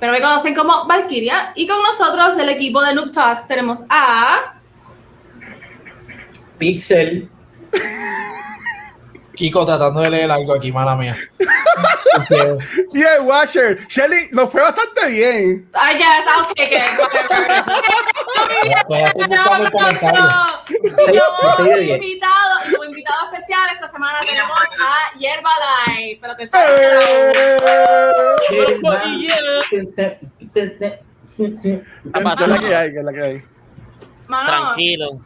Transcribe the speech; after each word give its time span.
pero 0.00 0.12
me 0.12 0.20
conocen 0.20 0.54
como 0.54 0.86
Valkyria. 0.86 1.52
Y 1.54 1.66
con 1.66 1.80
nosotros, 1.82 2.36
el 2.38 2.48
equipo 2.48 2.82
de 2.82 2.94
Noob 2.94 3.12
Talks, 3.12 3.46
tenemos 3.46 3.84
a. 3.90 4.56
Pixel. 6.58 7.28
Kiko 9.36 9.64
tratando 9.64 10.00
de 10.00 10.10
leer 10.10 10.30
algo 10.30 10.54
aquí, 10.54 10.72
mala 10.72 10.96
mía. 10.96 11.16
Yeah, 12.92 13.20
Watcher. 13.22 13.86
Shelly, 13.88 14.28
nos 14.32 14.50
fue 14.50 14.60
bastante 14.60 15.06
bien. 15.08 15.70
I 15.74 15.94
guess 15.96 16.26
I'll 16.26 16.44
take 16.54 16.76
it. 16.76 18.06
Diez. 21.62 21.88
invitado, 21.88 22.60
como 22.70 22.84
invitado 22.84 23.32
especial 23.32 23.68
esta 23.74 23.88
semana 23.88 24.20
tenemos 24.20 24.58
a 24.80 25.12
Yerba 25.18 25.50
Live. 25.86 26.18
Pero 26.20 26.36
te 26.36 26.50
¿Qué 26.50 26.58
es 32.44 32.48
la 32.48 32.58
que 32.58 32.74
hay? 32.74 32.92
¿Qué 32.92 32.98
es 32.98 33.04
la 33.04 33.12
que 33.12 33.22
hay? 33.22 33.42
Mano, 34.28 34.48
Tranquilo. 34.48 35.20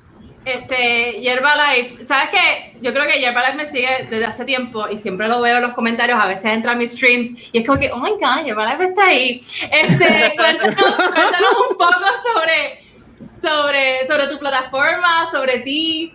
Este, 0.44 1.20
Yerba 1.22 1.54
Life, 1.56 2.04
¿sabes 2.04 2.28
qué? 2.30 2.76
Yo 2.82 2.92
creo 2.92 3.06
que 3.06 3.18
Yerba 3.18 3.40
Life 3.42 3.56
me 3.56 3.64
sigue 3.64 4.06
desde 4.10 4.26
hace 4.26 4.44
tiempo 4.44 4.86
y 4.90 4.98
siempre 4.98 5.26
lo 5.26 5.40
veo 5.40 5.56
en 5.56 5.62
los 5.62 5.72
comentarios, 5.72 6.18
a 6.20 6.26
veces 6.26 6.52
entra 6.52 6.72
a 6.72 6.74
mis 6.74 6.92
streams 6.92 7.48
y 7.50 7.58
es 7.58 7.66
como 7.66 7.78
que, 7.78 7.90
oh 7.90 7.96
my 7.96 8.10
god, 8.10 8.44
Yerba 8.44 8.66
Life 8.66 8.84
está 8.84 9.06
ahí. 9.06 9.40
Este, 9.70 10.34
cuéntanos, 10.36 10.74
cuéntanos 10.74 11.50
un 11.70 11.78
poco 11.78 12.04
sobre, 12.34 12.83
sobre, 13.18 14.06
sobre 14.06 14.28
tu 14.28 14.38
plataforma, 14.38 15.26
sobre 15.30 15.60
ti. 15.60 16.12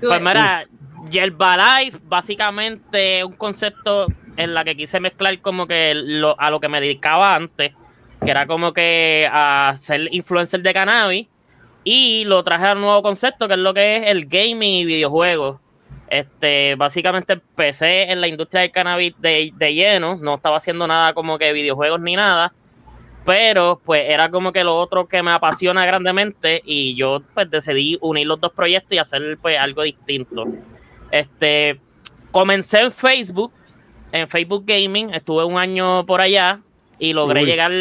Tu- 0.00 0.08
Pues 0.08 0.20
mira, 0.20 0.64
Yerba 1.10 1.80
Life, 1.80 1.98
básicamente 2.04 3.24
un 3.24 3.32
concepto 3.34 4.06
en 4.36 4.54
la 4.54 4.64
que 4.64 4.76
quise 4.76 5.00
mezclar 5.00 5.40
como 5.40 5.66
que 5.66 5.94
lo- 5.94 6.38
a 6.38 6.50
lo 6.50 6.60
que 6.60 6.68
me 6.68 6.80
dedicaba 6.80 7.34
antes, 7.34 7.72
que 8.24 8.30
era 8.30 8.46
como 8.46 8.72
que 8.72 9.28
a 9.30 9.74
ser 9.78 10.08
influencer 10.12 10.60
de 10.62 10.72
cannabis, 10.74 11.28
y 11.84 12.24
lo 12.24 12.42
traje 12.42 12.66
al 12.66 12.80
nuevo 12.80 13.00
concepto, 13.02 13.46
que 13.46 13.54
es 13.54 13.60
lo 13.60 13.72
que 13.72 13.96
es 13.96 14.02
el 14.08 14.26
gaming 14.26 14.74
y 14.74 14.84
videojuegos. 14.84 15.60
Este, 16.08 16.74
básicamente 16.76 17.34
empecé 17.34 18.10
en 18.10 18.20
la 18.20 18.28
industria 18.28 18.62
del 18.62 18.70
cannabis 18.72 19.14
de, 19.18 19.52
de 19.54 19.74
lleno, 19.74 20.16
no 20.16 20.34
estaba 20.36 20.56
haciendo 20.58 20.86
nada 20.86 21.14
como 21.14 21.38
que 21.38 21.52
videojuegos 21.52 22.00
ni 22.00 22.14
nada, 22.16 22.52
pero 23.26 23.80
pues 23.84 24.04
era 24.08 24.30
como 24.30 24.52
que 24.52 24.64
lo 24.64 24.76
otro 24.78 25.06
que 25.06 25.22
me 25.22 25.32
apasiona 25.32 25.84
grandemente 25.84 26.62
y 26.64 26.94
yo 26.94 27.22
pues 27.34 27.50
decidí 27.50 27.98
unir 28.00 28.26
los 28.28 28.40
dos 28.40 28.52
proyectos 28.52 28.92
y 28.92 28.98
hacer 28.98 29.36
pues 29.42 29.58
algo 29.58 29.82
distinto. 29.82 30.44
Este, 31.10 31.80
comencé 32.30 32.80
en 32.80 32.92
Facebook, 32.92 33.52
en 34.12 34.28
Facebook 34.28 34.64
Gaming, 34.66 35.12
estuve 35.12 35.44
un 35.44 35.58
año 35.58 36.06
por 36.06 36.20
allá 36.20 36.60
y 36.98 37.12
logré 37.12 37.42
Uy. 37.42 37.46
llegar 37.46 37.72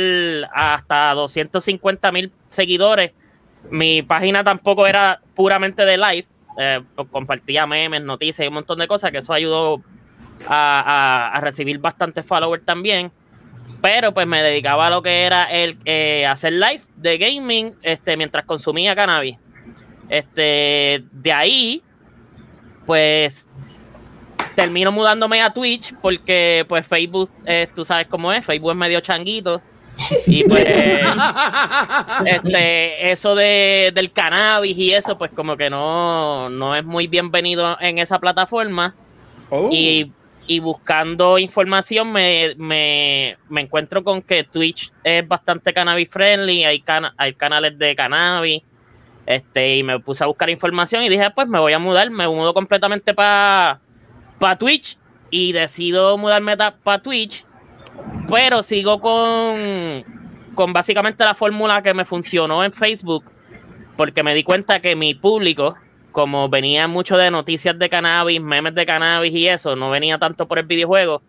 hasta 0.53 1.13
250 1.13 2.11
mil 2.11 2.31
seguidores. 2.49 3.11
Mi 3.69 4.01
página 4.01 4.43
tampoco 4.43 4.85
era 4.87 5.21
puramente 5.35 5.85
de 5.85 5.97
live, 5.97 6.25
eh, 6.59 6.81
pues, 6.95 7.07
compartía 7.09 7.65
memes, 7.65 8.01
noticias 8.03 8.43
y 8.45 8.47
un 8.47 8.55
montón 8.55 8.79
de 8.79 8.87
cosas, 8.87 9.11
que 9.11 9.19
eso 9.19 9.31
ayudó 9.33 9.81
a, 10.47 10.81
a- 10.81 11.29
a 11.37 11.41
recibir 11.41 11.77
bastantes 11.79 12.25
followers 12.25 12.65
también. 12.65 13.11
Pero 13.85 14.15
pues 14.15 14.25
me 14.25 14.41
dedicaba 14.41 14.87
a 14.87 14.89
lo 14.89 15.03
que 15.03 15.25
era 15.25 15.43
el 15.43 15.77
eh, 15.85 16.25
hacer 16.25 16.53
live 16.53 16.81
de 16.95 17.19
gaming 17.19 17.75
este, 17.83 18.17
mientras 18.17 18.43
consumía 18.43 18.95
cannabis. 18.95 19.37
Este, 20.09 21.03
de 21.11 21.31
ahí, 21.31 21.83
pues 22.87 23.47
termino 24.55 24.91
mudándome 24.91 25.39
a 25.43 25.53
Twitch 25.53 25.93
porque 26.01 26.65
pues 26.67 26.87
Facebook, 26.87 27.29
eh, 27.45 27.67
tú 27.75 27.85
sabes 27.85 28.07
cómo 28.07 28.33
es, 28.33 28.43
Facebook 28.43 28.71
es 28.71 28.77
medio 28.77 29.01
changuito. 29.01 29.61
Y 30.25 30.45
pues 30.45 30.65
este, 32.25 33.11
eso 33.11 33.35
de, 33.35 33.91
del 33.93 34.11
cannabis 34.11 34.75
y 34.79 34.93
eso, 34.93 35.15
pues 35.15 35.29
como 35.29 35.57
que 35.57 35.69
no, 35.69 36.49
no 36.49 36.75
es 36.75 36.83
muy 36.83 37.05
bienvenido 37.05 37.77
en 37.79 37.99
esa 37.99 38.17
plataforma. 38.17 38.95
Oh. 39.51 39.69
Y, 39.71 40.11
y 40.47 40.59
buscando 40.59 41.39
información 41.39 42.11
me, 42.11 42.53
me, 42.57 43.37
me 43.49 43.61
encuentro 43.61 44.03
con 44.03 44.21
que 44.21 44.43
Twitch 44.43 44.91
es 45.03 45.27
bastante 45.27 45.73
cannabis 45.73 46.09
friendly, 46.09 46.63
hay, 46.63 46.83
hay 47.17 47.33
canales 47.33 47.77
de 47.77 47.95
cannabis, 47.95 48.61
este, 49.25 49.77
y 49.77 49.83
me 49.83 49.99
puse 49.99 50.23
a 50.23 50.27
buscar 50.27 50.49
información 50.49 51.03
y 51.03 51.09
dije, 51.09 51.31
pues 51.31 51.47
me 51.47 51.59
voy 51.59 51.73
a 51.73 51.79
mudar, 51.79 52.09
me 52.11 52.27
mudo 52.27 52.53
completamente 52.53 53.13
para 53.13 53.79
pa 54.37 54.57
Twitch 54.57 54.97
y 55.31 55.51
decido 55.51 56.17
mudarme 56.17 56.55
para 56.57 57.01
Twitch, 57.01 57.43
pero 58.29 58.61
sigo 58.61 58.99
con, 58.99 60.03
con 60.53 60.73
básicamente 60.73 61.23
la 61.23 61.33
fórmula 61.33 61.81
que 61.81 61.93
me 61.93 62.05
funcionó 62.05 62.63
en 62.63 62.71
Facebook, 62.71 63.25
porque 63.97 64.21
me 64.21 64.35
di 64.35 64.43
cuenta 64.43 64.79
que 64.79 64.95
mi 64.95 65.15
público, 65.15 65.75
como 66.15 66.47
venía 66.47 66.87
mucho 66.87 67.17
de 67.17 67.29
noticias 67.29 67.77
de 67.77 67.89
cannabis, 67.89 68.39
memes 68.39 68.73
de 68.73 68.85
cannabis 68.85 69.33
y 69.33 69.49
eso, 69.49 69.75
no 69.75 69.89
venía 69.89 70.17
tanto 70.17 70.47
por 70.47 70.57
el 70.57 70.65
videojuego, 70.65 71.21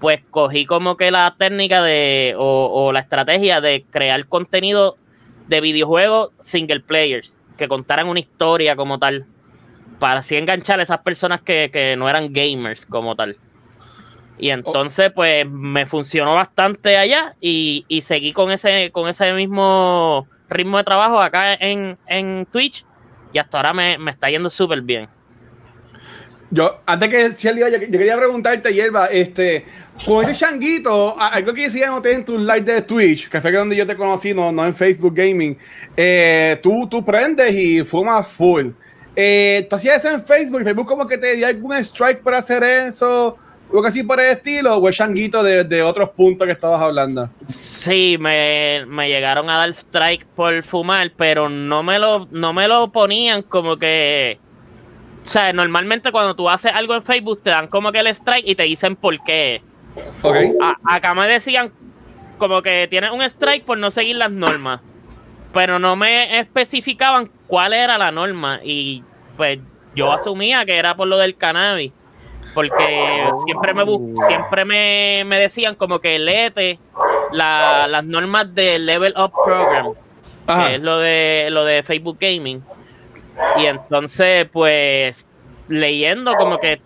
pues 0.00 0.20
cogí 0.30 0.66
como 0.66 0.98
que 0.98 1.10
la 1.10 1.34
técnica 1.38 1.80
de, 1.80 2.34
o, 2.36 2.70
o 2.70 2.92
la 2.92 3.00
estrategia 3.00 3.62
de 3.62 3.86
crear 3.90 4.26
contenido 4.26 4.98
de 5.46 5.62
videojuegos 5.62 6.32
single 6.40 6.80
players, 6.80 7.38
que 7.56 7.68
contaran 7.68 8.06
una 8.06 8.20
historia 8.20 8.76
como 8.76 8.98
tal, 8.98 9.24
para 9.98 10.20
así 10.20 10.36
enganchar 10.36 10.78
a 10.78 10.82
esas 10.82 10.98
personas 10.98 11.40
que, 11.40 11.70
que 11.72 11.96
no 11.96 12.06
eran 12.06 12.30
gamers 12.30 12.84
como 12.84 13.16
tal. 13.16 13.38
Y 14.36 14.50
entonces, 14.50 15.10
pues, 15.10 15.48
me 15.48 15.86
funcionó 15.86 16.34
bastante 16.34 16.98
allá 16.98 17.34
y, 17.40 17.86
y 17.88 18.02
seguí 18.02 18.34
con 18.34 18.50
ese, 18.50 18.90
con 18.92 19.08
ese 19.08 19.32
mismo 19.32 20.28
ritmo 20.50 20.76
de 20.76 20.84
trabajo 20.84 21.18
acá 21.18 21.54
en, 21.54 21.96
en 22.06 22.46
Twitch 22.52 22.84
y 23.32 23.38
hasta 23.38 23.56
ahora 23.58 23.72
me, 23.72 23.98
me 23.98 24.10
está 24.10 24.28
yendo 24.30 24.50
súper 24.50 24.82
bien. 24.82 25.08
Yo, 26.50 26.80
antes 26.86 27.08
que 27.10 27.30
Shelly 27.36 27.60
vaya, 27.60 27.78
yo 27.78 27.90
quería 27.90 28.16
preguntarte, 28.16 28.72
Yerba, 28.72 29.06
este, 29.06 29.66
con 30.06 30.24
ese 30.24 30.32
changuito, 30.32 31.14
algo 31.20 31.52
que 31.52 31.62
decía 31.64 31.88
noté 31.88 32.14
en 32.14 32.24
tu 32.24 32.38
live 32.38 32.62
de 32.62 32.82
Twitch, 32.82 33.28
que 33.28 33.40
fue 33.40 33.52
donde 33.52 33.76
yo 33.76 33.86
te 33.86 33.94
conocí, 33.94 34.32
no, 34.32 34.50
no 34.50 34.64
en 34.64 34.74
Facebook 34.74 35.14
Gaming, 35.14 35.58
eh, 35.94 36.58
tú, 36.62 36.88
tú 36.88 37.04
prendes 37.04 37.54
y 37.54 37.84
fumas 37.84 38.26
full. 38.28 38.68
Eh, 39.14 39.66
¿Tú 39.68 39.76
hacías 39.76 39.96
eso 39.96 40.14
en 40.14 40.22
Facebook? 40.22 40.60
¿Y 40.62 40.64
Facebook 40.64 40.86
como 40.86 41.06
que 41.06 41.18
te 41.18 41.36
dio 41.36 41.46
algún 41.46 41.74
strike 41.74 42.20
por 42.20 42.34
hacer 42.34 42.62
eso? 42.62 43.36
¿O 43.70 43.76
algo 43.76 43.86
así 43.86 44.02
por 44.02 44.18
el 44.20 44.30
estilo? 44.30 44.76
¿O 44.76 44.88
el 44.88 44.94
changuito 44.94 45.42
de, 45.42 45.64
de 45.64 45.82
otros 45.82 46.10
puntos 46.10 46.46
que 46.46 46.52
estabas 46.52 46.80
hablando? 46.80 47.28
Sí, 47.46 48.16
me, 48.18 48.84
me 48.86 49.08
llegaron 49.08 49.50
a 49.50 49.58
dar 49.58 49.68
strike 49.70 50.24
por 50.26 50.62
fumar, 50.62 51.12
pero 51.16 51.48
no 51.48 51.82
me 51.82 51.98
lo, 51.98 52.26
no 52.30 52.52
me 52.52 52.66
lo 52.68 52.90
ponían 52.90 53.42
como 53.42 53.76
que... 53.76 54.38
O 55.22 55.26
sea, 55.26 55.52
normalmente 55.52 56.10
cuando 56.10 56.34
tú 56.34 56.48
haces 56.48 56.72
algo 56.74 56.94
en 56.94 57.02
Facebook 57.02 57.42
te 57.42 57.50
dan 57.50 57.68
como 57.68 57.92
que 57.92 57.98
el 58.00 58.06
strike 58.06 58.46
y 58.48 58.54
te 58.54 58.62
dicen 58.62 58.96
por 58.96 59.22
qué. 59.24 59.60
Ok. 60.22 60.36
A- 60.62 60.94
acá 60.96 61.12
me 61.12 61.28
decían 61.28 61.70
como 62.38 62.62
que 62.62 62.86
tienes 62.88 63.10
un 63.10 63.20
strike 63.22 63.64
por 63.64 63.76
no 63.76 63.90
seguir 63.90 64.16
las 64.16 64.30
normas, 64.30 64.80
pero 65.52 65.78
no 65.78 65.96
me 65.96 66.38
especificaban 66.38 67.30
cuál 67.46 67.74
era 67.74 67.98
la 67.98 68.10
norma 68.12 68.60
y 68.64 69.02
pues 69.36 69.58
yo 69.94 70.12
asumía 70.12 70.64
que 70.64 70.76
era 70.76 70.96
por 70.96 71.08
lo 71.08 71.18
del 71.18 71.36
cannabis, 71.36 71.92
porque 72.54 73.28
siempre 73.44 73.74
me 73.74 73.84
siempre 74.26 74.64
me, 74.64 75.22
me 75.26 75.38
decían 75.38 75.74
como 75.74 76.00
que 76.00 76.18
léete 76.18 76.78
la- 77.32 77.86
las 77.88 78.04
normas 78.04 78.54
del 78.54 78.86
Level 78.86 79.14
Up 79.16 79.32
Program, 79.44 79.92
Ajá. 80.46 80.68
que 80.68 80.74
es 80.76 80.80
lo 80.82 80.98
de 80.98 81.48
lo 81.50 81.64
de 81.64 81.82
Facebook 81.82 82.16
Gaming. 82.20 82.62
Y 83.58 83.66
entonces, 83.66 84.48
pues, 84.52 85.28
leyendo 85.68 86.34
como 86.34 86.58
que, 86.58 86.80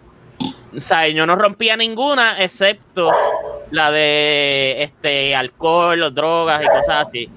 o 0.76 0.80
sea, 0.80 1.08
yo 1.08 1.24
no 1.26 1.36
rompía 1.36 1.76
ninguna, 1.76 2.42
excepto 2.42 3.10
la 3.70 3.90
de 3.90 4.82
este 4.82 5.34
alcohol 5.34 6.02
o 6.02 6.10
drogas 6.10 6.62
y 6.62 6.66
cosas 6.66 7.08
así. 7.08 7.30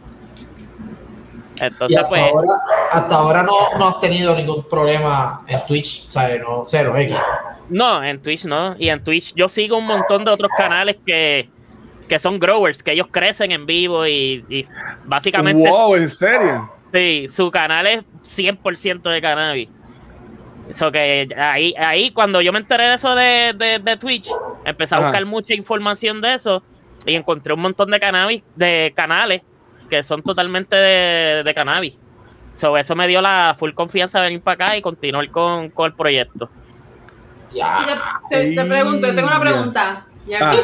Y 1.87 1.95
hasta 1.95 2.07
pues, 2.09 2.21
ahora, 2.21 2.47
hasta 2.91 3.15
ahora 3.15 3.43
no, 3.43 3.53
no 3.77 3.87
has 3.87 3.99
tenido 4.01 4.35
ningún 4.35 4.63
problema 4.67 5.41
en 5.47 5.65
Twitch, 5.67 6.09
¿sabes? 6.09 6.41
No, 6.41 6.63
cero, 6.65 6.95
X. 6.97 7.15
no, 7.69 8.03
en 8.03 8.21
Twitch 8.21 8.45
no. 8.45 8.75
Y 8.77 8.89
en 8.89 9.03
Twitch 9.03 9.33
yo 9.35 9.47
sigo 9.49 9.77
un 9.77 9.85
montón 9.87 10.25
de 10.25 10.31
otros 10.31 10.51
canales 10.55 10.97
que, 11.05 11.49
que 12.07 12.19
son 12.19 12.39
growers, 12.39 12.83
que 12.83 12.91
ellos 12.91 13.07
crecen 13.11 13.51
en 13.51 13.65
vivo 13.65 14.05
y, 14.05 14.45
y 14.49 14.65
básicamente 15.05 15.69
Wow, 15.69 15.95
¿en 15.95 16.09
serio? 16.09 16.69
sí, 16.93 17.27
su 17.29 17.51
canal 17.51 17.87
es 17.87 18.03
100% 18.23 19.09
de 19.09 19.21
cannabis. 19.21 19.69
Eso 20.67 20.91
que 20.91 21.27
ahí, 21.37 21.73
ahí 21.77 22.11
cuando 22.11 22.41
yo 22.41 22.51
me 22.51 22.59
enteré 22.59 22.85
de 22.87 22.95
eso 22.95 23.13
de, 23.15 23.53
de, 23.55 23.79
de 23.79 23.97
Twitch, 23.97 24.29
empecé 24.65 24.95
a 24.95 24.97
Ajá. 24.97 25.07
buscar 25.07 25.25
mucha 25.25 25.53
información 25.53 26.21
de 26.21 26.33
eso 26.33 26.63
y 27.05 27.13
encontré 27.15 27.53
un 27.53 27.61
montón 27.61 27.91
de 27.91 27.99
cannabis, 27.99 28.43
de 28.55 28.91
canales 28.95 29.43
que 29.89 30.03
son 30.03 30.21
totalmente 30.23 30.75
de, 30.75 31.43
de 31.43 31.53
cannabis. 31.53 31.97
So, 32.53 32.77
eso 32.77 32.95
me 32.95 33.07
dio 33.07 33.21
la 33.21 33.55
full 33.57 33.71
confianza 33.73 34.19
de 34.21 34.27
venir 34.27 34.41
para 34.41 34.65
acá 34.65 34.77
y 34.77 34.81
continuar 34.81 35.29
con, 35.29 35.69
con 35.69 35.87
el 35.87 35.93
proyecto. 35.93 36.49
Ya. 37.53 38.19
te, 38.29 38.55
te 38.55 38.65
pregunto, 38.65 39.07
yo 39.07 39.15
tengo 39.15 39.27
una 39.27 39.39
pregunta. 39.39 40.05
Ya 40.27 40.39
Ah. 40.41 40.55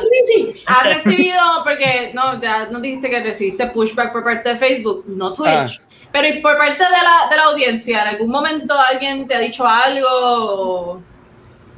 ¿Has 0.66 0.84
recibido, 0.86 1.40
porque 1.64 2.12
no, 2.16 2.42
ya 2.42 2.66
no 2.72 2.80
dijiste 2.80 3.10
que 3.12 3.22
recibiste 3.22 3.68
pushback 3.68 4.12
por 4.12 4.24
parte 4.24 4.50
de 4.50 4.56
Facebook, 4.58 5.04
no 5.08 5.34
Twitch, 5.34 5.80
Ah. 5.80 6.08
pero 6.12 6.28
¿y 6.30 6.42
por 6.42 6.58
parte 6.58 6.84
de 6.84 6.90
la, 6.90 7.30
de 7.30 7.38
la 7.38 7.44
audiencia, 7.44 8.02
¿en 8.02 8.08
algún 8.08 8.32
momento 8.32 8.74
alguien 8.80 9.28
te 9.28 9.36
ha 9.36 9.40
dicho 9.40 9.68
algo? 9.68 11.00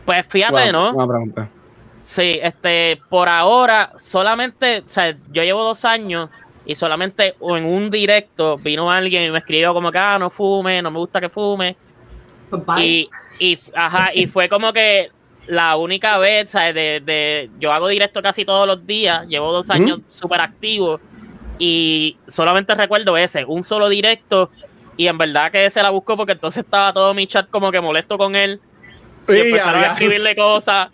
Pues 0.06 0.26
fíjate, 0.28 0.72
Wow, 0.72 0.94
¿no? 0.94 1.08
Pregunta. 1.08 1.50
Sí, 2.04 2.40
este, 2.42 3.02
por 3.10 3.28
ahora, 3.28 3.92
solamente, 3.98 4.84
o 4.86 4.90
sea, 4.90 5.14
yo 5.32 5.44
llevo 5.44 5.64
dos 5.64 5.84
años 5.86 6.30
y 6.66 6.76
solamente 6.76 7.36
en 7.42 7.66
un 7.66 7.92
directo 7.92 8.58
vino 8.58 8.90
alguien 8.90 9.24
y 9.24 9.32
me 9.32 9.40
escribió 9.40 9.74
como 9.74 9.92
que, 9.92 9.98
ah, 9.98 10.18
no 10.18 10.30
fume, 10.30 10.82
no 10.82 10.92
me 10.92 11.00
gusta 11.00 11.20
que 11.20 11.30
fume. 11.30 11.76
Pues. 12.50 12.64
Y, 12.80 13.10
y, 13.40 13.60
ajá, 13.76 14.12
y 14.14 14.28
fue 14.28 14.48
como 14.48 14.72
que 14.72 15.10
la 15.48 15.76
única 15.76 16.18
vez, 16.20 16.52
¿sabes? 16.52 16.74
De, 16.74 17.02
de, 17.04 17.50
yo 17.60 17.74
hago 17.74 17.88
directo 17.88 18.22
casi 18.22 18.46
todos 18.46 18.68
los 18.68 18.86
días, 18.86 19.28
llevo 19.28 19.52
dos 19.52 19.70
años 19.70 20.00
súper 20.08 20.40
activo 20.40 21.00
y 21.60 22.18
solamente 22.28 22.74
recuerdo 22.76 23.18
ese, 23.18 23.44
un 23.46 23.64
solo 23.64 23.90
directo 23.90 24.50
y 24.96 25.08
en 25.08 25.18
verdad 25.18 25.52
que 25.52 25.70
se 25.70 25.82
la 25.82 25.90
busco 25.90 26.16
porque 26.16 26.34
entonces 26.34 26.64
estaba 26.64 26.94
todo 26.94 27.14
mi 27.14 27.28
chat 27.28 27.50
como 27.50 27.72
que 27.72 27.82
molesto 27.82 28.18
con 28.18 28.36
él 28.36 28.62
y 29.28 29.34
Sí, 29.34 29.40
empezaron 29.40 29.82
a 29.82 29.88
escribirle 29.88 30.36
cosas 30.36 30.90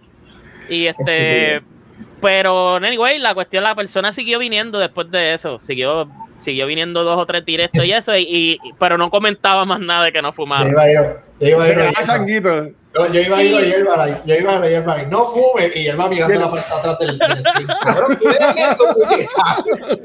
y 0.69 0.85
este 0.85 1.61
pero 2.21 2.75
anyway 2.75 3.17
la 3.19 3.33
cuestión 3.33 3.63
la 3.63 3.75
persona 3.75 4.11
siguió 4.13 4.39
viniendo 4.39 4.77
después 4.79 5.09
de 5.11 5.33
eso. 5.33 5.59
Siguió 5.59 6.09
siguió 6.37 6.65
viniendo 6.67 7.03
dos 7.03 7.19
o 7.19 7.25
tres 7.25 7.43
directos 7.45 7.83
y 7.83 7.91
eso 7.91 8.15
y, 8.15 8.21
y- 8.29 8.59
pero 8.79 8.97
no 8.97 9.09
comentaba 9.09 9.65
más 9.65 9.79
nada 9.81 10.05
de 10.05 10.11
que 10.13 10.21
no 10.21 10.29
Yo 10.29 10.33
fumaba 10.33 10.67
iba 10.69 10.81
a 10.83 10.89
ir, 10.91 10.99
yo 11.39 11.47
iba 11.49 11.63
a 11.63 11.67
ir, 11.67 11.75
yo, 11.77 13.07
yo 13.13 13.19
iba 13.21 13.37
a 13.37 13.43
ir 13.43 13.55
a 13.55 14.25
yo 14.25 14.35
iba 14.35 14.53
a 14.53 14.55
ir 14.57 14.63
a 14.63 14.69
Yerbalife, 14.69 15.07
no 15.07 15.25
fume, 15.27 15.71
y 15.75 15.87
él 15.87 15.99
va 15.99 16.07
mirando 16.09 16.39
la 16.39 16.49
parte 16.51 16.73
atrás 16.73 16.97
del. 16.99 17.19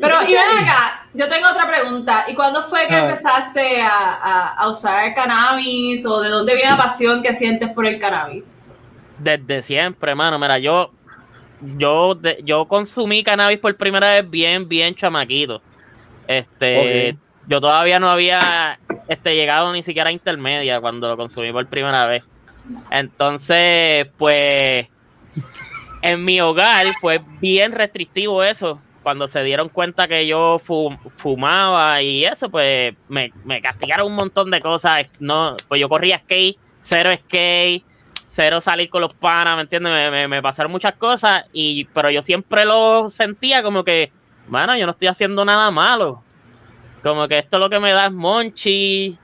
Pero, 0.00 0.22
y 0.22 0.32
ven 0.32 0.58
acá, 0.62 1.06
yo 1.14 1.28
tengo 1.28 1.48
otra 1.50 1.66
pregunta. 1.66 2.24
¿Y 2.28 2.34
cuándo 2.34 2.62
fue 2.64 2.86
que 2.88 2.94
Ah. 2.94 3.04
empezaste 3.04 3.80
a, 3.80 3.88
a, 4.14 4.54
a 4.54 4.68
usar 4.68 5.14
cannabis 5.14 6.04
o 6.06 6.20
de 6.20 6.28
dónde 6.28 6.54
viene 6.54 6.70
la 6.72 6.76
pasión 6.76 7.22
que 7.22 7.34
sientes 7.34 7.70
por 7.70 7.86
el 7.86 7.98
cannabis? 7.98 8.56
desde 9.18 9.62
siempre 9.62 10.10
hermano. 10.10 10.38
Mira 10.38 10.58
yo 10.58 10.90
yo 11.58 12.14
de- 12.14 12.40
yo 12.44 12.68
consumí 12.68 13.22
cannabis 13.24 13.58
por 13.58 13.76
primera 13.76 14.12
vez 14.14 14.28
bien 14.30 14.68
bien 14.68 14.94
chamaquito. 14.94 15.64
Este 16.26 17.18
yo 17.44 17.60
todavía 17.60 18.00
no 18.00 18.10
había 18.10 18.80
este 19.08 19.34
llegado 19.36 19.72
ni 19.72 19.82
siquiera 19.82 20.10
a 20.10 20.12
intermedia 20.12 20.80
cuando 20.80 21.08
lo 21.08 21.16
consumí 21.16 21.52
por 21.52 21.68
primera 21.68 22.06
vez. 22.06 22.24
Entonces 22.90 24.06
pues 24.16 24.88
en 26.00 26.24
mi 26.24 26.40
hogar 26.40 26.94
fue 26.94 27.20
bien 27.24 27.72
restrictivo 27.72 28.42
eso. 28.44 28.86
Cuando 29.02 29.28
se 29.28 29.42
dieron 29.42 29.68
cuenta 29.68 30.08
que 30.08 30.26
yo 30.26 30.58
fu- 30.58 30.98
fumaba 31.16 32.00
y 32.02 32.24
eso 32.24 32.50
pues 32.50 32.94
me, 33.06 33.34
me 33.42 33.60
castigaron 33.62 34.06
un 34.08 34.14
montón 34.16 34.50
de 34.50 34.60
cosas. 34.60 35.06
No 35.18 35.64
pues 35.68 35.80
yo 35.80 35.88
corría 35.88 36.18
skate 36.20 36.60
cero 36.80 37.10
skate 37.24 37.86
cero 38.34 38.60
salir 38.60 38.90
con 38.90 39.00
los 39.02 39.14
panas, 39.14 39.56
¿me 39.56 39.62
entiendes? 39.62 40.10
Me, 40.10 40.28
me- 40.28 40.42
pasaron 40.42 40.72
muchas 40.72 40.94
cosas, 40.96 41.44
y 41.52 41.84
pero 41.86 42.10
yo 42.10 42.22
siempre 42.22 42.64
lo 42.64 43.08
sentía 43.10 43.62
como 43.62 43.84
que, 43.84 44.12
bueno, 44.48 44.76
yo 44.76 44.86
no 44.86 44.92
estoy 44.92 45.08
haciendo 45.08 45.44
nada 45.44 45.70
malo. 45.70 46.22
Como 47.02 47.28
que 47.28 47.38
esto 47.38 47.58
lo 47.58 47.70
que 47.70 47.80
me 47.80 47.92
da 47.92 48.06
es 48.06 48.12
monchi. 48.12 49.18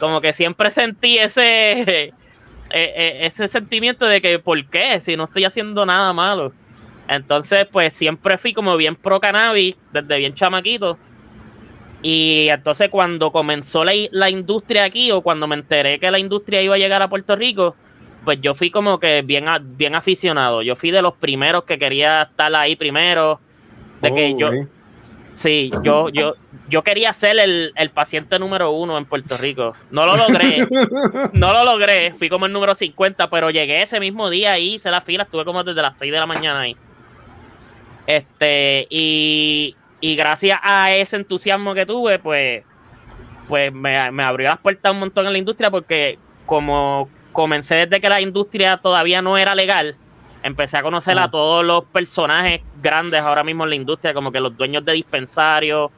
Como 0.00 0.20
que 0.20 0.32
siempre 0.32 0.70
sentí 0.70 1.18
ese, 1.18 1.72
eh, 1.82 2.14
eh, 2.72 3.18
ese 3.22 3.48
sentimiento 3.48 4.06
de 4.06 4.20
que, 4.20 4.38
¿por 4.38 4.68
qué? 4.68 5.00
Si 5.00 5.16
no 5.16 5.24
estoy 5.24 5.44
haciendo 5.44 5.86
nada 5.86 6.12
malo. 6.12 6.52
Entonces, 7.08 7.66
pues 7.70 7.94
siempre 7.94 8.38
fui 8.38 8.52
como 8.54 8.76
bien 8.76 8.96
pro 8.96 9.20
cannabis, 9.20 9.76
desde 9.92 10.18
bien 10.18 10.34
chamaquito. 10.34 10.98
Y 12.02 12.48
entonces 12.48 12.88
cuando 12.88 13.30
comenzó 13.30 13.84
la, 13.84 13.92
la 14.10 14.28
industria 14.30 14.84
aquí, 14.84 15.10
o 15.12 15.22
cuando 15.22 15.46
me 15.46 15.54
enteré 15.54 16.00
que 16.00 16.10
la 16.10 16.18
industria 16.18 16.60
iba 16.62 16.74
a 16.74 16.78
llegar 16.78 17.00
a 17.02 17.08
Puerto 17.08 17.36
Rico, 17.36 17.76
pues 18.24 18.40
yo 18.40 18.54
fui 18.54 18.70
como 18.70 18.98
que 18.98 19.22
bien, 19.22 19.46
bien 19.76 19.94
aficionado. 19.94 20.62
Yo 20.62 20.76
fui 20.76 20.90
de 20.90 21.02
los 21.02 21.14
primeros 21.14 21.64
que 21.64 21.78
quería 21.78 22.22
estar 22.22 22.54
ahí 22.54 22.76
primero. 22.76 23.40
De 24.00 24.12
que 24.12 24.34
yo, 24.36 24.50
sí, 25.30 25.70
yo, 25.84 26.08
yo, 26.08 26.34
yo 26.68 26.82
quería 26.82 27.12
ser 27.12 27.38
el, 27.38 27.72
el 27.76 27.90
paciente 27.90 28.38
número 28.38 28.72
uno 28.72 28.98
en 28.98 29.04
Puerto 29.04 29.36
Rico. 29.36 29.74
No 29.90 30.06
lo 30.06 30.16
logré, 30.16 30.66
no 31.32 31.52
lo 31.52 31.64
logré. 31.64 32.12
Fui 32.14 32.28
como 32.28 32.46
el 32.46 32.52
número 32.52 32.74
50, 32.74 33.30
pero 33.30 33.50
llegué 33.50 33.82
ese 33.82 34.00
mismo 34.00 34.30
día 34.30 34.52
ahí, 34.52 34.74
hice 34.74 34.90
la 34.90 35.00
fila, 35.00 35.24
estuve 35.24 35.44
como 35.44 35.62
desde 35.62 35.82
las 35.82 35.98
6 35.98 36.12
de 36.12 36.18
la 36.18 36.26
mañana 36.26 36.60
ahí. 36.60 36.76
Este, 38.06 38.88
y, 38.90 39.76
y 40.00 40.16
gracias 40.16 40.58
a 40.62 40.92
ese 40.92 41.16
entusiasmo 41.16 41.74
que 41.74 41.86
tuve, 41.86 42.18
pues, 42.18 42.64
pues 43.46 43.72
me, 43.72 44.10
me 44.10 44.22
abrió 44.24 44.48
las 44.48 44.58
puertas 44.58 44.92
un 44.92 44.98
montón 45.00 45.26
en 45.26 45.32
la 45.32 45.38
industria 45.38 45.70
porque 45.70 46.18
como 46.46 47.08
comencé 47.32 47.74
desde 47.86 48.00
que 48.00 48.08
la 48.08 48.20
industria 48.20 48.76
todavía 48.76 49.22
no 49.22 49.38
era 49.38 49.54
legal, 49.54 49.96
empecé 50.42 50.76
a 50.76 50.82
conocer 50.82 51.18
a 51.18 51.30
todos 51.30 51.64
los 51.64 51.84
personajes 51.84 52.60
grandes 52.82 53.20
ahora 53.20 53.44
mismo 53.44 53.64
en 53.64 53.70
la 53.70 53.76
industria, 53.76 54.12
como 54.14 54.32
que 54.32 54.40
los 54.40 54.56
dueños 54.56 54.84
de 54.84 54.92
dispensarios, 54.92 55.90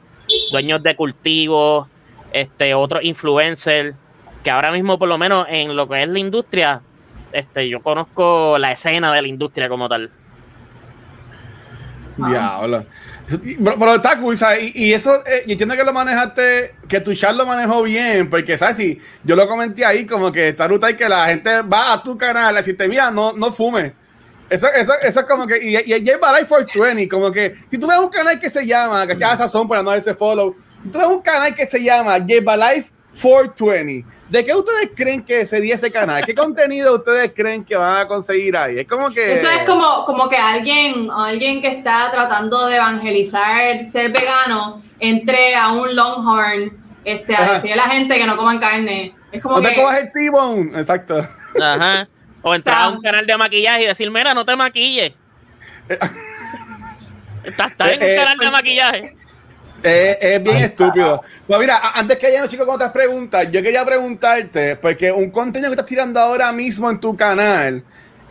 dueños 0.51 0.81
de 0.83 0.95
cultivos, 0.95 1.87
este, 2.31 2.73
otros 2.73 3.03
influencers, 3.03 3.95
que 4.43 4.51
ahora 4.51 4.71
mismo 4.71 4.97
por 4.99 5.09
lo 5.09 5.17
menos 5.17 5.47
en 5.49 5.75
lo 5.75 5.87
que 5.87 6.03
es 6.03 6.09
la 6.09 6.19
industria, 6.19 6.81
este, 7.31 7.67
yo 7.67 7.81
conozco 7.81 8.57
la 8.57 8.71
escena 8.71 9.11
de 9.11 9.21
la 9.21 9.27
industria 9.27 9.67
como 9.67 9.89
tal. 9.89 10.11
Diablo. 12.17 12.77
Eso- 12.77 12.87
Pero, 13.27 13.95
está 13.95 14.19
cool, 14.19 14.37
¿sabes? 14.37 14.75
Y, 14.75 14.85
y 14.85 14.93
eso, 14.93 15.11
eh, 15.25 15.43
y 15.47 15.53
entiendo 15.53 15.75
que 15.75 15.83
lo 15.83 15.93
manejaste, 15.93 16.75
que 16.87 16.99
tu 16.99 17.13
chat 17.15 17.35
lo 17.35 17.45
manejó 17.45 17.81
bien, 17.83 18.29
porque, 18.29 18.57
¿sabes? 18.57 18.77
Si 18.77 19.01
yo 19.23 19.35
lo 19.35 19.47
comenté 19.47 19.83
ahí, 19.83 20.05
como 20.05 20.31
que 20.31 20.49
está 20.49 20.67
ruta 20.67 20.91
y 20.91 20.95
que 20.95 21.09
la 21.09 21.27
gente 21.27 21.61
va 21.61 21.93
a 21.93 22.03
tu 22.03 22.17
canal 22.17 22.55
a 22.55 22.59
decirte, 22.59 22.87
mira, 22.87 23.09
no, 23.09 23.33
no 23.33 23.51
fumes. 23.51 23.93
Eso, 24.47 24.67
eso, 24.67 24.93
eso 25.01 25.19
es 25.21 25.25
como 25.25 25.47
que, 25.47 25.57
y, 25.57 25.75
y, 25.75 25.93
y 25.95 25.99
Life 26.01 26.45
for 26.45 26.65
20, 26.65 27.09
como 27.09 27.31
que, 27.31 27.55
si 27.71 27.79
tú 27.79 27.87
ves 27.87 27.97
un 27.97 28.09
canal 28.09 28.39
que 28.39 28.49
se 28.49 28.65
llama, 28.65 29.07
que 29.07 29.13
se 29.13 29.19
llama 29.19 29.37
Sazón 29.37 29.67
para 29.67 29.81
no 29.81 29.89
darse 29.89 30.13
follow, 30.13 30.55
si 30.83 30.89
tú 30.89 30.99
ves 30.99 31.07
un 31.07 31.21
canal 31.21 31.55
que 31.55 31.65
se 31.65 31.81
llama 31.81 32.19
Lleva 32.19 32.55
Life 32.55 32.91
420, 33.19 34.05
¿de 34.29 34.45
qué 34.45 34.53
ustedes 34.55 34.91
creen 34.95 35.23
que 35.23 35.45
sería 35.45 35.75
ese 35.75 35.91
canal? 35.91 36.25
¿Qué 36.25 36.33
contenido 36.33 36.95
ustedes 36.95 37.31
creen 37.35 37.63
que 37.63 37.75
van 37.75 38.01
a 38.01 38.07
conseguir 38.07 38.57
ahí? 38.57 38.79
Es 38.79 38.87
como 38.87 39.09
que... 39.11 39.33
Eso 39.33 39.49
es 39.49 39.63
como, 39.63 40.05
como 40.05 40.27
que 40.29 40.37
alguien, 40.37 41.09
alguien 41.11 41.61
que 41.61 41.67
está 41.67 42.09
tratando 42.11 42.67
de 42.67 42.75
evangelizar 42.77 43.83
ser 43.85 44.11
vegano 44.11 44.81
entre 44.99 45.55
a 45.55 45.71
un 45.71 45.95
Longhorn 45.95 46.71
este, 47.03 47.35
a 47.35 47.53
decirle 47.53 47.73
a 47.73 47.87
la 47.87 47.89
gente 47.89 48.17
que 48.17 48.25
no 48.25 48.35
coman 48.35 48.59
carne. 48.59 49.13
Es 49.31 49.41
como 49.41 49.57
No 49.57 49.67
te 49.67 49.75
que, 49.75 49.81
cojas 49.81 49.99
el 49.99 50.11
T-Bone, 50.11 50.79
exacto. 50.79 51.19
Ajá. 51.61 52.07
O 52.41 52.53
entrar 52.53 52.75
O 52.75 52.79
sea, 52.79 52.83
a 52.85 52.89
un 52.89 53.01
canal 53.01 53.25
de 53.25 53.37
maquillaje 53.37 53.83
y 53.83 53.87
decir, 53.87 54.09
mira, 54.11 54.33
no 54.33 54.45
te 54.45 54.55
maquilles. 54.55 55.13
Estás 57.43 57.71
estás 57.71 57.89
en 57.89 57.97
un 57.97 58.03
Eh, 58.03 58.13
eh, 58.13 58.15
canal 58.15 58.37
de 58.37 58.51
maquillaje. 58.51 59.15
Es, 59.85 60.17
es 60.19 60.43
bien 60.43 60.57
estúpido. 60.57 61.21
Pues 61.45 61.59
mira, 61.59 61.79
antes 61.93 62.17
que 62.17 62.25
hayan 62.25 62.41
los 62.41 62.49
chicos 62.49 62.65
con 62.65 62.75
otras 62.75 62.91
preguntas, 62.91 63.47
yo 63.51 63.61
quería 63.61 63.85
preguntarte, 63.85 64.75
porque 64.77 65.11
un 65.11 65.29
contenido 65.29 65.69
que 65.69 65.75
estás 65.75 65.85
tirando 65.85 66.19
ahora 66.19 66.51
mismo 66.51 66.89
en 66.89 66.99
tu 66.99 67.15
canal 67.15 67.83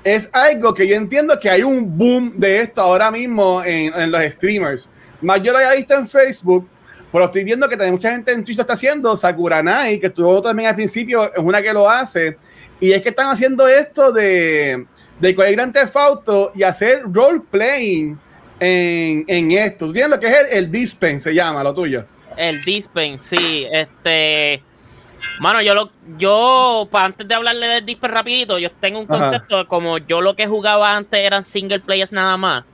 es 0.02 0.28
algo 0.32 0.75
que 0.75 0.87
yo 0.88 0.96
entiendo 0.96 1.38
que 1.38 1.49
hay 1.49 1.62
un 1.62 1.96
boom 1.96 2.34
de 2.37 2.61
esto 2.61 2.80
ahora 2.80 3.11
mismo 3.11 3.62
en, 3.64 3.94
en 3.94 4.11
los 4.11 4.23
streamers. 4.32 4.90
Más 5.20 5.40
yo 5.42 5.52
lo 5.52 5.58
había 5.58 5.75
visto 5.75 5.94
en 5.94 6.08
Facebook, 6.08 6.68
pero 7.12 7.26
estoy 7.26 7.44
viendo 7.44 7.68
que 7.68 7.76
también 7.76 7.94
mucha 7.94 8.11
gente 8.11 8.32
en 8.32 8.44
Twitch 8.44 8.56
lo 8.56 8.62
está 8.62 8.73
haciendo. 8.73 9.16
Sakuranai, 9.16 10.00
que 10.00 10.08
estuvo 10.08 10.42
también 10.42 10.68
al 10.68 10.75
principio, 10.75 11.32
es 11.32 11.38
una 11.38 11.62
que 11.62 11.73
lo 11.73 11.88
hace. 11.88 12.37
Y 12.80 12.92
es 12.92 13.00
que 13.00 13.11
están 13.11 13.28
haciendo 13.28 13.68
esto 13.68 14.11
de, 14.11 14.84
de 15.20 15.34
coger 15.37 15.52
Grand 15.52 15.73
Theft 15.73 15.96
Auto 15.96 16.50
y 16.52 16.64
hacer 16.64 17.04
role-playing 17.04 18.18
en, 18.61 19.25
en 19.28 19.50
esto. 19.52 19.87
Tú 19.87 19.92
tienes 19.92 20.11
lo 20.11 20.20
que 20.20 20.26
es 20.26 20.37
el, 20.52 20.58
el 20.64 20.73
Dispen, 20.73 21.20
se 21.20 21.34
llama, 21.34 21.62
lo 21.62 21.75
tuyo. 21.75 22.04
El 22.37 22.61
Dispen, 22.62 23.20
sí, 23.20 23.66
este... 23.70 24.62
Mano, 25.40 25.62
yo 25.62 25.75
lo, 25.75 25.90
yo, 26.18 26.87
para 26.90 27.06
antes 27.06 27.26
de 27.26 27.34
hablarle 27.34 27.66
del 27.66 27.87
Dispen 27.87 28.11
rapidito, 28.11 28.58
yo 28.58 28.70
tengo 28.73 29.00
un 29.00 29.06
Ajá. 29.11 29.30
concepto 29.30 29.56
de 29.58 29.64
como 29.66 29.99
yo 29.99 30.20
lo 30.20 30.37
que 30.37 30.46
jugaba 30.46 30.94
antes 30.94 31.18
eran 31.18 31.44
single 31.44 31.80
players 31.80 32.12
nada 32.12 32.37
más. 32.37 32.64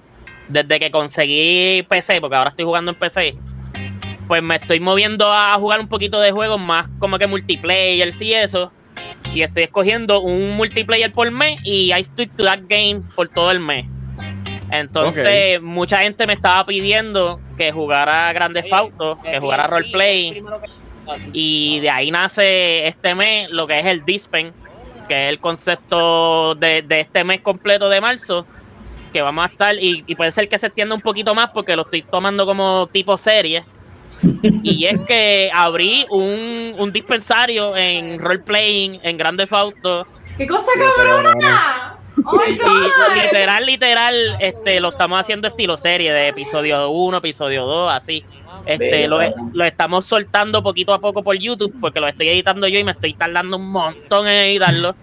desde 0.49 0.80
que 0.80 0.90
conseguí 0.90 1.82
PC, 1.88 2.20
porque 2.20 2.37
ahora 2.37 2.50
estoy 2.50 2.64
jugando 2.64 2.90
en 2.90 2.99
PC, 2.99 3.34
pues 4.26 4.42
me 4.42 4.56
estoy 4.56 4.80
moviendo 4.80 5.32
a 5.32 5.54
jugar 5.54 5.78
un 5.80 5.88
poquito 5.88 6.20
de 6.20 6.32
juegos 6.32 6.60
más 6.60 6.88
como 6.99 7.18
que 7.18 7.26
multiplayer 7.28 8.12
y 8.20 8.34
eso. 8.34 8.72
Y 9.32 9.42
estoy 9.42 9.64
escogiendo 9.64 10.20
un 10.20 10.56
multiplayer 10.56 11.12
por 11.12 11.30
mes 11.30 11.60
y 11.62 11.92
I 11.92 12.02
stick 12.02 12.34
to 12.37 12.44
that 12.44 12.60
game 12.68 13.02
por 13.14 13.28
todo 13.28 13.52
el 13.52 13.60
mes. 13.60 13.87
Entonces, 14.71 15.61
mucha 15.61 15.99
gente 15.99 16.27
me 16.27 16.35
estaba 16.35 16.65
pidiendo 16.65 17.41
que 17.57 17.73
jugara 17.73 18.33
Grandes 18.33 18.73
Auto, 18.73 19.19
que 19.23 19.39
jugara 19.41 19.67
roleplay. 19.67 20.43
Y 21.33 21.81
de 21.81 21.91
ahí 21.91 22.11
nace 22.11 22.87
este 22.87 23.15
mes 23.15 23.50
lo 23.50 23.67
que 23.67 23.79
es 23.79 23.87
el 23.87 24.05
Dispen, 24.05 24.53
que 25.09 25.27
es 25.27 25.33
el 25.33 25.41
concepto 25.41 26.55
de, 26.55 26.85
este 26.89 27.25
mes 27.25 27.41
completo 27.41 27.89
de 27.89 28.00
marzo, 28.00 28.47
que 29.12 29.23
vamos 29.23 29.45
a 29.45 29.53
estar, 29.53 29.75
y, 29.79 30.15
puede 30.15 30.31
ser 30.31 30.49
que 30.49 30.59
se 30.59 30.67
extienda 30.67 30.95
un 30.95 31.00
poquito 31.00 31.35
más 31.35 31.50
porque 31.50 31.75
lo 31.75 31.83
estoy 31.83 32.03
tomando 32.03 32.47
como 32.47 32.87
tipo 32.93 33.17
serie. 33.17 33.65
y 34.62 34.85
es 34.85 35.00
que 35.00 35.50
abrí 35.53 36.07
un, 36.11 36.75
un 36.79 36.93
dispensario 36.93 37.77
en 37.77 38.19
roleplaying, 38.19 39.00
en 39.03 39.17
Grandes 39.17 39.53
Auto. 39.53 40.07
¡Qué 40.37 40.47
cosa 40.47 40.71
cabrona! 40.97 42.00
Oh 42.25 42.41
y 42.47 42.53
literal, 43.21 43.67
literal, 43.67 44.15
este, 44.41 44.81
lo 44.81 44.91
estamos 44.91 45.21
haciendo 45.21 45.49
estilo 45.49 45.77
serie, 45.77 46.12
de 46.12 46.29
episodio 46.29 46.91
1, 46.91 47.19
episodio 47.19 47.65
2, 47.67 47.93
así. 47.93 48.25
Este, 48.67 49.09
lo, 49.09 49.19
lo, 49.53 49.65
estamos 49.65 50.05
soltando 50.05 50.62
poquito 50.62 50.93
a 50.93 50.99
poco 50.99 51.23
por 51.23 51.37
YouTube 51.37 51.75
porque 51.81 52.00
lo 52.00 52.09
estoy 52.09 52.29
editando 52.29 52.69
yo 52.69 52.79
y 52.79 52.85
me 52.85 52.91
estoy 52.91 53.15
tardando 53.15 53.57
un 53.57 53.71
montón 53.71 54.27
en 54.27 54.47
editarlo. 54.47 54.95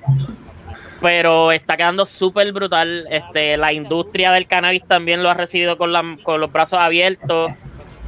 Pero 1.01 1.51
está 1.51 1.77
quedando 1.77 2.05
súper 2.05 2.51
brutal. 2.51 3.05
Este, 3.09 3.57
la 3.57 3.73
industria 3.73 4.31
del 4.31 4.47
cannabis 4.47 4.83
también 4.87 5.23
lo 5.23 5.29
ha 5.29 5.33
recibido 5.33 5.77
con, 5.77 5.91
la, 5.91 6.17
con 6.23 6.41
los 6.41 6.51
brazos 6.51 6.79
abiertos. 6.79 7.51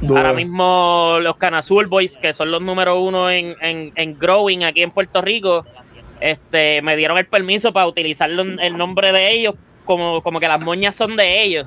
Ahora 0.08 0.32
mismo 0.32 1.18
los 1.20 1.36
Canazul 1.36 1.86
Boys, 1.86 2.16
que 2.16 2.32
son 2.32 2.50
los 2.50 2.62
número 2.62 2.98
uno 3.00 3.30
en, 3.30 3.54
en, 3.60 3.92
en 3.96 4.18
Growing 4.18 4.64
aquí 4.64 4.82
en 4.82 4.90
Puerto 4.90 5.20
Rico, 5.20 5.66
este, 6.20 6.82
me 6.82 6.96
dieron 6.96 7.18
el 7.18 7.26
permiso 7.26 7.72
para 7.72 7.86
utilizar 7.86 8.30
el 8.30 8.76
nombre 8.76 9.12
de 9.12 9.32
ellos 9.32 9.54
como, 9.84 10.22
como 10.22 10.38
que 10.38 10.48
las 10.48 10.60
moñas 10.60 10.94
son 10.94 11.16
de 11.16 11.42
ellos. 11.42 11.66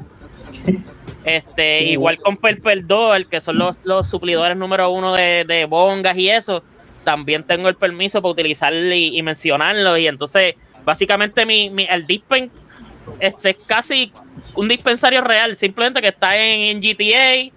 Este, 1.25 1.83
igual 1.83 2.17
con 2.17 2.37
Perper 2.37 2.85
el 3.15 3.27
que 3.29 3.41
son 3.41 3.57
los, 3.57 3.77
los 3.83 4.09
suplidores 4.09 4.57
número 4.57 4.89
uno 4.89 5.13
de, 5.13 5.45
de, 5.47 5.65
bongas 5.65 6.17
y 6.17 6.29
eso, 6.29 6.63
también 7.03 7.43
tengo 7.43 7.69
el 7.69 7.75
permiso 7.75 8.21
para 8.21 8.31
utilizarlo 8.31 8.93
y, 8.93 9.21
mencionarlo. 9.23 9.97
Y 9.97 10.07
entonces, 10.07 10.55
básicamente, 10.85 11.45
mi, 11.45 11.69
mi, 11.69 11.87
el 11.89 12.05
Dispen 12.05 12.51
este, 13.19 13.51
es 13.51 13.57
casi 13.65 14.11
un 14.55 14.67
dispensario 14.67 15.21
real, 15.21 15.57
simplemente 15.57 16.01
que 16.01 16.09
está 16.09 16.37
en, 16.37 16.77
en 16.77 16.81
GTA, 16.81 17.53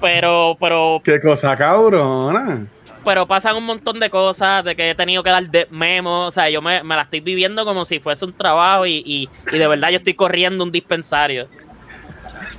pero, 0.00 0.56
pero. 0.60 1.00
Qué 1.02 1.20
cosa 1.20 1.56
cabrona 1.56 2.66
pero 3.08 3.26
pasan 3.26 3.56
un 3.56 3.64
montón 3.64 3.98
de 4.00 4.10
cosas, 4.10 4.62
de 4.62 4.76
que 4.76 4.90
he 4.90 4.94
tenido 4.94 5.22
que 5.22 5.30
dar 5.30 5.48
de 5.48 5.66
memo, 5.70 6.26
o 6.26 6.30
sea, 6.30 6.50
yo 6.50 6.60
me, 6.60 6.82
la 6.84 7.00
estoy 7.00 7.20
viviendo 7.20 7.64
como 7.64 7.86
si 7.86 8.00
fuese 8.00 8.26
un 8.26 8.34
trabajo 8.34 8.84
y, 8.84 9.02
y, 9.50 9.56
de 9.56 9.66
verdad 9.66 9.88
yo 9.88 9.96
estoy 9.96 10.12
corriendo 10.12 10.62
un 10.62 10.70
dispensario. 10.70 11.48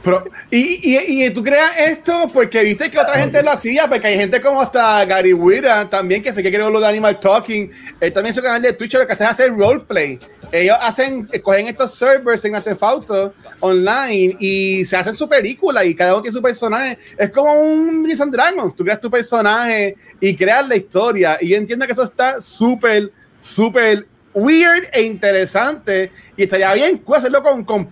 Pero, 0.01 0.23
y, 0.49 0.89
y, 0.91 1.23
y, 1.23 1.29
tú 1.29 1.43
creas 1.43 1.71
esto 1.77 2.31
porque 2.33 2.63
viste 2.63 2.89
que 2.89 2.97
otra 2.97 3.19
gente 3.19 3.43
lo 3.43 3.51
hacía, 3.51 3.87
porque 3.87 4.07
hay 4.07 4.17
gente 4.17 4.41
como 4.41 4.59
hasta 4.59 5.05
Gary 5.05 5.33
Wira 5.33 5.87
también, 5.87 6.23
que 6.23 6.33
fue 6.33 6.41
que 6.41 6.51
creó 6.51 6.71
lo 6.71 6.79
de 6.79 6.87
Animal 6.87 7.19
Talking. 7.19 7.69
Él 8.01 8.11
también 8.11 8.33
su 8.33 8.41
canal 8.41 8.63
de 8.63 8.73
Twitch 8.73 8.95
lo 8.95 9.05
que 9.05 9.13
hace 9.13 9.25
es 9.25 9.29
hacer 9.29 9.51
roleplay. 9.51 10.17
Ellos 10.51 10.77
hacen, 10.81 11.27
cogen 11.43 11.67
estos 11.67 11.93
servers 11.93 12.43
en 12.45 12.55
Artefacto 12.55 13.33
online 13.59 14.35
y 14.39 14.85
se 14.85 14.97
hacen 14.97 15.13
su 15.13 15.29
película 15.29 15.85
y 15.85 15.93
cada 15.93 16.13
uno 16.13 16.21
tiene 16.21 16.35
su 16.35 16.41
personaje. 16.41 16.97
Es 17.17 17.31
como 17.31 17.53
un 17.53 18.03
Dungeons 18.03 18.31
Dragons. 18.31 18.75
Tú 18.75 18.83
creas 18.83 18.99
tu 18.99 19.11
personaje 19.11 19.95
y 20.19 20.35
creas 20.35 20.67
la 20.67 20.75
historia. 20.75 21.37
Y 21.39 21.49
yo 21.49 21.57
entiendo 21.57 21.85
que 21.85 21.91
eso 21.91 22.03
está 22.03 22.41
súper, 22.41 23.11
súper 23.39 24.07
weird 24.33 24.87
e 24.91 25.01
interesante 25.03 26.11
y 26.37 26.43
estaría 26.43 26.73
bien 26.73 27.03
hacerlo 27.15 27.43
con, 27.43 27.63
con 27.63 27.87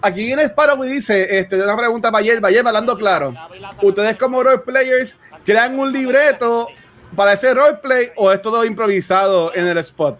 aquí 0.00 0.24
viene 0.24 0.44
Sparrow 0.44 0.84
y 0.84 0.88
dice, 0.88 1.38
este, 1.38 1.56
una 1.56 1.76
pregunta 1.76 2.10
para 2.10 2.20
ayer, 2.20 2.40
ayer 2.44 2.66
hablando 2.66 2.96
claro, 2.96 3.34
ustedes 3.82 4.16
como 4.16 4.42
roleplayers 4.42 5.16
crean 5.44 5.78
un 5.78 5.92
libreto 5.92 6.68
para 7.14 7.34
ese 7.34 7.54
roleplay 7.54 8.10
o 8.16 8.32
es 8.32 8.42
todo 8.42 8.64
improvisado 8.64 9.54
en 9.54 9.66
el 9.66 9.78
spot? 9.78 10.18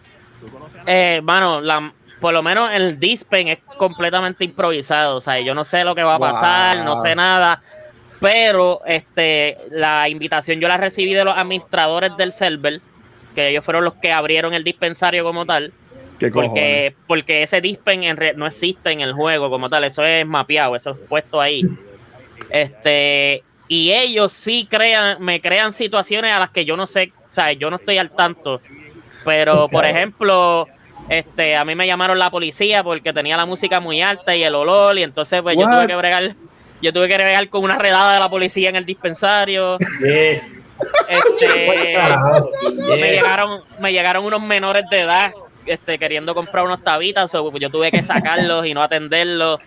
Eh, 0.86 1.20
bueno, 1.22 1.60
la, 1.60 1.92
por 2.20 2.32
lo 2.32 2.42
menos 2.42 2.70
el 2.72 2.98
Dispen 2.98 3.48
es 3.48 3.58
completamente 3.76 4.44
improvisado, 4.44 5.16
o 5.16 5.20
sea, 5.20 5.40
yo 5.40 5.54
no 5.54 5.64
sé 5.64 5.84
lo 5.84 5.94
que 5.94 6.02
va 6.02 6.14
a 6.14 6.18
pasar, 6.18 6.84
no 6.84 7.00
sé 7.02 7.14
nada, 7.14 7.62
pero 8.20 8.80
este, 8.86 9.58
la 9.70 10.08
invitación 10.08 10.60
yo 10.60 10.68
la 10.68 10.76
recibí 10.76 11.14
de 11.14 11.24
los 11.24 11.36
administradores 11.36 12.16
del 12.16 12.32
server, 12.32 12.80
que 13.34 13.48
ellos 13.48 13.64
fueron 13.64 13.84
los 13.84 13.94
que 13.94 14.12
abrieron 14.12 14.54
el 14.54 14.64
dispensario 14.64 15.24
como 15.24 15.44
tal. 15.44 15.72
porque, 16.32 16.94
porque 17.06 17.42
ese 17.42 17.60
dispen 17.60 18.04
en 18.04 18.18
no 18.36 18.46
existe 18.46 18.90
en 18.90 19.00
el 19.00 19.12
juego 19.12 19.50
como 19.50 19.68
tal, 19.68 19.84
eso 19.84 20.02
es 20.04 20.26
mapeado, 20.26 20.76
eso 20.76 20.92
es 20.92 21.00
puesto 21.00 21.40
ahí. 21.40 21.62
Este, 22.48 23.42
y 23.68 23.92
ellos 23.92 24.32
sí 24.32 24.66
crean, 24.70 25.22
me 25.22 25.40
crean 25.40 25.72
situaciones 25.72 26.32
a 26.32 26.38
las 26.38 26.50
que 26.50 26.64
yo 26.64 26.76
no 26.76 26.86
sé, 26.86 27.12
o 27.30 27.32
sea, 27.32 27.52
yo 27.52 27.68
no 27.68 27.76
estoy 27.76 27.98
al 27.98 28.10
tanto. 28.10 28.60
Pero, 29.24 29.68
por 29.68 29.84
ejemplo, 29.84 30.68
este, 31.08 31.56
a 31.56 31.64
mí 31.64 31.75
me 31.75 31.87
llamaron 31.87 32.18
la 32.18 32.30
policía 32.30 32.82
porque 32.82 33.12
tenía 33.12 33.37
la 33.37 33.46
música 33.46 33.80
muy 33.80 34.02
alta 34.02 34.34
y 34.34 34.42
el 34.42 34.54
olor, 34.54 34.99
y 34.99 35.02
entonces 35.02 35.42
pues 35.42 35.56
yo 35.56 35.64
tuve 35.64 35.87
que 35.87 35.96
bregar, 35.96 36.34
yo 36.80 36.92
tuve 36.92 37.08
que 37.08 37.14
bregar 37.14 37.49
con 37.49 37.64
una 37.64 37.76
redada 37.76 38.14
de 38.14 38.20
la 38.20 38.28
policía 38.28 38.68
en 38.68 38.76
el 38.76 38.87
dispensario. 38.87 39.78
Yes. 40.00 40.75
Este, 41.08 41.96
me 42.99 43.11
llegaron, 43.12 43.62
me 43.78 43.92
llegaron 43.92 44.25
unos 44.25 44.42
menores 44.42 44.84
de 44.90 45.00
edad 45.00 45.32
este, 45.66 45.99
queriendo 45.99 46.34
comprar 46.34 46.64
unos 46.64 46.82
tabitas, 46.82 47.32
yo 47.32 47.70
tuve 47.70 47.90
que 47.90 48.02
sacarlos 48.02 48.66
y 48.66 48.75
no 48.75 48.82
atenderlos. 48.82 49.61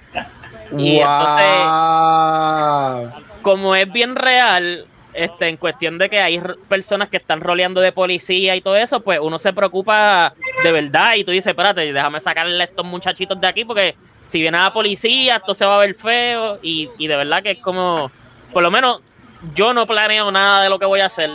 Y 0.78 1.00
entonces, 1.00 1.46
como 3.42 3.76
es 3.76 3.92
bien 3.92 4.16
real, 4.16 4.86
este, 5.18 5.50
en 5.50 5.58
cuestión 5.58 5.98
de 5.98 6.10
que 6.10 6.20
hay 6.20 6.40
personas 6.70 7.10
que 7.10 7.18
están 7.18 7.42
roleando 7.42 7.82
de 7.82 7.92
policía 7.92 8.56
y 8.56 8.62
todo 8.62 8.76
eso, 8.76 9.02
pues 9.02 9.20
uno 9.20 9.40
se 9.40 9.52
preocupa 9.52 10.34
de 10.64 10.72
verdad 10.72 11.16
y 11.16 11.24
tú 11.24 11.32
dices, 11.32 11.48
espérate, 11.48 11.92
déjame 11.92 12.22
sacarle 12.22 12.62
a 12.62 12.66
estos 12.66 12.86
muchachitos 12.86 13.42
de 13.42 13.48
aquí 13.48 13.66
porque 13.66 13.96
si 14.26 14.40
viene 14.40 14.58
a 14.58 14.66
la 14.66 14.74
policía 14.74 15.38
esto 15.38 15.56
se 15.56 15.66
va 15.66 15.78
a 15.78 15.80
ver 15.80 15.96
feo 15.96 16.60
y, 16.62 16.90
y 17.00 17.08
de 17.08 17.16
verdad 17.16 17.42
que 17.42 17.52
es 17.52 17.58
como, 17.60 18.12
por 18.54 18.62
lo 18.62 18.70
menos 18.70 19.02
yo 19.56 19.74
no 19.74 19.88
planeo 19.88 20.32
nada 20.32 20.62
de 20.62 20.70
lo 20.70 20.78
que 20.78 20.86
voy 20.86 21.00
a 21.00 21.08
hacer, 21.08 21.32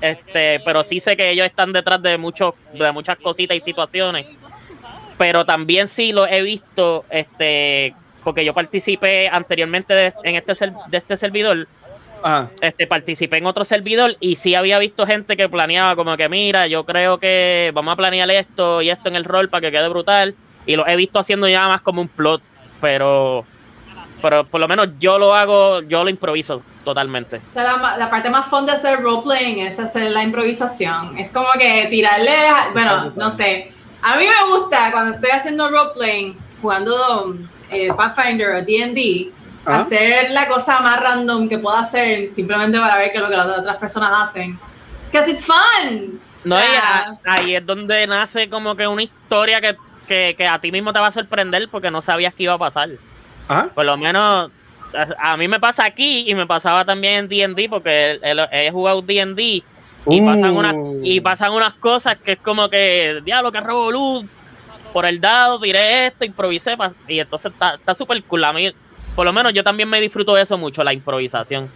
este, 0.00 0.60
pero 0.64 0.82
sí 0.82 0.98
sé 0.98 1.14
que 1.16 1.30
ellos 1.30 1.46
están 1.46 1.72
detrás 1.72 2.02
de 2.02 2.16
muchos, 2.16 2.54
de 2.72 2.90
muchas 2.92 3.18
cositas 3.18 3.56
y 3.56 3.60
situaciones. 3.60 4.26
Pero 5.18 5.44
también 5.44 5.88
sí 5.88 6.12
lo 6.12 6.26
he 6.26 6.42
visto, 6.42 7.04
este, 7.10 7.94
porque 8.24 8.44
yo 8.44 8.54
participé 8.54 9.28
anteriormente 9.28 10.14
en 10.24 10.36
este 10.36 10.72
de 10.88 10.96
este 10.98 11.16
servidor. 11.16 11.68
Ah. 12.22 12.48
Este, 12.60 12.86
participé 12.86 13.38
en 13.38 13.46
otro 13.46 13.64
servidor 13.64 14.16
y 14.20 14.36
sí 14.36 14.54
había 14.54 14.78
visto 14.78 15.06
gente 15.06 15.36
que 15.36 15.48
planeaba 15.48 15.96
como 15.96 16.16
que 16.16 16.28
mira, 16.28 16.66
yo 16.66 16.84
creo 16.84 17.18
que 17.18 17.70
vamos 17.74 17.92
a 17.92 17.96
planear 17.96 18.30
esto 18.30 18.82
y 18.82 18.90
esto 18.90 19.08
en 19.08 19.16
el 19.16 19.24
rol 19.24 19.48
para 19.48 19.62
que 19.62 19.72
quede 19.72 19.88
brutal. 19.88 20.34
Y 20.66 20.76
lo 20.76 20.86
he 20.86 20.96
visto 20.96 21.18
haciendo 21.18 21.48
ya 21.48 21.66
más 21.68 21.80
como 21.80 22.02
un 22.02 22.08
plot, 22.08 22.42
pero 22.80 23.44
pero 24.20 24.44
por 24.44 24.60
lo 24.60 24.68
menos 24.68 24.88
yo 24.98 25.18
lo 25.18 25.34
hago, 25.34 25.80
yo 25.82 26.04
lo 26.04 26.10
improviso 26.10 26.62
totalmente. 26.84 27.40
O 27.48 27.52
sea, 27.52 27.96
la, 27.96 28.10
parte 28.10 28.30
más 28.30 28.46
fun 28.46 28.66
de 28.66 28.72
hacer 28.72 29.00
roleplaying 29.00 29.60
es 29.60 29.78
hacer 29.78 30.10
la 30.10 30.22
improvisación. 30.22 31.18
Es 31.18 31.30
como 31.30 31.48
que 31.58 31.86
tirarle, 31.90 32.36
bueno, 32.72 33.12
no 33.16 33.30
sé. 33.30 33.72
A 34.02 34.16
mí 34.16 34.24
me 34.24 34.54
gusta 34.54 34.90
cuando 34.92 35.16
estoy 35.16 35.30
haciendo 35.30 35.70
roleplaying, 35.70 36.36
jugando 36.60 37.36
eh, 37.70 37.92
Pathfinder 37.94 38.56
o 38.56 38.62
D&D, 38.62 39.30
hacer 39.64 40.30
la 40.30 40.48
cosa 40.48 40.80
más 40.80 41.00
random 41.00 41.48
que 41.48 41.58
pueda 41.58 41.80
hacer 41.80 42.28
simplemente 42.28 42.78
para 42.78 42.96
ver 42.96 43.10
qué 43.12 43.18
es 43.18 43.22
lo 43.22 43.28
que 43.28 43.36
las 43.36 43.58
otras 43.58 43.76
personas 43.76 44.28
hacen. 44.28 44.58
Because 45.10 45.30
it's 45.30 45.46
fun. 45.46 46.20
No, 46.44 46.56
ahí 47.24 47.54
es 47.54 47.66
donde 47.66 48.06
nace 48.06 48.48
como 48.48 48.74
que 48.74 48.86
una 48.86 49.02
historia 49.02 49.60
que, 49.60 49.76
que, 50.08 50.34
que 50.36 50.46
a 50.46 50.58
ti 50.58 50.72
mismo 50.72 50.92
te 50.92 50.98
va 50.98 51.08
a 51.08 51.12
sorprender 51.12 51.68
porque 51.68 51.90
no 51.90 52.00
sabías 52.00 52.32
que 52.34 52.44
iba 52.44 52.54
a 52.54 52.58
pasar. 52.58 52.88
Por 53.74 53.84
lo 53.84 53.96
menos 53.96 54.50
a, 55.18 55.36
mí 55.36 55.48
me 55.48 55.60
pasa 55.60 55.84
aquí 55.84 56.24
y 56.28 56.34
me 56.34 56.46
pasaba 56.46 56.84
también 56.84 57.30
en 57.32 57.54
D&D 57.54 57.68
porque 57.68 58.18
he, 58.22 58.70
jugado 58.70 59.02
D&D 59.02 59.62
y, 60.06 60.20
pasan 60.22 60.56
unas, 60.56 60.74
y 61.02 61.20
uh. 61.20 61.22
pasan 61.22 61.52
unas 61.52 61.74
cosas 61.74 62.16
que 62.16 62.32
es 62.32 62.38
como 62.38 62.68
que, 62.68 63.20
diablo, 63.24 63.52
que 63.52 63.60
robo 63.60 63.90
luz, 63.90 64.24
por 64.92 65.04
el 65.04 65.20
dado 65.20 65.60
tiré 65.60 66.06
esto, 66.06 66.24
improvisé 66.24 66.76
y 67.06 67.20
entonces 67.20 67.52
está 67.52 67.94
súper 67.94 68.22
cool. 68.24 68.44
A 68.44 68.52
mí, 68.52 68.72
por 69.14 69.24
lo 69.24 69.32
menos 69.32 69.52
yo 69.52 69.64
también 69.64 69.88
me 69.88 70.00
disfruto 70.00 70.34
de 70.34 70.42
eso 70.42 70.56
mucho, 70.58 70.82
la 70.84 70.92
improvisación. 70.92 71.70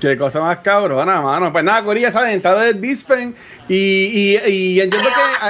Qué 0.00 0.18
cosa 0.18 0.40
más 0.40 0.58
cabrona, 0.58 1.20
mano. 1.22 1.50
Pues 1.52 1.64
nada, 1.64 1.82
Corilla, 1.82 2.10
¿saben? 2.10 2.32
Entrado 2.32 2.60
del 2.60 2.80
Dispen 2.80 3.34
y, 3.68 3.74
y, 3.74 4.50
y 4.50 4.80
entiendo 4.80 5.08
que 5.08 5.46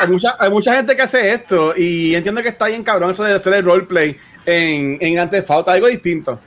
hay, 0.00 0.08
mucha, 0.08 0.36
hay 0.38 0.50
mucha 0.50 0.74
gente 0.74 0.96
que 0.96 1.02
hace 1.02 1.32
esto 1.34 1.74
y 1.76 2.14
entiendo 2.14 2.42
que 2.42 2.48
está 2.48 2.68
bien 2.68 2.82
cabrón 2.82 3.10
eso 3.10 3.24
de 3.24 3.34
hacer 3.34 3.52
el 3.54 3.64
roleplay 3.64 4.16
en, 4.46 4.96
en 5.00 5.18
Antefauta, 5.18 5.72
algo 5.72 5.88
distinto. 5.88 6.40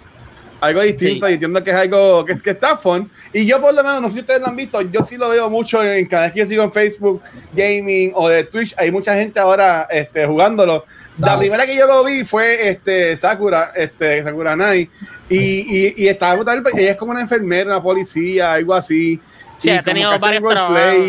Algo 0.62 0.82
distinto 0.82 1.30
y 1.30 1.34
entiendo 1.34 1.64
que 1.64 1.70
es 1.70 1.76
algo 1.76 2.26
que, 2.26 2.40
que, 2.40 2.52
está 2.52 2.78
fun. 2.78 3.10
Y 3.34 3.46
yo 3.46 3.62
por 3.62 3.74
lo 3.74 3.84
menos, 3.84 4.02
no 4.02 4.08
sé 4.08 4.16
si 4.16 4.20
ustedes 4.22 4.42
lo 4.42 4.48
han 4.48 4.56
visto, 4.56 4.82
yo 4.82 5.04
sí 5.04 5.18
lo 5.18 5.30
veo 5.30 5.50
mucho 5.50 5.84
en 5.84 6.06
cada 6.06 6.24
vez 6.24 6.34
que 6.34 6.40
yo 6.40 6.46
sigo 6.46 6.64
en 6.64 6.72
Facebook 6.72 7.22
Gaming 7.54 8.12
o 8.16 8.30
de 8.30 8.46
Twitch, 8.46 8.74
hay 8.78 8.92
mucha 8.92 9.16
gente 9.16 9.40
ahora 9.40 9.88
este, 9.90 10.26
jugándolo. 10.26 10.86
La 11.18 11.38
primera 11.38 11.66
que 11.66 11.76
yo 11.76 11.88
lo 11.88 12.04
vi 12.04 12.24
fue 12.24 12.70
este, 12.70 13.16
Sakura, 13.16 13.72
este, 13.76 14.24
Sakura 14.24 14.56
Nai, 14.56 14.90
y, 15.30 15.38
y, 15.38 15.94
y 15.98 16.08
estaba 16.08 16.36
brutal, 16.36 16.64
ella 16.76 16.92
es 16.92 16.98
como 16.98 17.12
una 17.12 17.22
enfermera, 17.22 17.72
una 17.72 17.84
policía, 17.84 18.54
algo 18.54 18.74
así. 18.74 19.20
Sí, 19.58 19.70
ha 19.70 19.82
tenido 19.82 20.18
varios 20.20 20.44
trabajos. 20.44 21.06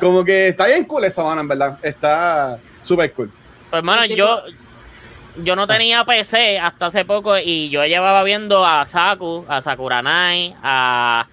Como 0.00 0.24
que 0.24 0.48
está 0.48 0.66
bien 0.66 0.84
cool 0.84 1.04
esa 1.04 1.40
en 1.40 1.48
verdad. 1.48 1.78
Está 1.82 2.58
súper 2.82 3.12
cool. 3.12 3.30
Pues, 3.70 3.78
hermano, 3.78 4.04
yo, 4.06 4.42
yo 5.36 5.56
no 5.56 5.66
tenía 5.66 6.04
PC 6.04 6.58
hasta 6.58 6.86
hace 6.86 7.04
poco 7.04 7.36
y 7.38 7.70
yo 7.70 7.84
llevaba 7.84 8.22
viendo 8.22 8.64
a 8.64 8.86
Saku, 8.86 9.44
a 9.48 9.60
Sakuranai, 9.60 10.54
a, 10.62 11.26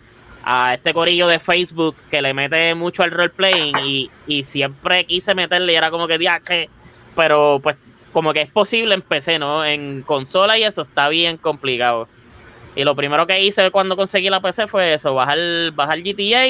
a 0.43 0.73
este 0.73 0.93
corillo 0.93 1.27
de 1.27 1.39
Facebook 1.39 1.95
que 2.09 2.21
le 2.21 2.33
mete 2.33 2.73
mucho 2.75 3.03
al 3.03 3.11
roleplaying 3.11 3.77
y, 3.85 4.09
y 4.27 4.43
siempre 4.43 5.05
quise 5.05 5.35
meterle 5.35 5.73
y 5.73 5.75
era 5.75 5.91
como 5.91 6.07
que, 6.07 6.17
que 6.45 6.69
pero 7.15 7.59
pues 7.61 7.77
como 8.11 8.33
que 8.33 8.41
es 8.41 8.51
posible 8.51 8.93
en 8.95 9.01
PC, 9.01 9.39
¿no? 9.39 9.65
En 9.65 10.01
consola 10.01 10.57
y 10.57 10.63
eso 10.63 10.81
está 10.81 11.07
bien 11.09 11.37
complicado. 11.37 12.07
Y 12.75 12.83
lo 12.83 12.95
primero 12.95 13.27
que 13.27 13.41
hice 13.43 13.69
cuando 13.71 13.95
conseguí 13.95 14.29
la 14.29 14.41
PC 14.41 14.67
fue 14.67 14.93
eso, 14.93 15.13
bajar, 15.13 15.37
bajar 15.73 15.99
GTA 16.01 16.47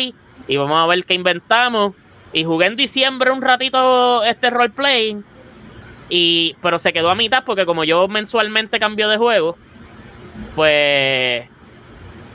y 0.47 0.57
vamos 0.57 0.81
a 0.81 0.87
ver 0.87 1.03
qué 1.05 1.13
inventamos. 1.13 1.93
Y 2.33 2.45
jugué 2.45 2.67
en 2.67 2.77
diciembre 2.77 3.31
un 3.31 3.41
ratito 3.41 4.23
este 4.23 4.49
roleplay. 4.49 5.17
Y, 6.13 6.57
pero 6.61 6.77
se 6.77 6.91
quedó 6.91 7.09
a 7.09 7.15
mitad 7.15 7.45
porque 7.45 7.65
como 7.65 7.85
yo 7.85 8.09
mensualmente 8.09 8.81
cambio 8.81 9.07
de 9.07 9.15
juego, 9.15 9.57
pues 10.55 11.47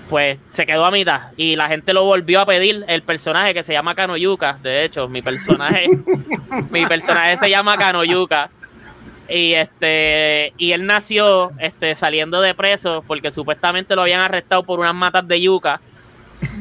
pues 0.09 0.39
se 0.49 0.65
quedó 0.65 0.87
a 0.87 0.91
mitad. 0.91 1.33
Y 1.37 1.57
la 1.57 1.69
gente 1.69 1.93
lo 1.93 2.05
volvió 2.05 2.41
a 2.41 2.47
pedir 2.47 2.87
el 2.89 3.03
personaje 3.03 3.53
que 3.53 3.63
se 3.63 3.75
llama 3.75 3.95
Kanoyuka 3.95 4.59
de 4.63 4.85
hecho 4.85 5.09
mi 5.09 5.21
personaje 5.21 5.89
mi 6.71 6.87
personaje 6.87 7.37
se 7.37 7.51
llama 7.51 7.77
Kanoyuka. 7.77 8.51
Y 9.29 9.53
este 9.53 10.55
y 10.57 10.73
él 10.73 10.87
nació 10.87 11.53
este 11.59 11.95
saliendo 11.97 12.41
de 12.41 12.55
preso 12.55 13.05
porque 13.07 13.31
supuestamente 13.31 13.95
lo 13.95 14.03
habían 14.03 14.23
arrestado 14.23 14.63
por 14.63 14.81
unas 14.81 14.95
matas 14.95 15.29
de 15.29 15.39
yuca 15.39 15.83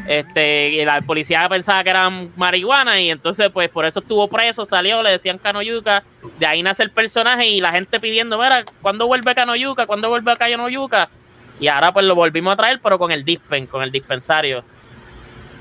este 0.08 0.70
y 0.70 0.86
la 0.86 1.02
policía 1.02 1.48
pensaba 1.50 1.84
que 1.84 1.90
eran 1.90 2.32
marihuana 2.36 3.00
y 3.00 3.10
entonces 3.10 3.50
pues 3.52 3.70
por 3.70 3.86
eso 3.86 4.00
estuvo 4.00 4.28
preso 4.28 4.66
salió 4.66 5.02
le 5.04 5.12
decían 5.12 5.38
Canoyuca 5.38 6.04
de 6.40 6.46
ahí 6.46 6.64
nace 6.64 6.84
el 6.84 6.92
personaje 6.92 7.48
y 7.48 7.62
la 7.62 7.72
gente 7.72 8.00
pidiendo 8.00 8.38
mira 8.38 8.64
¿cuándo 8.82 9.08
vuelve 9.08 9.36
Canoyuca? 9.36 9.86
¿cuándo 9.86 10.10
vuelve 10.10 10.32
a 10.32 10.36
Canoyuca? 10.36 11.10
y 11.60 11.68
ahora 11.68 11.92
pues 11.92 12.06
lo 12.06 12.16
volvimos 12.16 12.54
a 12.54 12.58
traer 12.58 12.80
pero 12.82 13.00
con 13.00 13.12
el 13.12 13.24
dispen 13.24 13.68
con 13.68 13.84
el 13.84 13.92
dispensario 13.92 14.64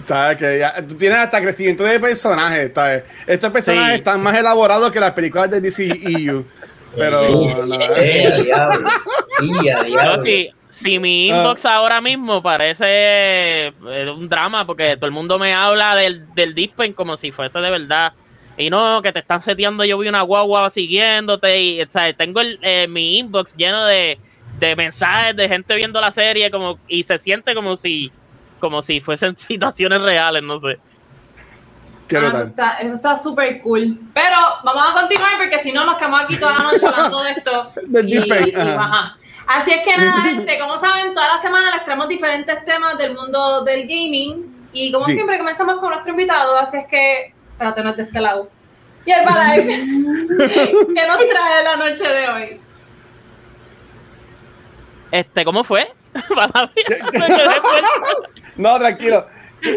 ¿Sabes? 0.07 0.37
Que 0.37 0.59
ya, 0.59 0.75
tú 0.87 0.97
tienes 0.97 1.19
hasta 1.19 1.41
crecimiento 1.41 1.83
de 1.83 1.99
personajes, 1.99 2.73
¿sabes? 2.75 3.05
Estos 3.27 3.51
personajes 3.51 3.99
están 3.99 4.23
más 4.23 4.37
elaborados 4.37 4.93
que 4.93 5.01
las 5.01 5.13
películas 5.13 5.51
de 5.51 5.63
DCEU. 5.63 6.45
Pero. 6.97 7.23
Si, 10.75 10.99
mi 10.99 11.31
ah. 11.31 11.39
inbox 11.39 11.65
ahora 11.67 12.01
mismo 12.01 12.43
parece 12.43 12.85
eh, 12.87 13.73
un 14.15 14.29
drama, 14.29 14.67
porque 14.67 14.97
todo 14.97 15.07
el 15.07 15.13
mundo 15.13 15.39
me 15.39 15.55
habla 15.55 15.95
del, 15.95 16.33
del 16.35 16.55
Dispen 16.55 16.93
como 16.93 17.17
si 17.17 17.33
fuese 17.33 17.61
de 17.61 17.71
verdad. 17.71 18.13
Y 18.57 18.71
no, 18.71 19.03
que 19.03 19.13
te 19.13 19.21
están 19.21 19.41
seteando, 19.41 19.85
yo 19.85 19.99
vi 19.99 20.09
una 20.09 20.23
guagua 20.23 20.71
siguiéndote. 20.71 21.61
Y, 21.61 21.83
o 21.83 21.87
tengo 22.17 22.41
el, 22.41 22.59
eh, 22.63 22.87
mi 22.89 23.19
inbox 23.19 23.57
lleno 23.57 23.85
de, 23.85 24.19
de 24.59 24.77
mensajes 24.77 25.37
de 25.37 25.49
gente 25.49 25.75
viendo 25.77 26.01
la 26.01 26.11
serie 26.11 26.51
como 26.51 26.79
y 26.89 27.03
se 27.03 27.19
siente 27.19 27.55
como 27.55 27.77
si 27.77 28.13
como 28.61 28.83
si 28.83 29.01
fuesen 29.01 29.37
situaciones 29.37 30.01
reales, 30.03 30.43
no 30.43 30.59
sé. 30.59 30.79
Ah, 32.15 32.29
eso 32.29 32.43
está 32.43 32.77
eso 32.79 32.95
está 32.95 33.17
súper 33.17 33.61
cool. 33.63 33.99
Pero 34.13 34.37
vamos 34.65 34.85
a 34.91 35.01
continuar 35.01 35.33
porque 35.39 35.59
si 35.59 35.73
no 35.73 35.85
nos 35.85 35.97
quedamos 35.97 36.23
aquí 36.23 36.37
toda 36.37 36.53
la 36.53 36.65
noche 36.65 36.87
hablando 36.87 37.23
de 37.23 37.31
esto. 37.33 37.73
Así 39.47 39.73
es 39.73 39.83
que 39.83 39.97
nada, 39.97 40.23
gente, 40.23 40.59
como 40.59 40.79
saben, 40.79 41.15
toda 41.15 41.37
la 41.37 41.41
semana 41.41 41.71
les 41.73 41.85
traemos 41.85 42.09
diferentes 42.09 42.65
temas 42.65 42.97
del 42.97 43.15
mundo 43.15 43.63
del 43.63 43.83
gaming. 43.83 44.69
Y 44.73 44.91
como 44.91 45.05
siempre, 45.05 45.39
comenzamos 45.39 45.79
con 45.79 45.91
nuestro 45.91 46.11
invitado. 46.11 46.57
Así 46.57 46.79
es 46.79 46.87
que, 46.87 47.33
espérate, 47.53 47.83
no 47.83 47.93
de 47.93 48.03
este 48.03 48.21
lado. 48.21 48.51
Y 49.07 49.13
el 49.13 49.25
Live, 49.25 49.67
¿qué 50.95 51.07
nos 51.07 51.19
trae 51.29 51.63
la 51.63 51.77
noche 51.77 52.09
de 52.09 52.29
hoy? 52.29 52.57
Este, 55.11 55.45
¿cómo 55.45 55.63
fue? 55.63 55.87
no, 58.57 58.79
tranquilo. 58.79 59.27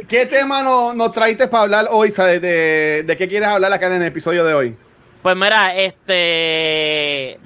¿Qué 0.07 0.25
tema 0.25 0.63
nos, 0.63 1.11
traíste 1.11 1.47
para 1.47 1.63
hablar 1.63 1.87
hoy? 1.91 2.11
¿sabes? 2.11 2.41
De, 2.41 3.03
de, 3.05 3.17
qué 3.17 3.27
quieres 3.27 3.49
hablar 3.49 3.71
acá 3.71 3.87
en 3.87 4.01
el 4.01 4.07
episodio 4.07 4.45
de 4.45 4.53
hoy? 4.53 4.77
Pues 5.21 5.35
mira, 5.35 5.75
este. 5.75 7.39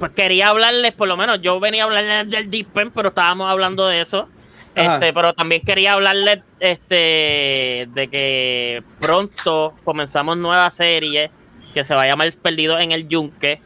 Pues 0.00 0.12
quería 0.12 0.48
hablarles, 0.48 0.92
por 0.92 1.06
lo 1.06 1.16
menos, 1.16 1.40
yo 1.40 1.60
venía 1.60 1.84
a 1.84 1.86
hablarles 1.86 2.28
del 2.30 2.50
Dispen, 2.50 2.90
pero 2.90 3.10
estábamos 3.10 3.48
hablando 3.48 3.86
de 3.86 4.00
eso. 4.00 4.28
Este, 4.74 5.12
pero 5.12 5.34
también 5.34 5.62
quería 5.62 5.92
hablarles 5.92 6.40
este, 6.58 7.88
de 7.92 8.08
que 8.10 8.82
pronto 9.00 9.74
comenzamos 9.84 10.36
nueva 10.36 10.70
serie 10.70 11.30
que 11.74 11.84
se 11.84 11.94
va 11.94 12.04
a 12.04 12.06
llamar 12.06 12.32
Perdido 12.40 12.78
en 12.78 12.92
el 12.92 13.08
Yunque 13.08 13.60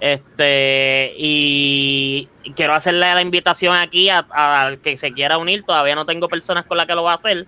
este, 0.00 1.14
y 1.16 2.28
quiero 2.54 2.74
hacerle 2.74 3.14
la 3.14 3.20
invitación 3.22 3.74
aquí 3.74 4.08
a, 4.08 4.76
que 4.82 4.96
se 4.96 5.12
quiera 5.12 5.38
unir. 5.38 5.62
Todavía 5.64 5.94
no 5.94 6.06
tengo 6.06 6.28
personas 6.28 6.66
con 6.66 6.76
las 6.76 6.86
que 6.86 6.94
lo 6.94 7.02
va 7.02 7.12
a 7.12 7.14
hacer, 7.14 7.46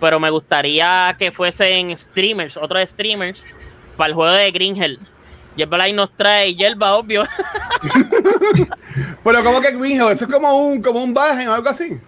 pero 0.00 0.20
me 0.20 0.30
gustaría 0.30 1.14
que 1.18 1.32
fuesen 1.32 1.96
streamers, 1.96 2.56
otros 2.56 2.88
streamers, 2.90 3.54
para 3.96 4.08
el 4.08 4.14
juego 4.14 4.32
de 4.32 4.50
Green 4.52 4.80
Hell. 4.80 4.98
Yerba 5.58 5.88
nos 5.88 6.16
trae 6.16 6.54
hierba, 6.54 6.94
obvio. 6.94 7.24
pero, 9.24 9.44
como 9.44 9.60
que 9.60 9.72
Green 9.72 10.00
Hell? 10.00 10.12
Eso 10.12 10.24
es 10.24 10.30
como 10.30 10.56
un, 10.56 10.80
como 10.80 11.02
un 11.02 11.16
o 11.16 11.20
algo 11.20 11.68
así. 11.68 12.00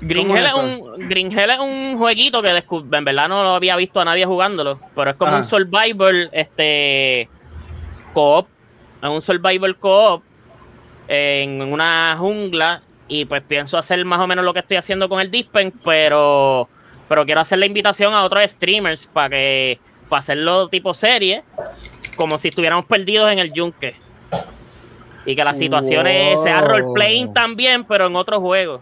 Green 0.00 0.30
Hell, 0.30 0.46
es, 0.46 0.54
un, 0.54 1.08
Green 1.08 1.36
Hell 1.36 1.50
es 1.50 1.58
un 1.58 1.98
jueguito 1.98 2.40
que 2.42 2.50
en 2.50 3.04
verdad 3.04 3.28
no 3.28 3.42
lo 3.42 3.54
había 3.54 3.76
visto 3.76 4.00
a 4.00 4.04
nadie 4.04 4.24
jugándolo, 4.24 4.80
pero 4.94 5.10
es 5.10 5.16
como 5.16 5.36
un 5.36 5.44
survival 5.44 6.28
este 6.32 7.28
co-op 8.12 8.48
es 9.02 9.08
un 9.08 9.22
survival 9.22 9.76
co-op 9.76 10.22
en 11.06 11.62
una 11.62 12.16
jungla 12.18 12.82
y 13.06 13.24
pues 13.24 13.42
pienso 13.42 13.78
hacer 13.78 14.04
más 14.04 14.18
o 14.20 14.26
menos 14.26 14.44
lo 14.44 14.52
que 14.52 14.60
estoy 14.60 14.76
haciendo 14.76 15.08
con 15.08 15.20
el 15.20 15.30
Dispen, 15.30 15.72
pero 15.84 16.68
pero 17.08 17.24
quiero 17.24 17.40
hacer 17.40 17.58
la 17.58 17.66
invitación 17.66 18.12
a 18.12 18.24
otros 18.24 18.50
streamers 18.50 19.06
para 19.06 19.30
que 19.30 19.78
para 20.08 20.20
hacerlo 20.20 20.68
tipo 20.68 20.94
serie, 20.94 21.44
como 22.16 22.38
si 22.38 22.48
estuviéramos 22.48 22.86
perdidos 22.86 23.30
en 23.30 23.38
el 23.38 23.52
yunque. 23.52 23.94
Y 25.24 25.36
que 25.36 25.44
las 25.44 25.58
situaciones 25.58 26.34
wow. 26.34 26.44
sean 26.44 26.64
roleplaying 26.64 27.32
también, 27.32 27.84
pero 27.84 28.06
en 28.06 28.16
otros 28.16 28.40
juegos. 28.40 28.80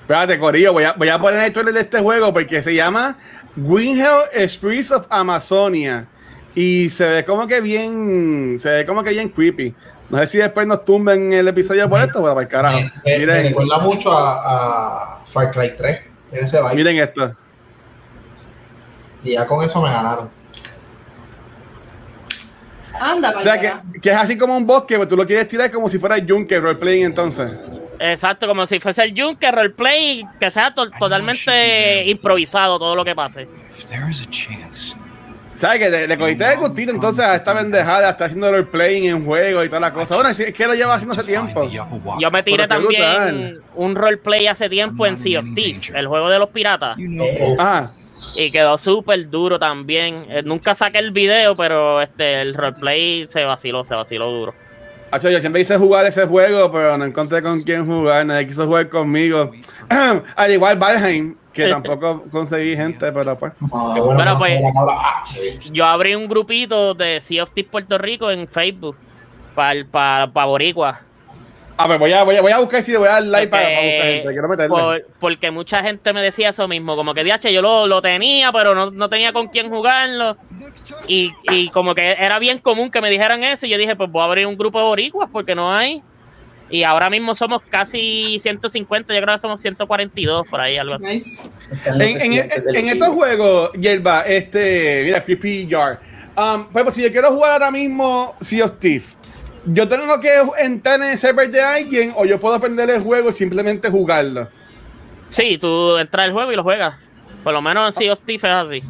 Espérate, 0.00 0.38
Corillo, 0.38 0.72
voy 0.72 0.84
a, 0.84 0.92
voy 0.92 1.08
a 1.08 1.18
poner 1.18 1.40
el 1.40 1.52
trailer 1.52 1.74
de 1.74 1.80
este 1.80 1.98
juego 1.98 2.32
porque 2.32 2.62
se 2.62 2.72
llama 2.72 3.18
Green 3.56 3.98
Hell 3.98 4.48
Spirits 4.48 4.92
of 4.92 5.06
Amazonia. 5.10 6.06
Y 6.54 6.88
se 6.88 7.06
ve 7.06 7.24
como 7.24 7.46
que 7.46 7.60
bien, 7.60 8.56
se 8.58 8.70
ve 8.70 8.86
como 8.86 9.02
que 9.02 9.10
bien 9.10 9.28
creepy. 9.28 9.74
No 10.08 10.18
sé 10.18 10.26
si 10.28 10.38
después 10.38 10.66
nos 10.66 10.84
tumben 10.84 11.32
el 11.32 11.48
episodio 11.48 11.88
por 11.90 12.00
esto, 12.00 12.22
pero 12.22 12.34
para 12.34 12.42
el 12.42 12.48
carajo. 12.48 12.78
Me, 13.04 13.18
Miren. 13.18 13.26
me 13.26 13.48
recuerda 13.48 13.78
mucho 13.80 14.12
a, 14.12 15.16
a, 15.16 15.26
Far 15.26 15.50
Cry 15.50 15.72
3. 15.76 16.00
Miren 16.30 16.44
ese. 16.44 16.62
Miren 16.74 16.96
esto. 16.98 17.36
Y 19.24 19.32
ya 19.32 19.46
con 19.46 19.64
eso 19.64 19.82
me 19.82 19.90
ganaron. 19.90 20.30
Anda, 23.00 23.34
o 23.36 23.42
sea, 23.42 23.60
que, 23.60 24.00
que, 24.00 24.10
es 24.10 24.16
así 24.16 24.38
como 24.38 24.56
un 24.56 24.66
bosque, 24.66 24.94
pero 24.94 25.08
tú 25.08 25.16
lo 25.16 25.26
quieres 25.26 25.48
tirar 25.48 25.70
como 25.70 25.88
si 25.88 25.98
fuera 25.98 26.16
el 26.16 26.30
Junker 26.30 26.62
roleplaying 26.62 27.06
entonces. 27.06 27.50
Exacto, 27.98 28.46
como 28.46 28.66
si 28.66 28.80
fuese 28.80 29.02
el 29.02 29.20
Junker 29.20 29.54
roleplay, 29.54 30.24
que 30.38 30.50
sea 30.50 30.74
to 30.74 30.90
totalmente 30.90 32.04
improvisado 32.06 32.78
todo 32.78 32.94
lo 32.94 33.04
que 33.04 33.14
pase. 33.14 33.48
If 33.70 33.84
there 33.84 34.10
is 34.10 34.20
a 34.20 34.30
chance. 34.30 34.96
¿Sabes 35.52 35.78
que 35.78 35.88
le, 35.88 36.06
le 36.06 36.18
cogiste 36.18 36.44
de 36.44 36.56
gustito 36.56 36.92
entonces 36.92 37.24
a 37.24 37.36
esta 37.36 37.54
pendejada? 37.54 38.10
Está 38.10 38.26
haciendo 38.26 38.50
roleplaying 38.50 39.04
en 39.06 39.24
juego 39.24 39.64
y 39.64 39.68
toda 39.68 39.80
la 39.80 39.92
cosa. 39.92 40.14
Bueno, 40.14 40.28
es 40.28 40.52
que 40.52 40.66
lo 40.66 40.74
lleva 40.74 40.94
haciendo 40.94 41.14
hace 41.14 41.24
tiempo. 41.24 41.66
Yo 42.18 42.30
me 42.30 42.42
tiré 42.42 42.68
también 42.68 43.62
un 43.74 43.94
roleplay 43.94 44.46
hace 44.48 44.68
tiempo 44.68 45.06
en 45.06 45.16
Sea 45.16 45.40
of 45.40 45.46
Thieves, 45.54 45.90
el 45.94 46.06
juego 46.06 46.28
de 46.28 46.38
los 46.38 46.50
piratas. 46.50 46.98
Ah. 47.58 47.90
Y 48.36 48.50
quedó 48.50 48.78
súper 48.78 49.28
duro 49.28 49.58
también. 49.58 50.14
Eh, 50.28 50.42
nunca 50.42 50.74
saqué 50.74 50.98
el 50.98 51.10
video, 51.10 51.54
pero 51.54 52.00
este 52.00 52.40
el 52.40 52.54
roleplay 52.54 53.26
se 53.26 53.44
vaciló, 53.44 53.84
se 53.84 53.94
vaciló 53.94 54.30
duro. 54.30 54.54
Acho, 55.10 55.30
yo 55.30 55.40
siempre 55.40 55.60
hice 55.60 55.78
jugar 55.78 56.04
ese 56.06 56.26
juego, 56.26 56.70
pero 56.72 56.98
no 56.98 57.04
encontré 57.04 57.42
con 57.42 57.62
quién 57.62 57.86
jugar. 57.86 58.26
Nadie 58.26 58.46
quiso 58.46 58.66
jugar 58.66 58.88
conmigo. 58.88 59.52
Al 60.36 60.52
igual 60.52 60.78
Valheim, 60.78 61.36
que 61.52 61.68
tampoco 61.68 62.24
conseguí 62.30 62.76
gente, 62.76 63.12
pero 63.12 63.38
pues. 63.38 63.52
Pero, 63.60 64.04
bueno 64.04 64.36
pues. 64.38 64.60
Ah. 64.90 65.22
Yo 65.72 65.86
abrí 65.86 66.14
un 66.14 66.28
grupito 66.28 66.94
de 66.94 67.20
Sea 67.20 67.44
of 67.44 67.50
Thieves 67.52 67.70
Puerto 67.70 67.98
Rico 67.98 68.30
en 68.30 68.48
Facebook 68.48 68.96
para 69.54 69.84
pa, 69.84 70.30
pa 70.32 70.44
Boricua. 70.44 71.00
A 71.78 71.86
ver, 71.86 71.98
voy 71.98 72.12
a, 72.12 72.22
voy 72.22 72.36
a, 72.36 72.40
voy 72.40 72.52
a 72.52 72.58
buscar 72.58 72.82
si 72.82 72.92
le 72.92 72.98
voy 72.98 73.08
a 73.08 73.12
dar 73.12 73.24
like 73.24 73.48
para, 73.48 73.64
para 73.64 73.74
buscar 73.76 73.90
Porque- 73.98 74.12
gente. 74.14 74.32
Quiero 74.32 74.48
meterle. 74.48 74.68
por- 74.68 75.06
porque 75.20 75.50
mucha 75.50 75.82
gente 75.82 76.12
me 76.12 76.22
decía 76.22 76.48
eso 76.50 76.66
mismo, 76.68 76.96
como 76.96 77.12
que 77.12 77.22
DH 77.22 77.52
yo 77.52 77.60
lo, 77.60 77.86
lo 77.86 78.00
tenía, 78.00 78.50
pero 78.52 78.74
no, 78.74 78.90
no 78.90 79.08
tenía 79.08 79.32
con 79.32 79.48
quién 79.48 79.68
jugarlo. 79.68 80.36
Y, 81.06 81.32
y 81.50 81.68
como 81.70 81.94
que 81.94 82.12
era 82.12 82.38
bien 82.38 82.58
común 82.60 82.90
que 82.90 83.00
me 83.00 83.10
dijeran 83.10 83.44
eso, 83.44 83.66
y 83.66 83.70
yo 83.70 83.78
dije, 83.78 83.94
pues 83.94 84.10
voy 84.10 84.22
a 84.22 84.24
abrir 84.24 84.46
un 84.46 84.56
grupo 84.56 84.78
de 84.78 84.84
boricuas 84.84 85.28
porque 85.32 85.54
no 85.54 85.74
hay. 85.74 86.02
Y 86.68 86.82
ahora 86.82 87.10
mismo 87.10 87.34
somos 87.34 87.62
casi 87.68 88.38
150, 88.40 89.14
yo 89.14 89.20
creo 89.22 89.34
que 89.36 89.40
somos 89.40 89.60
142 89.60 90.48
por 90.48 90.60
ahí, 90.60 90.76
algo 90.78 90.94
así. 90.94 91.04
Nice. 91.06 91.48
En, 91.84 92.00
en, 92.02 92.32
en 92.74 92.88
estos 92.88 93.08
juegos, 93.10 93.70
Yerba, 93.74 94.22
este, 94.22 95.02
mira, 95.04 95.22
Creepy 95.24 95.68
Jar. 95.70 96.00
Um, 96.36 96.66
pues, 96.72 96.82
pues, 96.84 96.94
si 96.96 97.02
yo 97.02 97.12
quiero 97.12 97.30
jugar 97.30 97.52
ahora 97.52 97.70
mismo 97.70 98.34
Sea 98.40 98.64
of 98.64 98.78
Thief, 98.80 99.14
yo 99.66 99.88
tengo 99.88 100.20
que 100.20 100.30
entrar 100.58 101.00
en 101.00 101.10
el 101.10 101.18
server 101.18 101.50
de 101.50 101.60
alguien 101.60 102.12
o 102.16 102.24
yo 102.24 102.38
puedo 102.38 102.54
aprender 102.54 102.88
el 102.90 103.02
juego 103.02 103.30
y 103.30 103.32
simplemente 103.32 103.90
jugarlo. 103.90 104.48
Sí, 105.28 105.58
tú 105.58 105.96
entras 105.96 106.26
al 106.26 106.32
juego 106.32 106.52
y 106.52 106.56
lo 106.56 106.62
juegas. 106.62 106.94
Por 107.42 107.52
lo 107.52 107.60
menos 107.60 107.94
en 107.94 108.00
Sea 108.00 108.12
of 108.12 108.20
Thieves 108.20 108.44
es 108.44 108.50
así. 108.50 108.82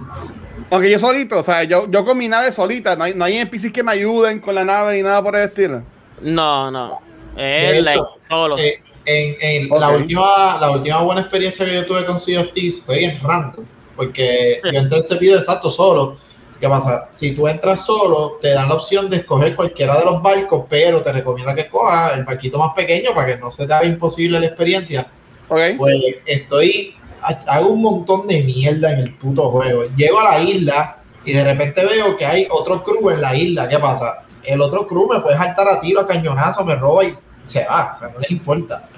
Aunque 0.70 0.90
yo 0.90 0.98
solito, 0.98 1.38
o 1.38 1.42
sea, 1.42 1.62
yo, 1.64 1.90
yo 1.90 2.04
con 2.04 2.18
mi 2.18 2.28
nave 2.28 2.50
solita, 2.52 2.96
no 2.96 3.04
hay, 3.04 3.14
no 3.14 3.24
hay 3.24 3.38
NPCs 3.38 3.72
que 3.72 3.82
me 3.82 3.92
ayuden 3.92 4.40
con 4.40 4.54
la 4.54 4.64
nave 4.64 4.96
ni 4.96 5.02
nada 5.02 5.22
por 5.22 5.36
el 5.36 5.48
estilo. 5.48 5.82
No, 6.20 6.70
no. 6.70 7.00
De 7.36 7.68
Es 7.68 7.74
hecho, 7.74 7.84
like, 7.84 8.02
solo. 8.28 8.58
Eh, 8.58 8.74
en, 9.04 9.36
en 9.40 9.68
la, 9.68 9.90
última, 9.90 10.58
la 10.60 10.70
última 10.70 11.02
buena 11.02 11.20
experiencia 11.20 11.64
que 11.64 11.74
yo 11.74 11.86
tuve 11.86 12.04
con 12.04 12.18
Sea 12.18 12.40
of 12.40 12.52
Thieves 12.52 12.82
fue 12.82 12.98
bien 12.98 13.20
random. 13.22 13.64
Porque 13.94 14.60
yo 14.64 14.78
entré 14.80 14.98
al 14.98 15.04
servidor 15.04 15.38
exacto 15.38 15.70
solo. 15.70 16.18
¿Qué 16.60 16.68
pasa? 16.68 17.08
Si 17.12 17.34
tú 17.34 17.46
entras 17.48 17.84
solo, 17.84 18.38
te 18.40 18.50
dan 18.54 18.68
la 18.68 18.76
opción 18.76 19.10
de 19.10 19.18
escoger 19.18 19.54
cualquiera 19.54 19.98
de 19.98 20.04
los 20.06 20.22
barcos, 20.22 20.64
pero 20.70 21.02
te 21.02 21.12
recomienda 21.12 21.54
que 21.54 21.62
escojas 21.62 22.14
el 22.14 22.24
barquito 22.24 22.58
más 22.58 22.72
pequeño 22.74 23.10
para 23.14 23.26
que 23.26 23.36
no 23.36 23.50
se 23.50 23.66
te 23.66 23.74
haga 23.74 23.84
imposible 23.86 24.40
la 24.40 24.46
experiencia. 24.46 25.06
¿Ok? 25.48 25.58
Pues 25.76 26.02
estoy, 26.24 26.94
ha- 27.22 27.40
hago 27.48 27.68
un 27.68 27.82
montón 27.82 28.26
de 28.26 28.42
mierda 28.42 28.92
en 28.92 29.00
el 29.00 29.14
puto 29.16 29.50
juego. 29.50 29.82
Llego 29.96 30.18
a 30.20 30.32
la 30.32 30.40
isla 30.40 30.96
y 31.26 31.32
de 31.34 31.44
repente 31.44 31.84
veo 31.84 32.16
que 32.16 32.24
hay 32.24 32.48
otro 32.50 32.82
crew 32.82 33.10
en 33.10 33.20
la 33.20 33.34
isla. 33.36 33.68
¿Qué 33.68 33.78
pasa? 33.78 34.22
El 34.42 34.60
otro 34.62 34.86
crew 34.86 35.08
me 35.12 35.20
puede 35.20 35.36
saltar 35.36 35.68
a 35.68 35.80
tiro, 35.80 36.00
a 36.00 36.06
cañonazo, 36.06 36.64
me 36.64 36.74
roba 36.76 37.04
y 37.04 37.14
se 37.44 37.64
va. 37.66 37.98
No 38.14 38.18
les 38.20 38.30
importa. 38.30 38.88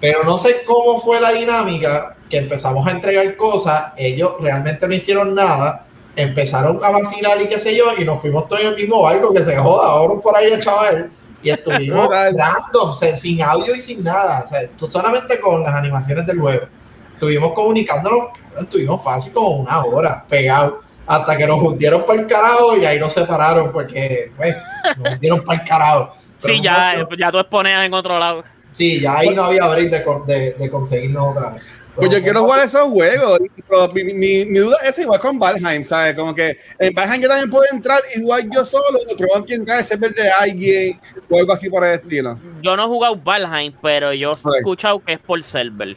Pero 0.00 0.24
no 0.24 0.36
sé 0.38 0.62
cómo 0.66 0.98
fue 0.98 1.20
la 1.20 1.30
dinámica 1.32 2.16
que 2.28 2.38
empezamos 2.38 2.84
a 2.86 2.90
entregar 2.90 3.36
cosas. 3.36 3.92
Ellos 3.96 4.32
realmente 4.40 4.88
no 4.88 4.94
hicieron 4.94 5.34
nada. 5.36 5.84
Empezaron 6.16 6.82
a 6.82 6.90
vacilar 6.90 7.40
y 7.42 7.46
qué 7.46 7.58
sé 7.58 7.76
yo, 7.76 7.84
y 7.98 8.04
nos 8.04 8.20
fuimos 8.20 8.48
todos 8.48 8.62
en 8.62 8.68
el 8.68 8.76
mismo 8.76 9.02
barco 9.02 9.32
que 9.32 9.42
se 9.42 9.56
joda, 9.56 9.88
ahora 9.88 10.20
por 10.20 10.36
ahí 10.36 10.52
el 10.52 10.62
chaval. 10.62 11.10
Y 11.42 11.50
estuvimos 11.50 12.08
random, 12.10 12.90
o 12.90 12.94
sea, 12.94 13.14
sin 13.16 13.42
audio 13.42 13.74
y 13.74 13.80
sin 13.80 14.02
nada. 14.02 14.42
O 14.44 14.48
sea, 14.48 14.66
tú 14.76 14.90
solamente 14.90 15.38
con 15.38 15.62
las 15.62 15.74
animaciones 15.74 16.26
del 16.26 16.40
juego. 16.40 16.66
Estuvimos 17.12 17.52
comunicándonos, 17.52 18.30
estuvimos 18.58 19.02
fácil 19.02 19.32
como 19.32 19.56
una 19.58 19.84
hora 19.84 20.24
pegados. 20.28 20.74
Hasta 21.06 21.36
que 21.36 21.46
nos 21.46 21.62
hundieron 21.62 22.04
para 22.04 22.20
el 22.20 22.26
carajo 22.26 22.76
y 22.76 22.84
ahí 22.84 22.98
nos 22.98 23.12
separaron 23.12 23.70
porque, 23.70 24.32
pues, 24.36 24.56
nos 24.96 25.12
hundieron 25.12 25.44
para 25.44 25.60
el 25.62 25.68
carajo. 25.68 26.16
Pero 26.42 26.54
Sí, 26.54 26.60
ya, 26.60 27.06
ya 27.16 27.30
tú 27.30 27.38
expones 27.38 27.86
en 27.86 27.94
otro 27.94 28.18
lado. 28.18 28.42
Sí, 28.72 29.00
ya 29.00 29.18
ahí 29.18 29.34
no 29.34 29.44
había 29.44 29.66
break 29.68 29.88
de, 29.88 30.34
de, 30.34 30.52
de 30.52 30.70
conseguirnos 30.70 31.30
otra 31.30 31.52
vez. 31.52 31.62
Pues 31.96 32.10
yo 32.10 32.22
quiero 32.22 32.42
jugar 32.44 32.64
esos 32.64 32.82
juegos. 32.82 33.38
Pero 33.68 33.88
mi, 33.92 34.04
mi, 34.04 34.44
mi 34.44 34.58
duda 34.58 34.76
es 34.84 34.98
igual 34.98 35.18
con 35.20 35.38
Valheim, 35.38 35.82
¿sabes? 35.82 36.14
Como 36.14 36.34
que 36.34 36.56
en 36.78 36.94
Valheim 36.94 37.22
yo 37.22 37.28
también 37.28 37.50
puedo 37.50 37.64
entrar 37.72 38.00
igual 38.14 38.48
yo 38.54 38.64
solo, 38.64 38.98
o 39.10 39.16
tengo 39.16 39.44
que 39.44 39.54
entrar 39.54 39.78
al 39.78 39.84
server 39.84 40.14
de 40.14 40.30
alguien 40.30 40.98
o 41.28 41.38
algo 41.38 41.52
así 41.52 41.68
por 41.70 41.84
el 41.84 41.94
estilo. 41.94 42.38
Yo 42.62 42.76
no 42.76 42.84
he 42.84 42.86
jugado 42.86 43.16
Valheim, 43.16 43.72
pero 43.82 44.12
yo 44.12 44.30
he 44.32 44.58
escuchado 44.58 45.00
que 45.02 45.14
es 45.14 45.18
por 45.18 45.42
server. 45.42 45.96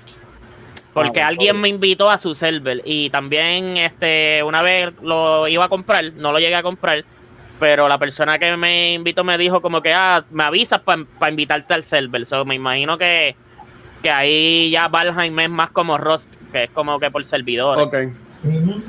Porque 0.93 1.21
Ah, 1.21 1.27
alguien 1.27 1.57
ok. 1.57 1.61
me 1.61 1.69
invitó 1.69 2.09
a 2.09 2.17
su 2.17 2.33
server 2.33 2.81
y 2.83 3.09
también 3.11 3.77
este 3.77 4.41
una 4.43 4.61
vez 4.63 4.89
lo 5.03 5.47
iba 5.47 5.65
a 5.65 5.69
comprar, 5.69 6.11
no 6.13 6.31
lo 6.31 6.39
llegué 6.39 6.55
a 6.55 6.63
comprar, 6.63 7.05
pero 7.59 7.87
la 7.87 7.97
persona 7.99 8.39
que 8.39 8.57
me 8.57 8.93
invitó 8.93 9.23
me 9.23 9.37
dijo 9.37 9.61
como 9.61 9.81
que 9.83 9.93
ah, 9.93 10.25
me 10.31 10.43
avisas 10.45 10.81
para 10.81 11.29
invitarte 11.29 11.73
al 11.75 11.83
server. 11.83 12.25
So, 12.25 12.43
me 12.43 12.55
imagino 12.55 12.97
que, 12.97 13.35
que 14.01 14.09
ahí 14.09 14.69
ya 14.71 14.87
Valheim 14.87 15.39
es 15.39 15.49
más 15.49 15.71
como 15.71 15.97
Rust, 15.97 16.29
que 16.51 16.65
es 16.65 16.69
como 16.71 16.99
que 16.99 17.11
por 17.11 17.23
servidores. 17.25 17.83
Ok. 17.85 17.95
ujú. 18.43 18.81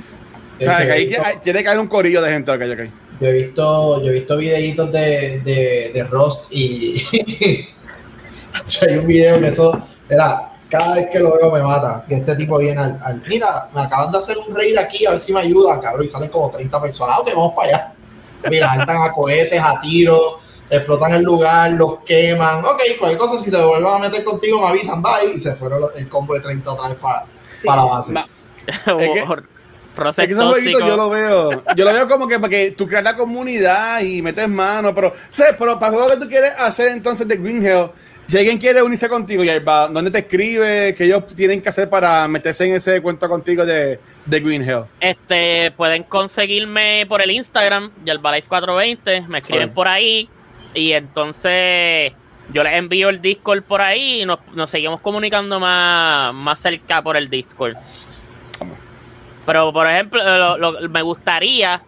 O 0.60 0.62
sea, 0.62 0.78
que 0.84 0.92
ahí 0.92 1.04
yo 1.04 1.16
he 1.16 1.18
visto- 1.18 1.24
hay- 1.26 1.36
tiene 1.42 1.62
que 1.62 1.68
haber 1.68 1.80
un 1.80 1.86
corillo 1.88 2.20
de 2.22 2.30
gente. 2.32 2.50
Ok, 2.52 2.60
ok. 2.72 2.90
Yo 3.20 3.26
he 3.28 3.32
visto, 3.32 4.02
yo 4.02 4.10
he 4.10 4.14
visto 4.14 4.36
videitos 4.36 4.92
de, 4.92 5.40
de, 5.40 5.90
de 5.94 6.04
Rust 6.04 6.50
y 6.52 7.02
hay 8.88 8.96
un 8.98 9.06
video 9.06 9.40
que 9.40 9.48
eso 9.48 9.86
era 10.08 10.52
cada 10.68 10.94
vez 10.94 11.08
que 11.12 11.18
lo 11.18 11.36
veo 11.36 11.50
me 11.50 11.62
mata. 11.62 12.04
Que 12.08 12.14
este 12.16 12.36
tipo 12.36 12.58
viene 12.58 12.80
al, 12.80 12.98
al- 13.02 13.22
mira, 13.28 13.68
me 13.74 13.82
acaban 13.82 14.12
de 14.12 14.18
hacer 14.18 14.36
un 14.38 14.54
raid 14.54 14.76
aquí, 14.78 15.04
a 15.06 15.10
ver 15.10 15.20
si 15.20 15.32
me 15.32 15.40
ayudan, 15.40 15.80
cabrón. 15.80 16.04
Y 16.04 16.08
salen 16.08 16.28
como 16.30 16.50
30 16.50 16.80
personas. 16.80 17.18
Ok, 17.18 17.30
vamos 17.34 17.52
para 17.54 17.68
allá. 17.68 17.92
Mira, 18.48 18.68
saltan 18.74 18.96
a 19.02 19.12
cohetes, 19.12 19.60
a 19.60 19.80
tiros, 19.80 20.36
explotan 20.70 21.14
el 21.14 21.22
lugar, 21.22 21.72
los 21.72 21.98
queman. 22.06 22.64
Ok, 22.64 22.80
cualquier 22.98 23.18
cosa, 23.18 23.42
si 23.42 23.50
te 23.50 23.56
vuelvan 23.62 23.96
a 23.96 24.08
meter 24.08 24.24
contigo, 24.24 24.60
me 24.60 24.68
avisan, 24.68 25.02
bye. 25.02 25.32
Y 25.34 25.40
se 25.40 25.54
fueron 25.54 25.80
los- 25.80 25.94
el 25.96 26.08
combo 26.08 26.34
de 26.34 26.40
30 26.40 26.72
otra 26.72 26.88
vez 26.88 26.98
para, 26.98 27.26
Sí. 27.46 27.66
para 27.66 27.84
la 27.84 27.88
base. 27.90 28.14
Es 30.00 30.16
es 30.16 30.26
que 30.26 30.32
esos 30.32 30.46
jueguitos 30.46 30.82
yo 30.86 30.96
lo 30.96 31.10
veo, 31.10 31.62
yo 31.76 31.84
lo 31.84 31.92
veo 31.92 32.08
como 32.08 32.26
que 32.26 32.38
porque 32.38 32.70
tú 32.70 32.86
creas 32.86 33.04
la 33.04 33.16
comunidad 33.16 34.00
y 34.00 34.22
metes 34.22 34.48
mano, 34.48 34.94
pero, 34.94 35.12
¿sabes? 35.30 35.56
Pero 35.58 35.78
para 35.78 35.88
el 35.92 35.94
juego 35.98 36.10
que 36.14 36.24
tú 36.24 36.28
quieres 36.28 36.52
hacer 36.56 36.88
entonces 36.88 37.26
de 37.28 37.36
Green 37.36 37.62
Hill, 37.62 37.90
si 38.24 38.38
alguien 38.38 38.56
quiere 38.58 38.80
unirse 38.82 39.08
contigo, 39.08 39.42
Yerba, 39.42 39.88
¿dónde 39.88 40.10
te 40.12 40.20
escribe? 40.20 40.94
¿Qué 40.96 41.04
ellos 41.04 41.26
tienen 41.34 41.60
que 41.60 41.68
hacer 41.68 41.90
para 41.90 42.26
meterse 42.28 42.64
en 42.66 42.74
ese 42.76 43.02
cuento 43.02 43.28
contigo 43.28 43.66
de, 43.66 43.98
de 44.24 44.40
Green 44.40 44.62
Hill? 44.62 44.84
Este, 45.00 45.72
pueden 45.72 46.04
conseguirme 46.04 47.04
por 47.08 47.20
el 47.20 47.32
Instagram, 47.32 47.90
Yalbalife420, 48.06 49.26
me 49.26 49.38
escriben 49.40 49.68
Sí. 49.68 49.74
por 49.74 49.88
ahí 49.88 50.30
y 50.74 50.92
entonces 50.92 52.12
yo 52.52 52.62
les 52.64 52.74
envío 52.74 53.08
el 53.08 53.20
Discord 53.22 53.62
por 53.62 53.80
ahí 53.80 54.22
y 54.22 54.26
nos, 54.26 54.38
nos 54.54 54.70
seguimos 54.70 55.00
comunicando 55.00 55.60
más, 55.60 56.34
más 56.34 56.58
cerca 56.60 57.02
por 57.02 57.16
el 57.16 57.30
Discord. 57.30 57.76
Pero, 59.46 59.72
por 59.72 59.86
ejemplo, 59.88 60.22
lo- 60.24 60.58
lo- 60.80 60.88
me 60.88 61.02
gustaría, 61.02 61.82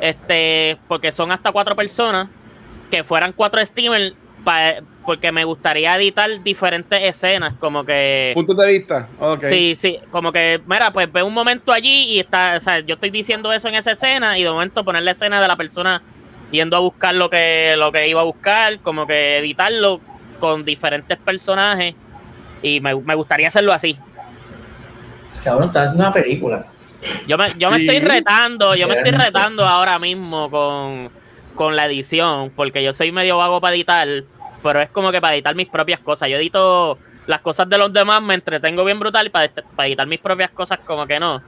este, 0.00 0.76
porque 0.88 1.12
son 1.12 1.30
hasta 1.30 1.52
cuatro 1.52 1.76
personas, 1.76 2.28
que 2.90 3.04
fueran 3.04 3.32
cuatro 3.32 3.64
streamers, 3.64 4.14
pa- 4.44 4.76
porque 5.04 5.30
me 5.30 5.44
gustaría 5.44 5.94
editar 5.96 6.28
diferentes 6.42 7.00
escenas, 7.02 7.54
como 7.60 7.84
que... 7.84 8.32
Puntos 8.34 8.56
de 8.56 8.66
vista. 8.72 9.08
Ok. 9.20 9.44
Sí, 9.46 9.74
sí, 9.76 9.98
como 10.10 10.32
que, 10.32 10.60
mira, 10.66 10.92
pues 10.92 11.10
ve 11.12 11.22
un 11.22 11.32
momento 11.34 11.72
allí 11.72 12.14
y 12.14 12.18
está, 12.20 12.54
o 12.56 12.60
sea, 12.60 12.80
yo 12.80 12.94
estoy 12.94 13.10
diciendo 13.10 13.52
eso 13.52 13.68
en 13.68 13.76
esa 13.76 13.92
escena 13.92 14.36
y 14.36 14.42
de 14.42 14.50
momento 14.50 14.84
poner 14.84 15.02
la 15.04 15.12
escena 15.12 15.40
de 15.40 15.46
la 15.46 15.54
persona 15.56 16.02
yendo 16.50 16.76
a 16.76 16.80
buscar 16.80 17.14
lo 17.14 17.28
que, 17.30 17.74
lo 17.76 17.90
que 17.92 18.08
iba 18.08 18.20
a 18.20 18.24
buscar, 18.24 18.78
como 18.80 19.06
que 19.06 19.38
editarlo 19.38 20.00
con 20.40 20.64
diferentes 20.64 21.18
personajes 21.18 21.94
y 22.62 22.80
me, 22.80 22.94
me 22.94 23.14
gustaría 23.14 23.48
hacerlo 23.48 23.72
así. 23.72 23.96
Cabrón, 25.42 25.68
estás 25.68 25.84
haciendo 25.88 26.04
una 26.04 26.12
película. 26.12 26.66
Yo 27.26 27.38
me, 27.38 27.52
yo 27.58 27.70
me 27.70 27.78
Sí. 27.78 27.88
estoy 27.88 28.00
retando, 28.08 28.74
yo 28.74 28.88
me 28.88 28.94
estoy 28.96 29.12
retando 29.12 29.66
ahora 29.66 29.98
mismo 29.98 30.50
con, 30.50 31.10
con 31.54 31.76
la 31.76 31.86
edición, 31.86 32.52
porque 32.56 32.82
yo 32.82 32.92
soy 32.92 33.12
medio 33.12 33.36
vago 33.36 33.60
para 33.60 33.74
editar, 33.76 34.08
pero 34.62 34.80
es 34.80 34.88
como 34.90 35.12
que 35.12 35.20
para 35.20 35.34
editar 35.34 35.54
mis 35.54 35.68
propias 35.68 36.00
cosas. 36.00 36.28
Yo 36.28 36.36
edito 36.36 36.98
las 37.26 37.40
cosas 37.40 37.68
de 37.68 37.78
los 37.78 37.92
demás, 37.92 38.22
me 38.22 38.34
entretengo 38.34 38.84
bien 38.84 38.98
brutal 38.98 39.26
y 39.26 39.30
para, 39.30 39.50
editar 39.86 40.06
mis 40.06 40.20
propias 40.20 40.50
cosas 40.50 40.80
como 40.84 41.06
que 41.06 41.18
no. 41.20 41.42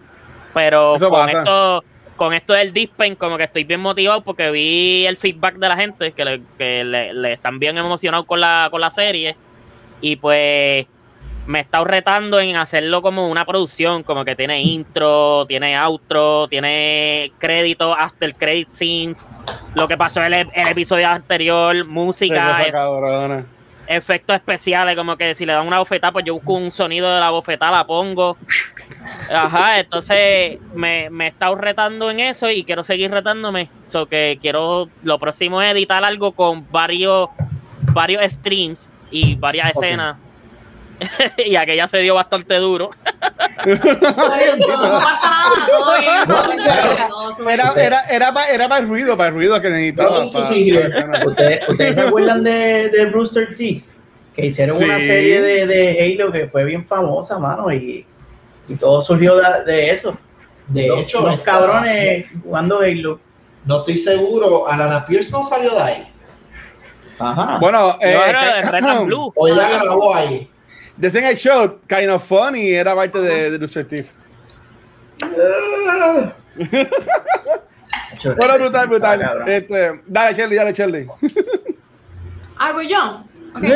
Pero 0.55 0.95
Eso 0.97 1.11
con 1.11 1.27
pasa. 1.27 1.39
esto, 1.39 1.85
con 2.19 2.35
esto 2.35 2.53
del 2.53 2.75
Dispen, 2.75 3.15
como 3.15 3.39
que 3.39 3.45
estoy 3.45 3.65
bien 3.65 3.81
motivado 3.81 4.21
porque 4.23 4.51
vi 4.51 5.07
el 5.07 5.17
feedback 5.17 5.55
de 5.55 5.69
la 5.69 5.77
gente, 5.77 6.13
que 6.13 6.25
le, 6.25 6.43
que 6.59 6.85
le, 6.85 7.33
están 7.33 7.59
bien 7.59 7.79
emocionados 7.79 8.27
con 8.27 8.41
la, 8.41 8.69
con 8.71 8.83
la 8.83 8.91
serie. 8.91 9.37
Y 10.01 10.17
pues 10.17 10.87
me 11.47 11.61
he 11.61 11.63
estado 11.63 11.85
retando 11.85 12.41
en 12.41 12.57
hacerlo 12.57 13.01
como 13.01 13.29
una 13.29 13.47
producción, 13.47 14.03
como 14.03 14.25
que 14.25 14.37
tiene 14.37 14.61
intro, 14.61 15.47
tiene 15.47 15.79
outro, 15.79 16.49
tiene 16.49 17.33
crédito, 17.39 17.95
hasta 17.95 18.27
el 18.27 18.35
credit 18.35 18.69
scenes, 18.69 19.33
lo 19.75 19.89
que 19.89 19.97
pasó 19.97 20.21
en 20.23 20.35
el, 20.35 20.51
el 20.53 20.69
episodio 20.69 21.09
anterior, 21.09 21.87
música, 21.87 22.35
cosa 22.35 22.67
e- 22.67 22.73
cabrona. 22.73 23.47
Efectos 23.89 24.37
especiales, 24.37 24.95
como 24.97 25.17
que 25.17 25.35
si 25.35 25.47
le 25.47 25.53
dan 25.55 25.67
una 25.67 25.79
bofetada, 25.79 26.13
pues 26.13 26.25
yo 26.25 26.35
busco 26.35 26.55
un 26.55 26.71
sonido 26.71 27.13
de 27.13 27.21
la 27.21 27.31
bofetada, 27.31 27.73
la 27.73 27.87
pongo. 27.87 28.37
Ajá, 29.33 29.81
entonces 29.81 30.59
me, 30.75 31.09
me 31.11 31.25
he 31.25 31.29
estado 31.29 31.55
retando 31.57 32.11
en 32.11 32.21
eso 32.21 32.51
y 32.51 32.65
quiero 32.65 32.85
seguir 32.85 33.11
retándome. 33.11 33.71
So 33.87 34.07
que 34.07 34.39
quiero, 34.41 34.89
lo 35.03 35.19
próximo 35.19 35.63
es 35.63 35.73
editar 35.73 36.05
algo 36.05 36.33
con 36.33 36.71
varios, 36.71 37.31
varios 37.93 38.31
streams 38.31 38.93
y 39.11 39.35
varias 39.37 39.71
escenas. 39.71 40.17
y 41.45 41.57
aquella 41.57 41.87
se 41.89 41.99
dio 41.99 42.15
bastante 42.15 42.57
duro. 42.57 42.91
No 43.67 43.79
pasa 43.81 45.31
nada, 45.31 45.67
todo 45.71 45.99
bien. 45.99 46.19
No, 46.27 46.35
todo 46.35 46.47
bien, 46.47 46.59
chévere. 46.59 47.07
todo 47.09 47.35
súper 47.35 47.53
Era, 47.55 47.73
bien. 47.73 47.87
era, 47.87 48.01
era, 48.09 48.33
para, 48.33 48.49
era 48.51 48.69
para 48.69 48.81
el 48.81 48.89
ruido, 48.89 49.17
para 49.17 49.29
el 49.29 49.35
ruido 49.35 49.61
que 49.61 49.71
necesitaba. 49.71 50.25
Here. 50.55 50.89
¿Ustedes, 51.27 51.69
ustedes 51.69 51.95
se 51.95 52.01
acuerdan 52.03 52.43
de, 52.45 52.89
de 52.91 53.07
Brewster 53.07 53.55
Teeth? 53.57 53.85
Que 54.35 54.47
hicieron 54.47 54.77
una 54.77 54.99
serie 54.99 55.41
de, 55.43 55.67
de 55.67 56.17
Halo 56.21 56.31
que 56.31 56.47
fue 56.49 56.65
bien 56.65 56.85
famosa, 56.87 57.39
mano, 57.41 57.73
y, 57.73 58.07
y 58.69 58.75
todo 58.77 59.01
surgió 59.01 59.37
de, 59.37 59.65
de 59.65 59.91
eso. 59.91 60.17
De 60.69 60.87
Los- 60.87 61.01
hecho, 61.01 61.21
los 61.23 61.39
cabrones 61.41 62.27
jugando 62.43 62.81
Halo. 62.81 63.19
No 63.65 63.79
estoy 63.81 63.97
seguro. 63.97 64.69
Alana 64.69 65.05
Pierce 65.07 65.31
no 65.33 65.43
salió 65.43 65.71
de 65.75 65.81
ahí. 65.83 66.13
Ajá. 67.19 67.59
Bueno, 67.59 67.97
No, 68.01 68.07
eh, 68.07 68.21
era 68.29 68.55
de 68.57 68.63
Red 68.71 68.85
and 68.85 69.01
Blue. 69.07 69.33
O 69.35 69.49
ella 69.49 69.69
grabó 69.83 70.15
ahí. 70.15 70.49
Decían 70.99 71.25
el 71.25 71.37
show, 71.37 71.79
Kind 71.89 72.11
of 72.11 72.27
Funny, 72.27 72.73
era 72.73 72.95
parte 72.95 73.21
de, 73.21 73.51
de 73.53 73.59
Rooster 73.59 73.87
Teeth. 73.87 74.07
Macho, 78.11 78.35
Bueno, 78.37 78.55
brutal, 78.59 78.89
brutal. 78.89 79.21
cabrón. 79.21 79.49
Este, 79.49 80.01
dale, 80.07 80.35
Shirley, 80.37 80.57
dale, 80.59 80.73
Shirley. 80.73 81.07
Ah, 82.61 82.73
voy 82.73 82.89
yo. 82.89 83.23
Sí. 83.61 83.69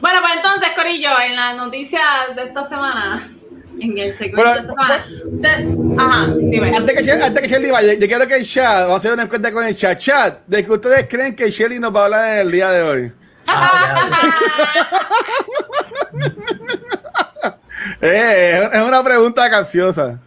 Bueno, 0.00 0.18
pues 0.22 0.32
entonces, 0.34 0.70
Corillo, 0.74 1.10
en 1.24 1.36
las 1.36 1.56
noticias 1.56 2.34
de 2.34 2.42
esta 2.42 2.64
semana, 2.64 3.22
en 3.80 3.96
el 3.96 4.12
segmento 4.12 4.54
de 4.54 4.58
esta 4.58 4.72
semana, 4.72 5.04
usted- 5.24 5.68
ajá, 6.00 6.34
dime. 6.36 6.76
Antes 6.76 6.96
que, 6.96 7.02
Shirley- 7.04 7.22
antes 7.22 7.42
que 7.42 7.46
Shirley 7.48 7.70
vaya, 7.70 7.92
yo 7.94 8.06
quiero 8.08 8.26
que 8.26 8.34
el 8.34 8.44
chat, 8.44 8.80
vamos 8.80 8.94
a 8.94 8.96
hacer 8.96 9.12
una 9.12 9.22
encuesta 9.22 9.52
con 9.52 9.64
el 9.64 9.76
chat. 9.76 9.96
Chat, 9.98 10.40
de 10.48 10.64
que 10.64 10.72
ustedes 10.72 11.06
creen 11.08 11.36
que 11.36 11.48
Shirley 11.48 11.78
nos 11.78 11.94
va 11.94 12.00
a 12.00 12.04
hablar 12.06 12.32
en 12.34 12.38
el 12.40 12.50
día 12.50 12.70
de 12.72 12.82
hoy. 12.82 13.12
Ah, 13.48 14.08
Eh, 18.00 18.68
es 18.72 18.80
una 18.82 19.02
pregunta 19.02 19.48
capciosa. 19.50 20.18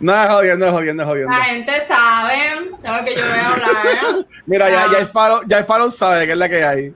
No 0.00 0.14
es 0.22 0.28
jodiendo, 0.30 0.66
es 0.66 0.72
jodiendo, 0.72 1.02
es 1.02 1.08
jodiendo. 1.08 1.32
La 1.36 1.44
gente 1.44 1.72
sabe 1.80 2.70
lo 2.70 3.04
que 3.04 3.16
yo 3.16 3.22
voy 3.26 3.38
a 3.38 3.48
hablar. 3.52 4.26
Mira, 4.46 4.70
ya, 4.70 4.84
Ah. 4.84 4.88
ya 4.92 4.98
Sparrow, 5.00 5.40
ya 5.46 5.58
Sparrow 5.60 5.90
sabe 5.90 6.26
que 6.26 6.32
es 6.32 6.38
la 6.38 6.48
que 6.48 6.64
hay. 6.64 6.94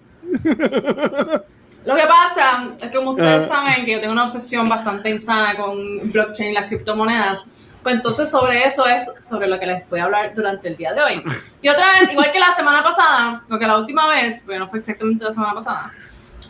Lo 1.84 1.94
que 1.96 2.06
pasa 2.06 2.70
es 2.80 2.82
que 2.90 2.96
como 2.96 3.10
ustedes 3.10 3.44
Ah. 3.44 3.48
saben 3.48 3.84
que 3.84 3.92
yo 3.92 4.00
tengo 4.00 4.12
una 4.14 4.24
obsesión 4.24 4.68
bastante 4.68 5.10
insana 5.10 5.54
con 5.56 5.76
blockchain 6.10 6.50
y 6.50 6.54
las 6.54 6.66
criptomonedas, 6.66 7.50
pues 7.84 7.96
entonces 7.96 8.30
sobre 8.30 8.64
eso 8.64 8.86
es 8.86 9.12
sobre 9.22 9.46
lo 9.46 9.60
que 9.60 9.66
les 9.66 9.88
voy 9.90 10.00
a 10.00 10.04
hablar 10.04 10.34
durante 10.34 10.68
el 10.68 10.76
día 10.76 10.92
de 10.94 11.02
hoy. 11.02 11.22
Y 11.62 11.68
otra 11.68 11.92
vez, 11.92 12.10
igual 12.10 12.32
que 12.32 12.40
la 12.40 12.50
semana 12.52 12.82
pasada, 12.82 13.42
o 13.48 13.58
que 13.58 13.66
la 13.66 13.76
última 13.76 14.08
vez, 14.08 14.42
porque 14.44 14.58
no 14.58 14.68
fue 14.68 14.78
exactamente 14.80 15.24
la 15.24 15.32
semana 15.32 15.54
pasada, 15.54 15.92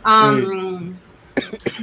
um, 0.05 0.95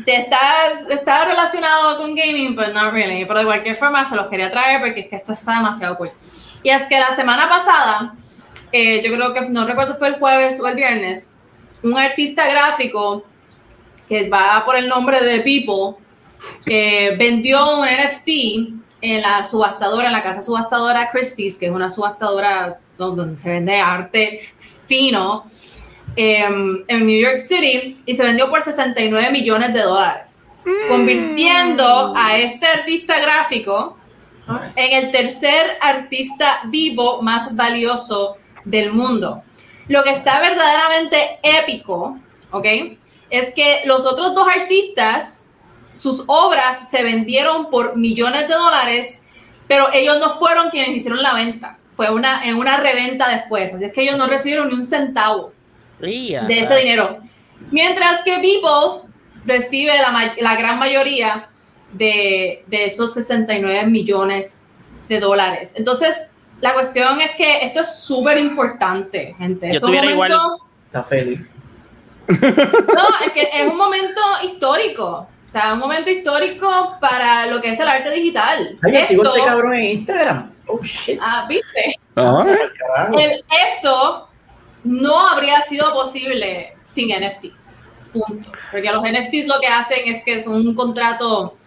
te 0.04 0.16
estás, 0.16 0.88
está 0.90 1.26
relacionado 1.26 1.98
con 1.98 2.14
gaming, 2.14 2.56
but 2.56 2.68
not 2.74 2.92
really. 2.92 3.24
Pero 3.26 3.40
de 3.40 3.44
cualquier 3.44 3.76
forma 3.76 4.04
se 4.06 4.16
los 4.16 4.26
quería 4.28 4.50
traer 4.50 4.80
porque 4.80 5.00
es 5.00 5.08
que 5.08 5.16
esto 5.16 5.34
está 5.34 5.52
demasiado 5.52 5.96
cool. 5.98 6.10
Y 6.62 6.70
es 6.70 6.86
que 6.86 6.98
la 6.98 7.14
semana 7.14 7.48
pasada, 7.48 8.14
eh, 8.72 9.02
yo 9.04 9.14
creo 9.14 9.34
que 9.34 9.42
no 9.50 9.66
recuerdo 9.66 9.92
si 9.92 9.98
fue 9.98 10.08
el 10.08 10.14
jueves 10.14 10.58
o 10.60 10.66
el 10.66 10.76
viernes, 10.76 11.30
un 11.82 11.98
artista 11.98 12.46
gráfico 12.48 13.24
que 14.08 14.30
va 14.30 14.64
por 14.64 14.76
el 14.76 14.88
nombre 14.88 15.20
de 15.20 15.40
People 15.40 16.02
eh, 16.66 17.16
vendió 17.18 17.78
un 17.78 17.86
NFT 17.86 18.81
en 19.02 19.20
la 19.20 19.44
subastadora, 19.44 20.06
en 20.06 20.12
la 20.12 20.22
casa 20.22 20.40
subastadora 20.40 21.10
Christie's, 21.10 21.58
que 21.58 21.66
es 21.66 21.72
una 21.72 21.90
subastadora 21.90 22.78
donde 22.96 23.36
se 23.36 23.50
vende 23.50 23.76
arte 23.76 24.48
fino 24.56 25.44
em, 26.16 26.84
en 26.86 27.06
New 27.06 27.20
York 27.20 27.38
City 27.38 27.96
y 28.06 28.14
se 28.14 28.22
vendió 28.22 28.48
por 28.48 28.62
69 28.62 29.30
millones 29.32 29.74
de 29.74 29.80
dólares, 29.80 30.46
convirtiendo 30.88 32.14
a 32.16 32.38
este 32.38 32.66
artista 32.66 33.18
gráfico 33.20 33.96
en 34.76 35.04
el 35.04 35.12
tercer 35.12 35.78
artista 35.80 36.60
vivo 36.66 37.22
más 37.22 37.54
valioso 37.56 38.36
del 38.64 38.92
mundo. 38.92 39.42
Lo 39.88 40.04
que 40.04 40.10
está 40.10 40.40
verdaderamente 40.40 41.40
épico, 41.42 42.18
¿ok? 42.50 42.66
Es 43.30 43.52
que 43.52 43.82
los 43.84 44.06
otros 44.06 44.34
dos 44.34 44.46
artistas, 44.48 45.48
sus 45.92 46.24
obras 46.26 46.90
se 46.90 47.02
vendieron 47.02 47.70
por 47.70 47.96
millones 47.96 48.48
de 48.48 48.54
dólares, 48.54 49.26
pero 49.68 49.86
ellos 49.92 50.18
no 50.18 50.30
fueron 50.30 50.70
quienes 50.70 50.90
hicieron 50.96 51.22
la 51.22 51.34
venta. 51.34 51.78
Fue 51.96 52.10
una, 52.10 52.44
en 52.44 52.56
una 52.56 52.78
reventa 52.78 53.28
después. 53.28 53.74
Así 53.74 53.84
es 53.84 53.92
que 53.92 54.02
ellos 54.02 54.16
no 54.16 54.26
recibieron 54.26 54.68
ni 54.68 54.74
un 54.74 54.84
centavo 54.84 55.52
Ría, 56.00 56.42
de 56.42 56.60
ese 56.60 56.76
dinero. 56.76 57.18
Mientras 57.70 58.22
que 58.22 58.38
People 58.38 59.08
recibe 59.44 59.92
la, 59.98 60.34
la 60.38 60.56
gran 60.56 60.78
mayoría 60.78 61.48
de, 61.92 62.64
de 62.66 62.84
esos 62.86 63.12
69 63.14 63.86
millones 63.86 64.62
de 65.08 65.20
dólares. 65.20 65.74
Entonces, 65.76 66.28
la 66.60 66.74
cuestión 66.74 67.20
es 67.20 67.32
que 67.32 67.64
esto 67.64 67.80
es 67.80 67.94
súper 68.02 68.38
importante, 68.38 69.34
gente. 69.36 69.68
Yo 69.68 69.74
Es 69.74 69.82
un 69.82 69.94
momento, 69.96 70.58
Está 70.86 71.02
feliz. 71.02 71.40
no, 72.28 73.26
es 73.26 73.32
que 73.34 73.42
es 73.42 73.68
un 73.68 73.76
momento 73.76 74.20
histórico. 74.44 75.28
O 75.52 75.54
sea, 75.54 75.74
un 75.74 75.80
momento 75.80 76.08
histórico 76.10 76.96
para 76.98 77.44
lo 77.46 77.60
que 77.60 77.72
es 77.72 77.78
el 77.80 77.86
arte 77.86 78.10
digital. 78.10 78.78
Ay, 78.82 78.92
yo 78.94 79.06
sigo 79.06 79.22
Esto- 79.22 79.34
este 79.36 79.46
cabrón 79.46 79.74
en 79.74 79.84
Instagram. 79.98 80.52
Oh, 80.66 80.80
shit. 80.82 81.18
ah, 81.20 81.44
¿viste? 81.46 81.98
Ah. 82.16 82.46
El- 83.18 83.44
esto 83.76 84.28
no 84.84 85.28
habría 85.28 85.60
sido 85.60 85.92
posible 85.92 86.74
sin 86.84 87.10
NFTs. 87.10 87.80
Punto. 88.14 88.50
Porque 88.70 88.90
los 88.90 89.02
NFTs 89.04 89.46
lo 89.46 89.60
que 89.60 89.66
hacen 89.66 90.00
es 90.06 90.24
que 90.24 90.42
son 90.42 90.54
un 90.54 90.74
contrato, 90.74 91.58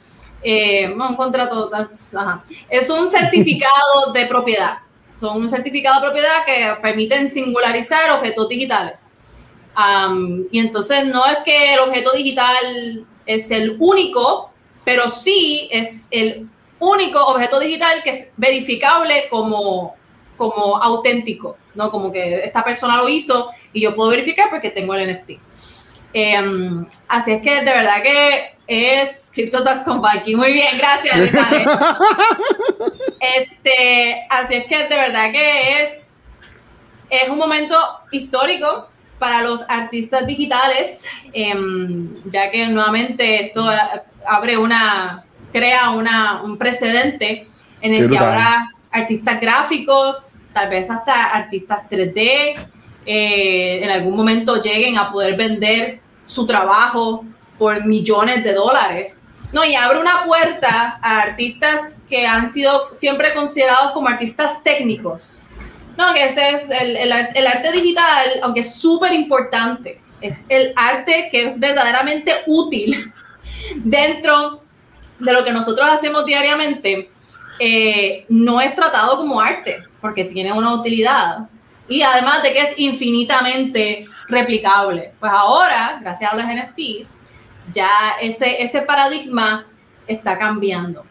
eh, 0.42 0.88
no, 0.88 1.10
un 1.10 1.16
contrato, 1.16 1.70
ajá. 1.74 2.44
es 2.68 2.90
un 2.90 3.08
certificado 3.08 4.12
de 4.14 4.26
propiedad. 4.26 4.78
Son 5.16 5.38
un 5.38 5.48
certificado 5.48 6.02
de 6.02 6.08
propiedad 6.08 6.44
que 6.44 6.74
permiten 6.82 7.30
singularizar 7.30 8.10
objetos 8.10 8.50
digitales. 8.50 9.12
Y 10.52 10.60
entonces 10.60 11.06
no 11.06 11.24
es 11.28 11.38
que 11.46 11.74
el 11.76 11.80
objeto 11.82 12.14
digital 12.14 13.06
es 13.26 13.52
el 13.52 13.78
único, 13.80 14.52
pero 14.84 15.10
sí 15.10 15.68
es 15.72 16.08
el 16.12 16.48
único 16.80 17.26
objeto 17.26 17.60
digital 17.60 18.04
que 18.04 18.12
es 18.12 18.32
verificable 18.38 19.28
como, 19.30 19.96
como 20.38 20.78
auténtico, 20.82 21.58
¿no? 21.74 21.92
Como 21.92 22.12
que 22.12 22.44
esta 22.44 22.64
persona 22.64 22.98
lo 22.98 23.10
hizo 23.10 23.50
y 23.74 23.82
yo 23.82 23.96
puedo 23.96 24.10
verificar 24.10 24.50
porque 24.50 24.70
tengo 24.70 24.94
el 24.94 25.12
NFT. 25.12 25.32
Em, 26.14 26.86
así 27.08 27.34
es 27.34 27.42
que 27.42 27.56
de 27.56 27.62
verdad 27.62 28.02
que 28.02 28.56
es 28.68 29.32
Crypto 29.34 29.64
Talks 29.64 29.84
con 29.84 30.02
Viking. 30.02 30.38
Muy 30.38 30.54
bien, 30.54 30.78
gracias. 30.78 31.32
Este, 33.38 34.26
así 34.30 34.54
es 34.54 34.66
que 34.66 34.88
de 34.88 34.96
verdad 34.96 35.32
que 35.32 35.82
es, 35.82 36.24
es 37.10 37.28
un 37.28 37.40
momento 37.40 37.76
histórico 38.12 38.88
para 39.20 39.42
los 39.42 39.64
artistas 39.70 40.28
digitales, 40.28 41.06
em, 41.34 42.22
ya 42.30 42.52
que 42.52 42.68
nuevamente 42.68 43.42
esto 43.42 43.70
abre 44.28 44.58
una, 44.58 45.24
crea 45.52 45.92
una, 45.92 46.42
un 46.44 46.58
precedente 46.58 47.48
en 47.82 47.92
Qué 47.92 47.98
el 47.98 48.04
que 48.04 48.08
brutal. 48.08 48.28
ahora 48.28 48.72
artistas 48.92 49.40
gráficos, 49.42 50.48
tal 50.54 50.70
vez 50.70 50.90
hasta 50.90 51.32
artistas 51.32 51.88
3D, 51.90 52.56
eh, 53.06 53.84
en 53.84 53.90
algún 53.90 54.16
momento 54.16 54.62
lleguen 54.62 54.98
a 54.98 55.12
poder 55.12 55.36
vender 55.36 56.00
su 56.26 56.46
trabajo 56.46 57.26
por 57.58 57.86
millones 57.86 58.44
de 58.44 58.54
dólares. 58.54 59.28
No, 59.52 59.64
y 59.64 59.76
abre 59.76 60.00
una 60.00 60.24
puerta 60.26 61.00
a 61.02 61.22
artistas 61.22 62.00
que 62.10 62.26
han 62.26 62.48
sido 62.48 62.94
siempre 62.94 63.34
considerados 63.34 63.92
como 63.92 64.08
artistas 64.08 64.64
técnicos. 64.64 65.40
No, 65.98 66.14
que 66.14 66.26
ese 66.26 66.50
es 66.52 66.70
el, 66.70 66.96
el 66.98 67.12
el 67.34 67.48
arte 67.48 67.72
digital, 67.72 68.28
aunque 68.44 68.62
es 68.62 68.76
súper 68.76 69.14
importante, 69.14 70.02
es 70.22 70.46
el 70.50 70.74
arte 70.76 71.30
que 71.32 71.46
es 71.46 71.60
verdaderamente 71.60 72.34
útil 72.48 73.14
dentro 73.76 74.62
de 75.20 75.34
lo 75.34 75.44
que 75.44 75.52
nosotros 75.52 75.88
hacemos 75.90 76.26
diariamente, 76.26 77.10
eh, 77.60 78.26
no 78.30 78.60
es 78.60 78.76
tratado 78.76 79.18
como 79.18 79.40
arte, 79.40 79.84
porque 80.02 80.26
tiene 80.26 80.52
una 80.52 80.74
utilidad. 80.74 81.50
Y 81.88 82.02
además 82.02 82.44
de 82.44 82.52
que 82.52 82.62
es 82.62 82.74
infinitamente 82.78 84.08
replicable. 84.28 85.14
Pues 85.20 85.32
ahora, 85.32 86.00
gracias 86.02 86.34
a 86.34 86.36
los 86.36 86.46
NFTs, 86.46 87.22
ya 87.72 88.16
ese, 88.22 88.62
ese 88.62 88.82
paradigma 88.82 89.66
está 90.08 90.38
cambiando. 90.38 91.06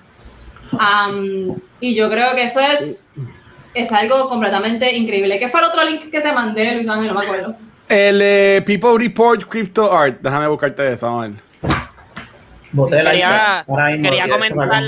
Am, 0.79 1.55
y 1.81 1.95
yo 1.95 2.11
creo 2.11 2.35
que 2.35 2.45
eso 2.45 2.61
es, 2.61 3.11
es 3.75 3.93
algo 3.93 4.29
completamente 4.29 4.95
increíble. 4.97 5.39
¿Qué 5.39 5.49
fue 5.49 5.61
el 5.61 5.67
otro 5.67 5.85
link 5.85 6.11
que 6.11 6.21
te 6.21 6.33
mandé, 6.33 6.75
Luis 6.77 6.89
Ángel? 6.89 7.09
No 7.09 7.19
me 7.19 7.25
acuerdo. 7.27 7.55
el 7.89 8.21
eh, 8.23 8.63
People 8.65 8.97
Report 8.99 9.45
Crypto 9.49 9.93
Art. 9.93 10.19
Déjame 10.21 10.49
buscarte 10.49 10.93
eso, 10.93 11.07
vamos 11.07 11.25
a 11.25 11.29
ver. 11.29 11.75
Boté 12.73 13.03
la 13.03 13.11
Quería, 13.11 13.65
quería 14.03 14.29
comentar 14.29 14.83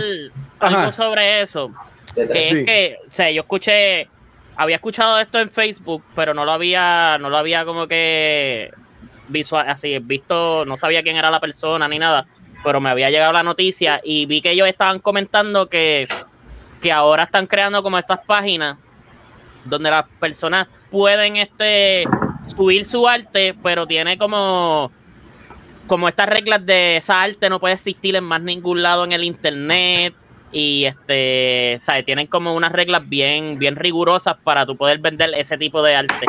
algo 0.61 0.93
sobre 0.93 1.43
eso. 1.43 1.71
Que 2.15 2.23
Sí. 2.25 2.59
es 2.59 2.65
que, 2.65 2.97
o 3.07 3.11
sea, 3.11 3.31
yo 3.31 3.43
escuché, 3.43 4.09
había 4.57 4.77
escuchado 4.77 5.19
esto 5.21 5.39
en 5.39 5.51
Facebook, 5.51 6.03
pero 6.15 6.33
no 6.35 6.45
lo 6.45 6.53
había, 6.53 7.19
no 7.19 7.29
lo 7.31 7.37
había 7.37 7.65
como 7.65 7.87
que 7.87 8.71
visual, 9.29 9.69
así 9.69 9.99
visto, 10.01 10.65
no 10.65 10.77
sabía 10.77 11.03
quién 11.03 11.17
era 11.17 11.31
la 11.31 11.41
persona 11.41 11.87
ni 11.89 11.99
nada. 11.99 12.27
pero 12.65 12.81
me 12.81 12.91
había 12.91 13.11
llegado 13.11 13.33
la 13.33 13.43
noticia 13.45 14.01
y 14.03 14.27
vi 14.27 14.41
que 14.41 14.51
ellos 14.51 14.67
estaban 14.67 14.99
comentando 14.99 15.69
que, 15.69 16.09
que 16.87 16.93
ahora 16.93 17.25
están 17.25 17.49
creando 17.49 17.83
como 17.83 17.99
estas 17.99 18.21
páginas 18.27 18.79
donde 19.65 19.91
las 19.91 20.05
personas 20.21 20.69
pueden 20.89 21.37
este 21.37 22.05
subir 22.47 22.85
su 22.85 23.09
arte, 23.09 23.57
pero 23.61 23.89
tiene 23.89 24.17
como 24.17 24.93
como 25.89 26.07
estas 26.07 26.29
reglas 26.29 26.65
de 26.65 26.99
esa 26.99 27.23
arte 27.23 27.51
no 27.51 27.59
puede 27.59 27.75
existir 27.75 28.15
en 28.15 28.23
más 28.23 28.41
ningún 28.41 28.85
lado 28.85 29.03
en 29.03 29.11
el 29.11 29.25
internet 29.25 30.15
y 30.53 30.85
este, 30.85 31.77
¿sabes? 31.81 32.05
Tienen 32.05 32.29
como 32.29 32.55
unas 32.55 32.71
reglas 32.71 33.03
bien 33.09 33.59
bien 33.59 33.75
rigurosas 33.75 34.37
para 34.45 34.65
tú 34.65 34.77
poder 34.77 35.01
vender 35.01 35.33
ese 35.37 35.59
tipo 35.59 35.83
de 35.83 35.97
arte. 35.97 36.27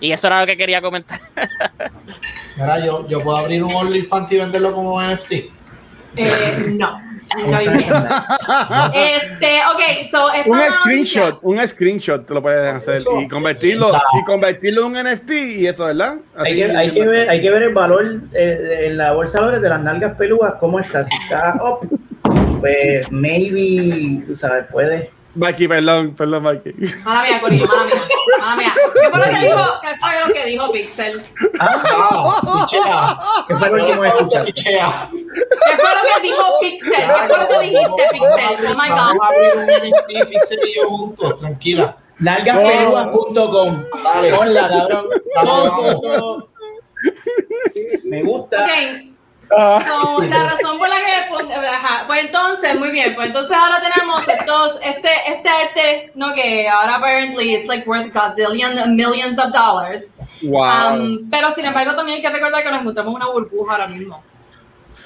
Y 0.00 0.10
eso 0.10 0.26
era 0.26 0.40
lo 0.40 0.48
que 0.48 0.56
quería 0.56 0.82
comentar. 0.82 1.20
Mira, 2.56 2.84
yo, 2.84 3.06
yo 3.06 3.22
puedo 3.22 3.36
abrir 3.36 3.62
un 3.62 3.72
OnlyFans 3.72 4.32
y 4.32 4.38
venderlo 4.38 4.74
como 4.74 5.00
NFT. 5.00 5.32
Eh, 6.16 6.74
no. 6.76 7.03
No 7.36 7.58
Este, 8.94 9.60
ok, 9.72 10.06
so 10.10 10.26
Un 10.46 10.60
screenshot, 10.70 11.38
un 11.42 11.66
screenshot 11.66 12.26
te 12.26 12.34
lo 12.34 12.42
puedes 12.42 12.74
hacer 12.74 12.96
Eso. 12.96 13.20
y 13.20 13.28
convertirlo 13.28 13.92
y 14.18 14.24
convertirlo 14.24 14.86
en 14.86 14.96
un 14.96 15.12
NFT 15.12 15.30
y 15.30 15.66
eso, 15.66 15.86
¿verdad? 15.86 16.16
Hay 16.36 16.54
que, 16.54 16.64
hay, 16.64 16.90
que 16.92 17.06
ver, 17.06 17.28
hay 17.30 17.40
que 17.40 17.50
ver 17.50 17.62
el 17.64 17.74
valor 17.74 18.20
eh, 18.34 18.86
en 18.86 18.96
la 18.96 19.12
bolsa 19.12 19.38
de 19.38 19.40
valores 19.40 19.62
de 19.62 19.68
las 19.68 19.80
nalgas 19.80 20.14
peludas, 20.16 20.54
cómo 20.60 20.80
está. 20.80 21.04
Si 21.04 21.14
está 21.22 21.54
up, 21.62 21.88
pues 22.64 23.12
maybe, 23.12 24.24
tú 24.24 24.34
sabes, 24.34 24.64
puede. 24.72 25.10
Mikey, 25.34 25.68
perdón, 25.68 26.14
perdón, 26.14 26.44
Mikey. 26.44 26.72
Mala 27.04 27.22
mía, 27.24 27.40
Corillo, 27.42 27.66
mala 27.66 27.84
mía. 27.84 28.02
Mala 28.40 28.56
mía. 28.56 28.72
¿Qué 28.94 29.10
fue 29.10 29.18
lo 29.18 29.24
que 29.26 29.38
dijo? 29.46 29.64
¿Qué 29.82 29.88
fue 30.00 30.08
lo 30.26 30.32
que 30.32 30.46
dijo 30.46 30.72
Pixel? 30.72 31.22
Ah, 31.60 32.40
pichea. 32.64 33.18
¿Qué 33.48 33.56
fue 33.56 33.68
lo 33.68 33.76
que 33.84 33.92
escuchaste? 33.92 34.52
Pichea. 34.52 35.10
¿Qué 35.12 35.76
fue 35.76 35.90
lo 35.94 36.02
que 36.08 36.20
dijo 36.22 36.44
Pixel? 36.62 36.90
¿Qué 36.94 37.12
fue 37.28 37.36
lo 37.36 37.48
que 37.48 37.58
dijiste, 37.66 38.02
Pixel? 38.12 38.66
Oh 38.66 38.70
my 38.70 38.88
god. 38.88 38.96
Vamos 38.96 39.20
a 39.20 39.26
abrir 39.28 39.92
un 40.22 40.30
Pixel 40.30 40.60
y 40.66 40.74
yo 40.74 40.88
juntos, 40.88 41.38
tranquila. 41.40 41.98
Nalgaspeludas.com. 42.18 43.84
Dale. 44.04 44.30
Ponla, 44.32 44.68
cabrón. 44.70 45.06
Me 48.04 48.22
gusta. 48.22 48.64
Ok. 48.64 49.13
Ah, 49.50 49.80
So, 49.84 50.22
la 50.22 50.50
razón 50.50 50.78
por 50.78 50.88
la 50.88 50.96
que 50.96 51.64
ajá, 51.66 52.04
pues 52.06 52.24
entonces 52.24 52.78
muy 52.78 52.90
bien 52.90 53.14
pues 53.14 53.28
entonces 53.28 53.56
ahora 53.56 53.80
tenemos 53.80 54.26
estos 54.26 54.78
este 54.82 55.10
este 55.28 55.48
arte 55.48 56.12
no 56.14 56.34
que 56.34 56.68
ahora 56.68 56.96
apparently 56.96 57.54
it's 57.54 57.66
like 57.66 57.88
worth 57.88 58.12
gazillion 58.12 58.96
millions 58.96 59.38
of 59.38 59.52
dollars. 59.52 60.16
Wow. 60.42 60.94
Um, 60.94 61.30
pero 61.30 61.50
sin 61.52 61.64
embargo 61.64 61.94
también 61.94 62.16
hay 62.16 62.22
que 62.22 62.30
recordar 62.30 62.62
que 62.62 62.70
nos 62.70 62.80
encontramos 62.80 63.10
en 63.12 63.16
una 63.16 63.26
burbuja 63.26 63.72
ahora 63.72 63.88
mismo. 63.88 64.22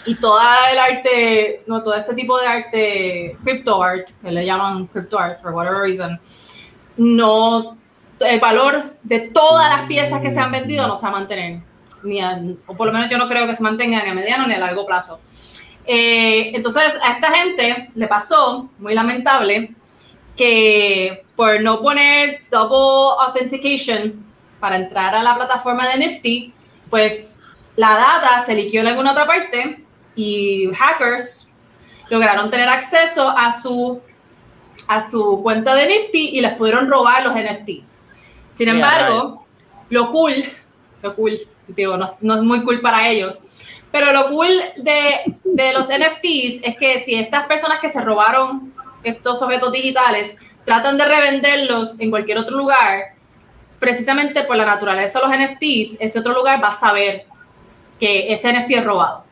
Y 0.05 0.15
todo 0.17 0.39
el 0.71 0.79
arte 0.79 1.63
no 1.67 1.83
todo 1.83 1.95
este 1.95 2.15
tipo 2.15 2.39
de 2.39 2.47
arte 2.47 3.37
crypto 3.43 3.83
art 3.83 4.09
que 4.23 4.31
le 4.31 4.45
llaman 4.45 4.87
crypto 4.87 5.19
art 5.19 5.41
for 5.41 5.53
whatever 5.53 5.81
reason 5.83 6.21
no 6.97 7.77
el 8.21 8.41
valor 8.41 8.97
de 9.03 9.21
todas 9.21 9.71
las 9.71 9.87
piezas 9.87 10.21
que 10.21 10.31
se 10.31 10.41
han 10.41 10.51
vendido 10.51 10.87
no 10.87 10.97
se 10.97 11.03
va 11.03 11.09
a 11.09 11.13
mantener 11.13 11.61
ni 12.03 12.21
a- 12.21 12.41
o 12.67 12.77
por 12.77 12.87
lo 12.87 12.93
menos 12.93 13.09
yo 13.11 13.19
no 13.19 13.29
creo 13.29 13.47
que 13.47 13.55
se 13.55 13.63
mantenga 13.63 14.03
ni 14.03 14.11
a 14.11 14.15
mediano 14.15 14.47
ni 14.47 14.55
a 14.55 14.59
largo 14.59 14.87
plazo. 14.87 15.21
Eh, 15.87 16.53
entonces 16.55 16.99
a 17.03 17.13
esta 17.13 17.31
gente 17.33 17.89
le 17.95 18.07
pasó, 18.07 18.69
muy 18.79 18.95
lamentable, 18.95 19.75
que 20.37 21.25
por 21.35 21.61
no 21.63 21.81
poner 21.83 22.43
double 22.51 23.17
authentication 23.27 24.25
para 24.61 24.77
entrar 24.77 25.15
a 25.15 25.23
la 25.23 25.35
plataforma 25.35 25.89
de 25.89 25.99
Nifty, 25.99 26.53
pues 26.91 27.43
la 27.77 27.91
data 27.95 28.43
se 28.45 28.55
liqueó 28.55 28.81
en 28.83 28.89
alguna 28.89 29.13
otra 29.13 29.27
parte 29.27 29.85
y 30.15 30.69
hackers 30.75 31.55
lograron 32.11 32.51
tener 32.51 32.69
acceso 32.69 33.29
a 33.37 33.53
su, 33.53 34.01
a 34.89 35.01
su 35.01 35.41
cuenta 35.43 35.75
de 35.75 35.87
Nifty 35.87 36.31
y 36.31 36.41
les 36.41 36.53
pudieron 36.53 36.89
robar 36.89 37.23
los 37.25 37.35
NFTs. 37.35 38.03
Sin 38.51 38.69
embargo, 38.69 39.47
lo 39.91 40.11
cool, 40.11 40.35
lo 41.03 41.15
cool, 41.15 41.39
digo, 41.69 41.97
no, 41.97 42.07
no 42.21 42.35
es 42.35 42.43
muy 42.43 42.65
cool 42.65 42.81
para 42.81 43.09
ellos, 43.09 43.43
pero 43.91 44.13
lo 44.13 44.29
cool 44.29 44.51
de, 44.77 45.37
de 45.45 45.73
los 45.73 45.87
NFTs 45.89 46.63
es 46.63 46.77
que 46.79 46.99
si 46.99 47.15
estas 47.15 47.47
personas 47.47 47.81
que 47.81 47.89
se 47.89 48.01
robaron 48.03 48.75
estos 49.03 49.41
objetos 49.43 49.73
digitales 49.73 50.37
tratan 50.65 50.99
de 50.99 51.05
revenderlos 51.07 51.99
en 52.01 52.11
cualquier 52.11 52.39
otro 52.39 52.57
lugar, 52.57 53.15
precisamente 53.79 54.45
por 54.45 54.57
la 54.57 54.67
naturaleza 54.67 55.21
de 55.21 55.27
los 55.27 55.37
NFTs, 55.37 56.01
ese 56.01 56.19
otro 56.19 56.35
lugar 56.35 56.63
va 56.63 56.69
a 56.69 56.75
saber 56.75 57.27
que 57.99 58.33
ese 58.33 58.53
NFT 58.53 58.71
es 58.73 58.85
robado. 58.85 59.25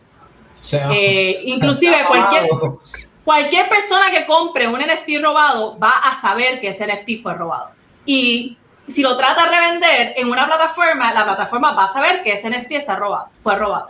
O 0.60 0.64
sea, 0.64 0.88
Eh, 0.92 1.42
inclusive 1.44 1.94
cualquier, 2.08 2.48
cualquier 3.24 3.68
persona 3.68 4.10
que 4.10 4.26
compre 4.26 4.66
un 4.66 4.80
NFT 4.80 5.22
robado 5.22 5.78
va 5.78 5.94
a 6.02 6.14
saber 6.14 6.60
que 6.60 6.68
ese 6.68 6.86
NFT 6.86 7.22
fue 7.22 7.34
robado. 7.34 7.70
Y 8.04 8.56
si 8.88 9.02
lo 9.02 9.16
trata 9.16 9.44
de 9.44 9.50
revender 9.50 10.14
en 10.16 10.28
una 10.28 10.46
plataforma, 10.46 11.12
la 11.12 11.24
plataforma 11.24 11.72
va 11.72 11.84
a 11.84 11.88
saber 11.88 12.22
que 12.22 12.32
ese 12.32 12.50
NFT 12.50 12.72
está 12.72 12.96
robado, 12.96 13.28
fue 13.42 13.56
robado. 13.56 13.88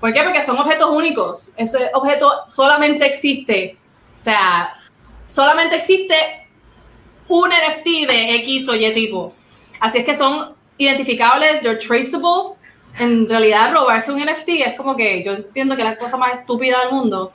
¿Por 0.00 0.12
qué? 0.12 0.22
Porque 0.22 0.42
son 0.42 0.58
objetos 0.58 0.90
únicos. 0.90 1.52
Ese 1.56 1.90
objeto 1.94 2.44
solamente 2.48 3.06
existe, 3.06 3.78
o 4.16 4.20
sea, 4.20 4.74
solamente 5.26 5.76
existe 5.76 6.14
un 7.28 7.48
NFT 7.48 8.08
de 8.08 8.34
X 8.36 8.68
o 8.68 8.74
Y 8.74 8.92
tipo. 8.92 9.34
Así 9.80 9.98
es 9.98 10.04
que 10.04 10.14
son 10.14 10.54
identificables, 10.78 11.60
they're 11.60 11.78
traceable. 11.78 12.56
En 12.98 13.28
realidad, 13.28 13.72
robarse 13.72 14.12
un 14.12 14.20
NFT 14.20 14.48
es 14.66 14.76
como 14.76 14.96
que 14.96 15.22
yo 15.22 15.32
entiendo 15.32 15.76
que 15.76 15.82
es 15.82 15.88
la 15.88 15.96
cosa 15.96 16.16
más 16.16 16.34
estúpida 16.34 16.80
del 16.80 16.92
mundo, 16.92 17.32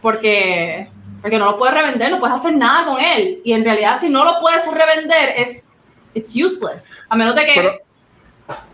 porque, 0.00 0.88
porque 1.20 1.38
no 1.38 1.46
lo 1.46 1.58
puedes 1.58 1.74
revender, 1.74 2.10
no 2.10 2.20
puedes 2.20 2.36
hacer 2.36 2.54
nada 2.56 2.86
con 2.86 3.00
él. 3.00 3.40
Y 3.44 3.52
en 3.52 3.64
realidad, 3.64 3.98
si 3.98 4.08
no 4.08 4.24
lo 4.24 4.40
puedes 4.40 4.66
revender, 4.72 5.34
es 5.36 5.73
it's 6.14 6.34
useless. 6.34 6.98
A 7.08 7.16
menos 7.16 7.34
de 7.34 7.44
que, 7.44 7.52
Pero- 7.54 7.78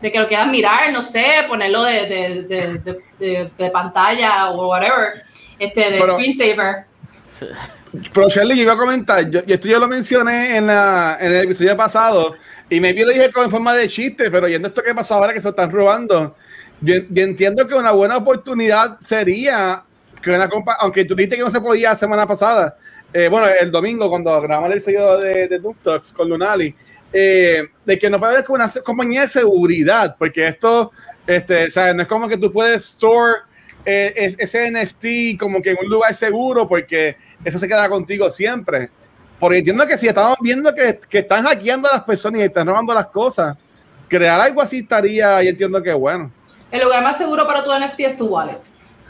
de 0.01 0.13
que 0.13 0.19
lo 0.19 0.29
quieras 0.29 0.49
mirar, 0.49 0.93
no 0.93 1.03
sé, 1.03 1.25
ponerlo 1.49 1.83
de, 1.85 1.93
de, 2.07 2.43
de, 2.43 2.79
de- 2.79 3.01
de- 3.19 3.51
de 3.57 3.71
pantalla 3.71 4.51
o 4.51 4.69
whatever, 4.69 5.15
este, 5.59 5.91
de 5.93 5.99
Pero- 5.99 6.15
screensaver. 6.15 6.85
Pero 8.13 8.29
Shirley, 8.29 8.57
yo 8.57 8.63
iba 8.65 8.75
a 8.75 8.77
comentar, 8.77 9.29
yo, 9.31 9.41
y 9.47 9.53
esto 9.53 9.67
yo 9.67 9.79
lo 9.81 9.89
mencioné 9.89 10.57
en, 10.57 10.67
la, 10.69 11.17
en 11.21 11.33
el 11.33 11.45
episodio 11.45 11.77
pasado, 11.77 12.35
y 12.69 12.79
me 12.81 12.93
lo 12.93 13.09
dije 13.11 13.33
como 13.33 13.45
en 13.47 13.51
forma 13.51 13.75
de 13.75 13.89
chiste, 13.89 14.31
pero 14.31 14.47
yendo 14.47 14.69
esto 14.69 14.83
que 14.83 14.95
pasó 14.95 15.15
ahora 15.15 15.33
que 15.33 15.41
se 15.41 15.45
lo 15.47 15.51
están 15.51 15.71
robando, 15.73 16.37
yo, 16.81 16.95
yo 17.11 17.23
entiendo 17.25 17.67
que 17.67 17.75
una 17.75 17.91
buena 17.93 18.17
oportunidad 18.17 18.99
sería 19.01 19.83
que 20.23 20.31
una 20.31 20.49
compa, 20.49 20.77
aunque 20.81 21.05
tú 21.05 21.17
dijiste 21.17 21.37
que 21.37 21.43
no 21.43 21.51
se 21.51 21.61
podía 21.61 21.97
semana 21.97 22.27
pasada, 22.29 22.77
eh, 23.13 23.27
bueno, 23.29 23.49
el 23.61 23.71
domingo 23.73 24.09
cuando 24.09 24.41
grabamos 24.41 24.69
el 24.69 24.75
episodio 24.75 25.17
de, 25.19 25.49
de 25.49 25.59
Doom 25.59 25.75
Talks 25.83 26.13
con 26.13 26.29
Lunali, 26.29 26.73
eh, 27.13 27.69
de 27.85 27.99
que 27.99 28.09
no 28.11 28.19
puede 28.19 28.33
haber 28.35 28.45
como 28.45 28.57
una 28.63 28.73
compañía 28.85 29.23
de 29.23 29.29
seguridad, 29.29 30.17
porque 30.19 30.47
esto, 30.47 30.93
este, 31.27 31.71
sea, 31.71 31.93
no 31.95 32.03
es 32.03 32.09
como 32.09 32.29
que 32.29 32.37
tú 32.37 32.53
puedes 32.53 32.85
store 32.87 33.41
eh, 33.85 34.13
es- 34.15 34.37
ese 34.39 34.71
NFT 34.71 35.39
como 35.39 35.63
que 35.63 35.71
en 35.71 35.79
un 35.83 35.91
lugar 35.91 36.15
seguro, 36.15 36.69
porque 36.69 37.17
eso 37.45 37.59
se 37.59 37.67
queda 37.67 37.89
contigo 37.89 38.29
siempre. 38.29 38.91
Porque 39.39 39.59
entiendo 39.59 39.87
que 39.87 39.97
si 39.97 40.07
estamos 40.07 40.37
viendo 40.43 40.75
que, 40.75 41.01
que 41.09 41.21
están 41.21 41.45
hackeando 41.45 41.89
a 41.89 41.95
las 41.95 42.05
personas 42.05 42.41
y 42.43 42.45
están 42.45 42.67
robando 42.67 42.93
las 42.93 43.07
cosas, 43.07 43.57
crear 44.07 44.39
algo 44.39 44.61
así 44.61 44.81
estaría, 44.81 45.43
y 45.43 45.49
entiendo 45.49 45.83
que 45.83 45.95
bueno. 45.95 46.31
El 46.71 46.83
lugar 46.83 47.03
más 47.03 47.17
seguro 47.17 47.47
para 47.47 47.65
tu 47.65 47.71
NFT 47.73 48.01
es 48.01 48.17
tu 48.19 48.27
wallet. 48.27 48.61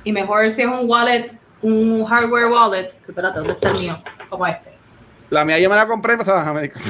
Y 0.05 0.13
mejor 0.13 0.49
si 0.53 0.63
es 0.63 0.69
un 0.69 0.89
wallet, 0.89 1.27
un 1.63 2.05
hardware 2.05 2.47
wallet. 2.47 2.89
que 3.05 3.11
Espérate, 3.11 3.39
¿dónde 3.41 3.53
está 3.55 3.71
el 3.71 3.79
mío? 3.79 4.03
Como 4.29 4.47
este. 4.47 4.71
La 5.31 5.45
mía 5.45 5.59
yo 5.59 5.69
me 5.69 5.75
la 5.77 5.87
compré 5.87 6.17
pues, 6.17 6.29
en 6.29 6.35
Américas. 6.37 6.81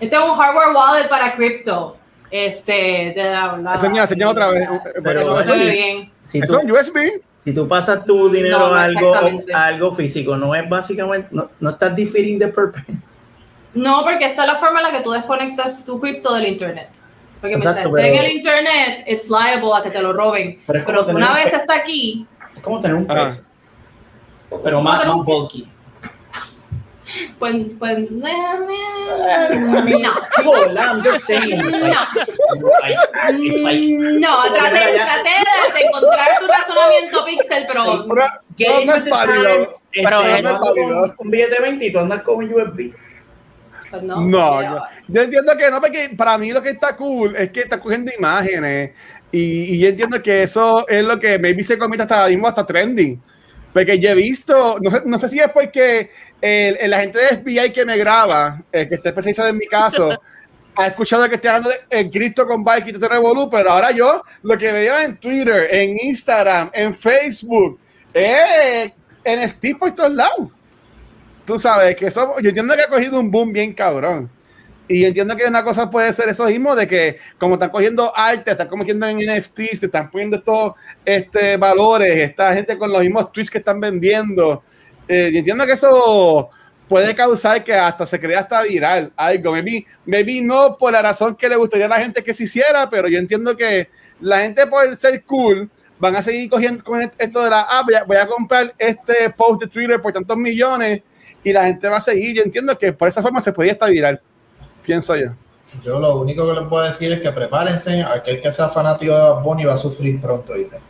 Este 0.00 0.16
es 0.16 0.22
un 0.22 0.34
hardware 0.36 0.74
wallet 0.74 1.08
para 1.08 1.34
cripto. 1.34 1.96
Este, 2.30 3.12
de 3.16 3.24
la, 3.24 3.56
la- 3.56 3.72
Enseña, 3.72 4.02
enseña 4.02 4.28
otra 4.28 4.48
vez. 4.50 4.68
Pero 5.02 5.20
Eso 5.20 5.42
se 5.44 5.52
ve 5.56 5.70
bien. 5.70 6.12
Si 6.24 6.38
Eso 6.40 6.58
tú, 6.60 6.76
es 6.76 6.88
USB. 6.88 6.98
si 7.42 7.54
tú 7.54 7.66
pasas 7.66 8.04
tu 8.04 8.28
dinero 8.28 8.58
No, 8.58 8.68
no 8.68 8.74
a, 8.74 8.84
algo, 8.84 9.08
exactamente. 9.08 9.54
a 9.54 9.64
algo 9.66 9.92
físico, 9.92 10.36
no 10.36 10.54
es 10.54 10.68
básicamente, 10.68 11.28
no, 11.30 11.48
no 11.58 11.70
estás 11.70 11.96
defeating 11.96 12.38
the 12.38 12.48
purpose. 12.48 12.84
No, 13.74 14.02
porque 14.04 14.26
esta 14.26 14.42
es 14.42 14.48
la 14.52 14.56
forma 14.56 14.80
en 14.80 14.86
la 14.92 14.98
que 14.98 15.02
tú 15.04 15.10
desconectas 15.12 15.84
tu 15.84 15.98
cripto 16.00 16.34
del 16.34 16.48
internet. 16.48 16.88
Porque 17.40 17.56
Exacto, 17.56 17.90
mientras 17.90 18.04
esté 18.06 18.18
en 18.18 18.24
el 18.24 18.32
internet, 18.36 19.04
it's 19.06 19.30
liable 19.30 19.70
a 19.74 19.82
que 19.82 19.90
te 19.90 20.02
lo 20.02 20.12
roben. 20.12 20.60
Pero 20.66 20.84
una 21.08 21.28
un 21.30 21.34
vez 21.34 21.52
está 21.52 21.76
aquí, 21.76 22.26
Es 22.56 22.62
como 22.62 22.80
tener 22.80 22.96
un 22.96 23.10
Ajá. 23.10 23.26
peso. 23.26 23.42
Pero 24.64 24.80
más, 24.82 25.06
más 25.06 25.14
un- 25.14 25.24
bulky. 25.24 25.68
Pues, 27.38 27.56
pues, 27.78 28.10
no. 28.10 28.28
I'm 30.76 31.02
just 31.02 31.26
saying. 31.26 31.58
No. 31.58 32.06
Like, 32.80 32.98
it's 33.40 33.60
like, 33.62 33.80
No, 34.18 34.42
traté, 34.54 34.94
traté 34.94 35.30
de, 35.74 35.80
encontrar 35.86 36.28
tu 36.40 36.46
razonamiento 36.46 37.24
pixel, 37.24 37.66
pero 37.66 38.06
getting 38.56 38.86
no 38.86 38.94
with 38.94 39.04
es 39.04 39.10
válido. 39.10 39.62
este, 39.62 40.02
Pero 40.02 40.22
es 40.22 41.12
Un 41.18 41.30
billete 41.30 41.54
de 41.56 41.60
20 41.62 41.86
y 41.86 41.92
tú 41.92 41.98
andas 41.98 42.22
con 42.22 42.36
un 42.36 42.52
USB. 42.52 42.92
pues 43.90 44.02
no. 44.02 44.20
No, 44.20 44.60
Ya. 44.62 44.70
yo, 44.70 44.80
yo 45.08 45.22
entiendo 45.22 45.56
que 45.56 45.70
no, 45.70 45.80
porque 45.80 46.10
para 46.16 46.36
mí 46.38 46.52
lo 46.52 46.60
que 46.62 46.70
está 46.70 46.96
cool 46.96 47.34
es 47.36 47.50
que 47.50 47.60
está 47.60 47.80
cogiendo 47.80 48.12
imágenes 48.16 48.90
Y, 49.32 49.74
y 49.74 49.78
yo 49.78 49.88
entiendo 49.88 50.22
que 50.22 50.42
eso 50.42 50.86
es 50.88 51.04
lo 51.04 51.18
que 51.18 51.38
maybe 51.38 51.62
se 51.62 51.78
convierte 51.78 52.02
hasta 52.02 52.28
mismo 52.28 52.48
hasta 52.48 52.64
trending. 52.66 53.20
Porque 53.72 53.98
yo 53.98 54.10
he 54.10 54.14
visto, 54.14 54.78
no 54.80 54.90
sé, 54.90 55.02
no 55.04 55.18
sé 55.18 55.28
si 55.28 55.40
es 55.40 55.50
porque 55.50 56.10
el, 56.40 56.76
el 56.80 56.94
agente 56.94 57.18
de 57.18 57.36
FBI 57.38 57.72
que 57.72 57.84
me 57.84 57.96
graba, 57.96 58.62
el 58.72 58.88
que 58.88 58.94
está 58.96 59.10
especializado 59.10 59.48
en 59.48 59.58
mi 59.58 59.66
caso, 59.66 60.10
ha 60.78 60.86
escuchado 60.86 61.28
que 61.28 61.34
estoy 61.34 61.48
hablando 61.48 61.70
de 61.90 62.10
Cristo 62.10 62.46
con 62.46 62.62
Bike 62.62 62.88
y 62.88 62.92
te 62.92 63.08
Revolu, 63.08 63.50
pero 63.50 63.70
ahora 63.72 63.90
yo 63.90 64.22
lo 64.42 64.56
que 64.56 64.70
veo 64.70 64.96
en 64.98 65.16
Twitter, 65.16 65.68
en 65.72 65.98
Instagram, 66.00 66.70
en 66.72 66.94
Facebook, 66.94 67.80
es 68.14 68.92
NFT 69.24 69.76
por 69.76 69.94
todos 69.94 70.12
lados. 70.12 70.50
Tú 71.44 71.58
sabes 71.58 71.96
que 71.96 72.06
eso, 72.06 72.38
yo 72.40 72.48
entiendo 72.50 72.74
que 72.76 72.82
ha 72.82 72.88
cogido 72.88 73.18
un 73.18 73.30
boom 73.30 73.52
bien 73.52 73.72
cabrón. 73.72 74.30
Y 74.88 75.04
entiendo 75.04 75.36
que 75.36 75.44
una 75.44 75.62
cosa 75.62 75.90
puede 75.90 76.12
ser 76.14 76.30
eso 76.30 76.46
mismo 76.46 76.74
de 76.74 76.88
que 76.88 77.18
como 77.36 77.54
están 77.54 77.68
cogiendo 77.68 78.10
arte, 78.16 78.52
están 78.52 78.68
cogiendo 78.68 79.06
en 79.06 79.18
NFTs, 79.18 79.82
están 79.82 80.10
poniendo 80.10 80.38
estos 80.38 80.72
este, 81.04 81.58
valores, 81.58 82.16
esta 82.16 82.54
gente 82.54 82.78
con 82.78 82.90
los 82.90 83.02
mismos 83.02 83.30
tweets 83.30 83.50
que 83.50 83.58
están 83.58 83.78
vendiendo. 83.78 84.62
Eh, 85.06 85.28
yo 85.30 85.38
entiendo 85.40 85.66
que 85.66 85.72
eso 85.72 86.48
puede 86.88 87.14
causar 87.14 87.62
que 87.62 87.74
hasta 87.74 88.06
se 88.06 88.18
crea 88.18 88.40
hasta 88.40 88.62
viral 88.62 89.12
algo. 89.14 89.52
Maybe, 89.52 89.86
maybe 90.06 90.40
no 90.40 90.78
por 90.78 90.92
la 90.92 91.02
razón 91.02 91.36
que 91.36 91.50
le 91.50 91.56
gustaría 91.56 91.84
a 91.84 91.90
la 91.90 92.00
gente 92.00 92.24
que 92.24 92.32
se 92.32 92.44
hiciera, 92.44 92.88
pero 92.88 93.08
yo 93.08 93.18
entiendo 93.18 93.54
que 93.54 93.90
la 94.20 94.40
gente 94.40 94.66
por 94.66 94.96
ser 94.96 95.22
cool 95.24 95.70
van 95.98 96.16
a 96.16 96.22
seguir 96.22 96.48
cogiendo 96.48 96.82
con 96.82 97.02
esto 97.18 97.44
de 97.44 97.50
la 97.50 97.66
ah, 97.68 97.82
voy 97.84 97.94
voy 98.06 98.16
a 98.16 98.26
comprar 98.26 98.74
este 98.78 99.28
post 99.30 99.60
de 99.60 99.66
Twitter 99.66 100.00
por 100.00 100.12
tantos 100.12 100.36
millones 100.36 101.02
y 101.44 101.52
la 101.52 101.64
gente 101.64 101.88
va 101.88 101.98
a 101.98 102.00
seguir. 102.00 102.36
Yo 102.36 102.42
entiendo 102.42 102.78
que 102.78 102.94
por 102.94 103.08
esa 103.08 103.20
forma 103.20 103.42
se 103.42 103.52
podía 103.52 103.72
estar 103.72 103.90
viral 103.90 104.22
pienso 104.88 105.14
yo. 105.14 105.28
Yo 105.84 106.00
lo 106.00 106.16
único 106.16 106.46
que 106.46 106.60
les 106.60 106.68
puedo 106.68 106.82
decir 106.82 107.12
es 107.12 107.20
que 107.20 107.30
prepárense, 107.30 108.02
aquel 108.02 108.40
que 108.40 108.50
sea 108.50 108.68
fanático 108.68 109.14
de 109.14 109.20
Bad 109.20 109.42
Bunny 109.42 109.64
va 109.64 109.74
a 109.74 109.76
sufrir 109.76 110.18
pronto, 110.18 110.54
¿viste? 110.54 110.80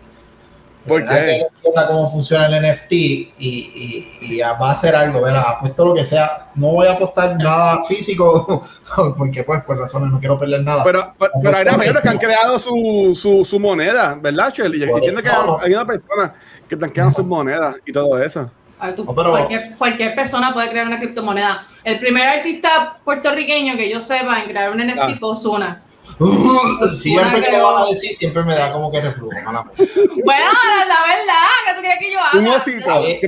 ¿Por 0.86 1.02
¿Verdad 1.02 1.16
qué? 1.16 1.26
que 1.26 1.40
entienda 1.40 1.88
cómo 1.88 2.08
funciona 2.08 2.46
el 2.46 2.62
NFT 2.62 2.92
y, 2.92 3.28
y, 3.38 4.18
y 4.20 4.38
va 4.38 4.68
a 4.68 4.70
hacer 4.70 4.94
algo, 4.94 5.20
¿verdad? 5.20 5.42
Apuesto 5.48 5.86
lo 5.86 5.94
que 5.94 6.04
sea. 6.04 6.50
No 6.54 6.68
voy 6.68 6.86
a 6.86 6.92
apostar 6.92 7.36
nada 7.36 7.84
físico 7.84 8.64
porque, 9.18 9.42
pues, 9.42 9.64
por 9.64 9.76
razones 9.76 10.12
no 10.12 10.20
quiero 10.20 10.38
perder 10.38 10.62
nada. 10.62 10.84
Pero, 10.84 11.12
pero, 11.18 11.32
pero 11.42 11.56
hay 11.56 11.64
personas 11.64 12.00
que 12.00 12.08
han 12.08 12.18
creado 12.18 12.58
su, 12.60 13.12
su, 13.20 13.44
su 13.44 13.58
moneda, 13.58 14.16
¿verdad, 14.22 14.54
Shelly? 14.54 14.78
Yo 14.78 14.86
Por 14.86 14.98
entiendo 14.98 15.20
que 15.20 15.28
hay 15.28 15.72
una 15.74 15.84
persona 15.84 16.34
que 16.68 16.78
creando 16.78 17.16
sus 17.16 17.26
monedas 17.26 17.76
y 17.84 17.92
todo 17.92 18.16
eso. 18.22 18.48
A 18.80 18.86
ver, 18.86 18.96
tú- 18.96 19.04
No, 19.04 19.14
pero- 19.14 19.30
cualquier, 19.30 19.74
cualquier 19.76 20.14
persona 20.14 20.52
puede 20.54 20.70
crear 20.70 20.86
una 20.86 20.98
criptomoneda. 20.98 21.64
El 21.84 21.98
primer 21.98 22.26
artista 22.28 22.96
puertorriqueño 23.04 23.76
que 23.76 23.90
yo 23.90 24.00
sepa 24.00 24.40
en 24.40 24.48
crear 24.48 24.70
un 24.70 24.78
NFT 24.80 25.00
Ah. 25.14 25.16
fue 25.18 25.28
Ozuna. 25.30 25.82
siempre 26.98 27.42
que 27.42 27.58
lo 27.58 27.64
vas 27.72 27.86
a 27.86 27.90
decir, 27.90 28.14
siempre 28.14 28.42
me 28.42 28.54
da 28.54 28.72
como 28.72 28.90
que 28.90 29.00
reflujo. 29.00 29.30
Bueno, 29.76 30.52
la, 30.86 31.00
verdad, 31.06 31.48
¿qué 31.66 31.74
tú 31.74 31.80
crees 31.80 31.98
que 32.00 32.12
yo 32.12 32.18
haga? 32.20 32.38
Un 32.38 32.48
osito, 32.48 33.04
Eh. 33.04 33.20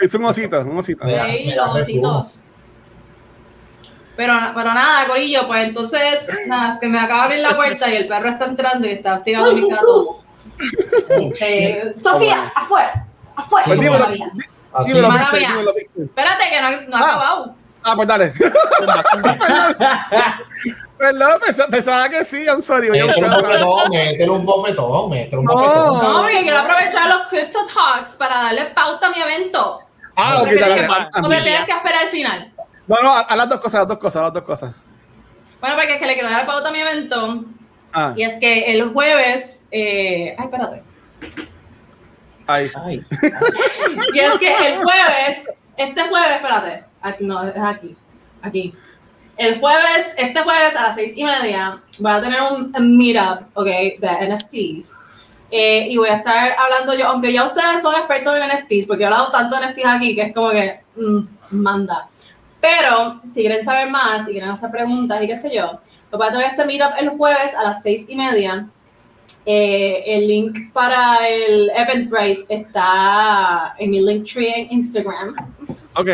es 0.00 0.14
un 0.14 0.24
osito, 0.24 0.60
un 0.60 0.78
osito. 0.78 1.04
Sí, 1.06 1.52
los 1.54 1.68
ositos. 1.82 2.40
Pero, 4.16 4.34
pero 4.54 4.74
nada, 4.74 5.06
Corillo, 5.06 5.46
pues 5.46 5.64
entonces, 5.68 6.28
nada, 6.48 6.72
es 6.74 6.80
que 6.80 6.88
me 6.88 6.98
acaba 6.98 7.20
de 7.20 7.24
abrir 7.26 7.40
la 7.40 7.54
puerta 7.56 7.88
y 7.88 7.96
el 7.96 8.08
perro 8.08 8.28
está 8.30 8.46
entrando 8.46 8.86
y 8.88 8.90
está 8.90 9.14
hostigando 9.14 9.50
a 9.50 9.54
mis 9.54 9.68
gatos. 9.74 10.08
Eh, 11.40 11.92
Sofía, 11.94 12.52
afuera, 12.54 13.06
afuera. 13.36 13.66
Pues 13.66 13.78
Así. 14.72 14.88
dímelo, 14.92 15.08
Mala 15.08 15.20
Pixel, 15.22 15.38
mía. 15.40 15.48
dímelo, 15.50 15.74
Pixel. 15.74 16.04
Espérate, 16.04 16.44
que 16.50 16.60
no, 16.60 16.70
no 16.88 16.96
ha 16.96 17.00
Ah. 17.00 17.06
acabado. 17.08 17.54
Ah, 17.84 17.94
pues 17.96 18.08
dale. 18.08 18.32
Perdón, 20.98 21.40
pensaba, 21.44 21.68
pensaba 21.68 22.08
que 22.08 22.24
sí, 22.24 22.44
I'm 22.44 22.60
sorry. 22.60 22.90
Oye, 22.90 23.04
Métele 23.04 23.26
un 23.28 23.32
pero- 23.32 23.42
bofetón, 23.42 23.90
métele 23.90 24.30
un 24.30 24.46
bofetón, 24.46 25.10
métele 25.10 25.38
un 25.38 25.44
No. 25.44 25.52
bofetón. 25.52 26.02
No, 26.02 26.20
porque 26.22 26.40
quiero 26.42 26.58
aprovechar 26.58 27.08
los 27.08 27.26
Crypto 27.28 27.58
Talks 27.72 28.10
para 28.12 28.36
darle 28.42 28.64
pauta 28.66 29.06
a 29.06 29.10
mi 29.10 29.20
evento. 29.20 29.80
Ah, 30.16 30.38
ok, 30.38 30.42
¿O 30.42 30.44
dale, 30.46 30.56
prefieres- 30.56 30.88
dale, 30.88 31.06
¿O 31.06 31.22
dale. 31.22 31.28
prefieres 31.36 31.64
que 31.66 31.70
espera 31.72 32.00
al 32.00 32.08
final? 32.08 32.52
No, 32.88 32.96
no, 33.02 33.12
a, 33.14 33.20
a 33.20 33.36
las 33.36 33.48
dos 33.48 33.60
cosas, 33.60 33.74
a 33.76 33.78
las 33.80 33.88
dos 33.88 33.98
cosas, 33.98 34.20
a 34.20 34.24
las 34.24 34.32
dos 34.32 34.42
cosas. 34.42 34.72
Bueno, 35.60 35.76
porque 35.76 35.94
es 35.94 36.00
que 36.00 36.06
le 36.06 36.14
quiero 36.14 36.30
dar 36.30 36.46
pauta 36.46 36.68
a 36.68 36.72
mi 36.72 36.80
evento. 36.80 37.44
Ah, 37.92 38.12
Y 38.16 38.24
es 38.24 38.36
que 38.38 38.72
el 38.72 38.92
jueves. 38.92 39.66
eh, 39.70 40.34
ay, 40.36 40.44
espérate. 40.46 40.82
Ahí. 42.48 42.68
Ay, 42.84 43.04
Y 44.14 44.18
es 44.18 44.38
que 44.38 44.52
el 44.66 44.82
jueves, 44.82 45.48
este 45.76 46.02
jueves, 46.02 46.36
espérate, 46.36 46.84
aquí, 47.00 47.24
no, 47.24 47.46
es 47.46 47.54
aquí, 47.56 47.96
aquí. 48.42 48.74
El 49.36 49.60
jueves, 49.60 50.14
este 50.16 50.40
jueves 50.40 50.74
a 50.74 50.82
las 50.82 50.96
seis 50.96 51.12
y 51.16 51.22
media, 51.22 51.80
voy 51.98 52.10
a 52.10 52.20
tener 52.20 52.40
un 52.42 52.98
meetup, 52.98 53.46
ok, 53.54 53.66
de 53.66 54.28
NFTs. 54.28 55.08
Eh, 55.50 55.86
y 55.88 55.96
voy 55.96 56.08
a 56.08 56.16
estar 56.16 56.56
hablando 56.58 56.94
yo, 56.94 57.06
aunque 57.06 57.32
ya 57.32 57.46
ustedes 57.46 57.80
son 57.80 57.94
expertos 57.94 58.36
en 58.36 58.48
NFTs, 58.48 58.86
porque 58.86 59.04
he 59.04 59.06
hablado 59.06 59.30
tanto 59.30 59.56
de 59.56 59.66
NFTs 59.68 59.86
aquí 59.86 60.14
que 60.14 60.22
es 60.22 60.34
como 60.34 60.50
que 60.50 60.80
mm, 60.96 61.20
manda. 61.50 62.08
Pero 62.60 63.20
si 63.26 63.42
quieren 63.42 63.64
saber 63.64 63.88
más, 63.88 64.24
si 64.24 64.32
quieren 64.32 64.50
hacer 64.50 64.70
preguntas 64.70 65.22
y 65.22 65.26
qué 65.26 65.36
sé 65.36 65.54
yo, 65.54 65.80
pues 66.10 66.18
voy 66.18 66.26
a 66.26 66.32
tener 66.32 66.46
este 66.48 66.64
meetup 66.64 66.92
el 66.98 67.10
jueves 67.10 67.54
a 67.54 67.62
las 67.62 67.82
seis 67.82 68.06
y 68.08 68.16
media. 68.16 68.68
Eh, 69.50 70.04
el 70.04 70.28
link 70.28 70.74
para 70.74 71.26
el 71.26 71.70
Eventbrite 71.74 72.44
está 72.50 73.74
en 73.78 73.90
mi 73.90 74.02
Linktree 74.02 74.60
en 74.60 74.72
Instagram. 74.72 75.36
Ok. 75.94 76.08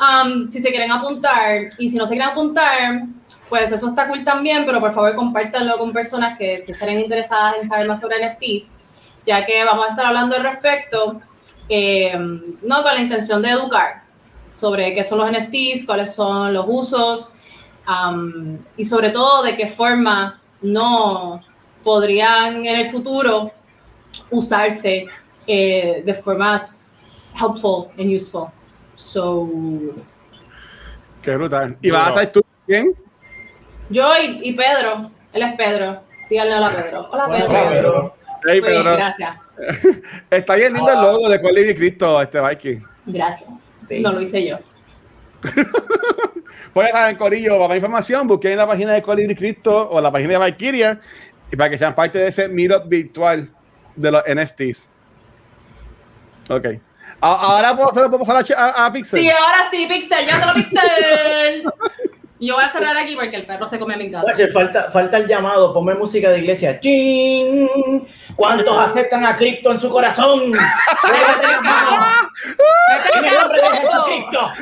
Um, 0.00 0.48
si 0.48 0.62
se 0.62 0.70
quieren 0.70 0.90
apuntar 0.90 1.68
y 1.78 1.90
si 1.90 1.98
no 1.98 2.06
se 2.06 2.14
quieren 2.14 2.30
apuntar, 2.30 3.02
pues 3.50 3.70
eso 3.70 3.88
está 3.88 4.08
cool 4.08 4.24
también, 4.24 4.64
pero 4.64 4.80
por 4.80 4.94
favor 4.94 5.14
compártanlo 5.14 5.76
con 5.76 5.92
personas 5.92 6.38
que 6.38 6.56
si 6.62 6.72
estén 6.72 7.00
interesadas 7.00 7.56
en 7.60 7.68
saber 7.68 7.86
más 7.86 8.00
sobre 8.00 8.16
NFTs, 8.26 8.76
ya 9.26 9.44
que 9.44 9.62
vamos 9.62 9.84
a 9.84 9.90
estar 9.90 10.06
hablando 10.06 10.36
al 10.36 10.44
respecto, 10.44 11.20
eh, 11.68 12.16
no 12.16 12.82
con 12.82 12.94
la 12.94 13.00
intención 13.02 13.42
de 13.42 13.50
educar 13.50 14.04
sobre 14.54 14.94
qué 14.94 15.04
son 15.04 15.18
los 15.18 15.30
NFTs, 15.30 15.84
cuáles 15.84 16.14
son 16.14 16.54
los 16.54 16.64
usos 16.66 17.36
um, 17.86 18.56
y 18.78 18.86
sobre 18.86 19.10
todo 19.10 19.42
de 19.42 19.54
qué 19.54 19.66
forma 19.66 20.40
no 20.62 21.42
podrían 21.82 22.64
en 22.66 22.80
el 22.80 22.90
futuro 22.90 23.50
usarse 24.30 25.06
eh, 25.46 26.02
de 26.04 26.14
formas 26.14 27.00
helpful 27.34 27.90
and 27.98 28.14
useful. 28.14 28.48
So, 28.96 29.48
Qué 31.22 31.36
brutal. 31.36 31.76
¿Y 31.80 31.90
vas 31.90 32.06
a 32.06 32.08
estar 32.10 32.32
tú 32.32 32.42
bien? 32.66 32.94
yo 33.88 34.10
y, 34.22 34.48
y 34.48 34.52
Pedro, 34.52 35.10
él 35.32 35.42
es 35.42 35.54
Pedro. 35.56 36.00
Díganle 36.28 36.54
hola 36.54 36.70
Pedro. 36.70 37.08
Hola 37.10 37.28
Pedro. 37.28 37.48
Hola, 37.48 37.70
Pedro. 37.70 38.14
Hey, 38.46 38.60
Pedro. 38.60 38.96
gracias. 38.96 39.36
Está 40.30 40.54
bien 40.54 40.72
lindo 40.72 40.90
el 40.90 41.00
logo 41.00 41.28
de 41.28 41.40
Colin 41.40 41.70
y 41.70 41.74
Cristo, 41.74 42.20
este 42.22 42.40
Viking. 42.40 42.82
Gracias. 43.06 43.50
Sí. 43.88 44.00
No 44.00 44.12
lo 44.12 44.20
hice 44.20 44.46
yo. 44.46 44.58
Pues 46.72 46.88
ya 46.88 46.98
saben, 46.98 47.16
Corillo, 47.16 47.56
para 47.56 47.68
más 47.68 47.76
información, 47.76 48.28
busquen 48.28 48.52
en 48.52 48.58
la 48.58 48.66
página 48.66 48.92
de 48.92 49.02
Colin 49.02 49.30
y 49.30 49.34
Cristo 49.34 49.90
o 49.90 50.00
la 50.00 50.12
página 50.12 50.34
de 50.34 50.38
Valkyria 50.38 51.00
y 51.52 51.56
para 51.56 51.70
que 51.70 51.78
sean 51.78 51.94
parte 51.94 52.18
de 52.18 52.28
ese 52.28 52.48
meetup 52.48 52.88
virtual 52.88 53.50
de 53.96 54.10
los 54.10 54.22
NFTs. 54.26 54.88
Ok. 56.48 56.66
Ahora 57.20 57.76
puedo, 57.76 57.90
se 57.90 58.00
lo 58.00 58.08
puedo 58.08 58.20
pasar 58.20 58.36
a, 58.36 58.40
Ch- 58.40 58.54
a, 58.56 58.86
a 58.86 58.92
Pixel. 58.92 59.20
Sí, 59.20 59.28
ahora 59.30 59.58
sí, 59.70 59.86
Pixel, 59.88 60.24
llévatelo 60.24 60.54
Pixel. 60.54 61.64
Yo 62.40 62.54
voy 62.54 62.64
a 62.64 62.70
cerrar 62.70 62.96
aquí 62.96 63.14
porque 63.14 63.36
el 63.36 63.44
perro 63.44 63.66
se 63.66 63.78
come 63.78 63.94
a 63.94 63.96
mi 63.98 64.08
gato. 64.08 64.26
Falta, 64.50 64.90
falta 64.90 65.18
el 65.18 65.26
llamado, 65.26 65.74
ponme 65.74 65.94
música 65.94 66.30
de 66.30 66.38
iglesia. 66.38 66.80
¡Chin! 66.80 67.68
¿Cuántos 68.34 68.78
aceptan 68.78 69.26
a 69.26 69.36
Cristo 69.36 69.70
en 69.72 69.78
su 69.78 69.90
corazón? 69.90 70.50
¡Levante 70.50 71.46
las 71.46 71.62
manos! 71.62 72.06
¡En 73.14 73.24
el 73.26 73.34
nombre 73.40 73.60
de 73.60 73.68
Jesucristo! 73.76 74.52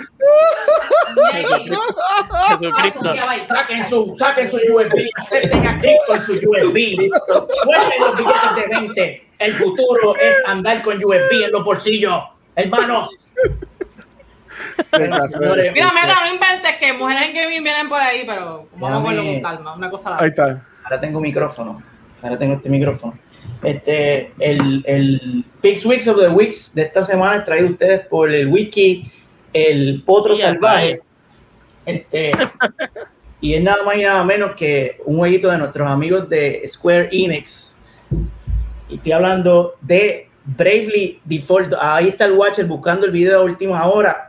Jesucristo. 2.59 3.15
Saquen 3.47 3.89
su, 3.89 4.15
saquen 4.19 4.51
su 4.51 4.57
USB, 4.57 5.09
acepten 5.15 5.67
a 5.69 5.79
Cristo 5.79 6.15
en 6.15 6.23
su 6.23 6.33
USB. 6.33 7.11
Suelten 7.63 8.01
los 8.01 8.17
billetes 8.17 8.57
de 8.57 8.67
20. 8.81 9.27
El 9.39 9.55
futuro 9.55 10.17
es 10.17 10.37
andar 10.47 10.83
con 10.83 10.97
USB 10.97 11.45
en 11.45 11.53
los 11.53 11.63
bolsillos. 11.63 12.25
Hermanos. 12.57 13.11
Señores, 14.93 15.73
Mira, 15.73 15.91
mira, 15.95 16.15
no 16.25 16.35
inventes 16.35 16.77
que 16.81 16.93
mujeres 16.93 17.29
en 17.29 17.35
gaming 17.35 17.63
vienen 17.63 17.89
por 17.89 18.01
ahí, 18.01 18.25
pero 18.27 18.69
vamos 18.77 19.05
a 19.05 19.09
verlo 19.09 19.25
con 19.25 19.41
calma, 19.41 19.75
una 19.75 19.91
cosa 19.91 20.09
a 20.09 20.13
la 20.13 20.23
Ahí 20.23 20.29
está. 20.29 20.63
Ahora 20.85 21.01
tengo 21.01 21.21
micrófono. 21.21 21.83
Ahora 22.23 22.39
tengo 22.39 22.55
este 22.55 22.69
micrófono. 22.69 23.19
Este, 23.63 24.33
el, 24.39 24.83
el 24.87 25.45
Pix 25.61 25.85
Weeks 25.85 26.07
of 26.09 26.19
the 26.19 26.29
Weeks 26.29 26.75
de 26.75 26.83
esta 26.83 27.03
semana 27.03 27.37
es 27.37 27.45
traído 27.45 27.69
a 27.69 27.71
ustedes 27.71 28.07
por 28.07 28.31
el 28.31 28.49
wiki 28.49 29.11
El 29.53 30.03
Potro 30.03 30.37
Salvaje. 30.37 31.01
Este, 31.85 32.33
y 33.41 33.55
es 33.55 33.63
nada 33.63 33.83
más 33.85 33.97
y 33.97 34.03
nada 34.03 34.23
menos 34.25 34.55
que 34.55 34.99
un 35.05 35.19
jueguito 35.19 35.51
de 35.51 35.59
nuestros 35.59 35.89
amigos 35.89 36.29
de 36.29 36.63
Square 36.67 37.09
Enix. 37.13 37.77
Y 38.89 38.97
estoy 38.97 39.13
hablando 39.13 39.75
de 39.81 40.29
Bravely 40.45 41.21
Default. 41.25 41.75
Ahí 41.81 42.09
está 42.09 42.25
el 42.25 42.33
Watcher 42.33 42.67
buscando 42.67 43.07
el 43.07 43.13
video 43.13 43.41
de 43.41 43.45
última 43.51 43.87
hora. 43.87 44.28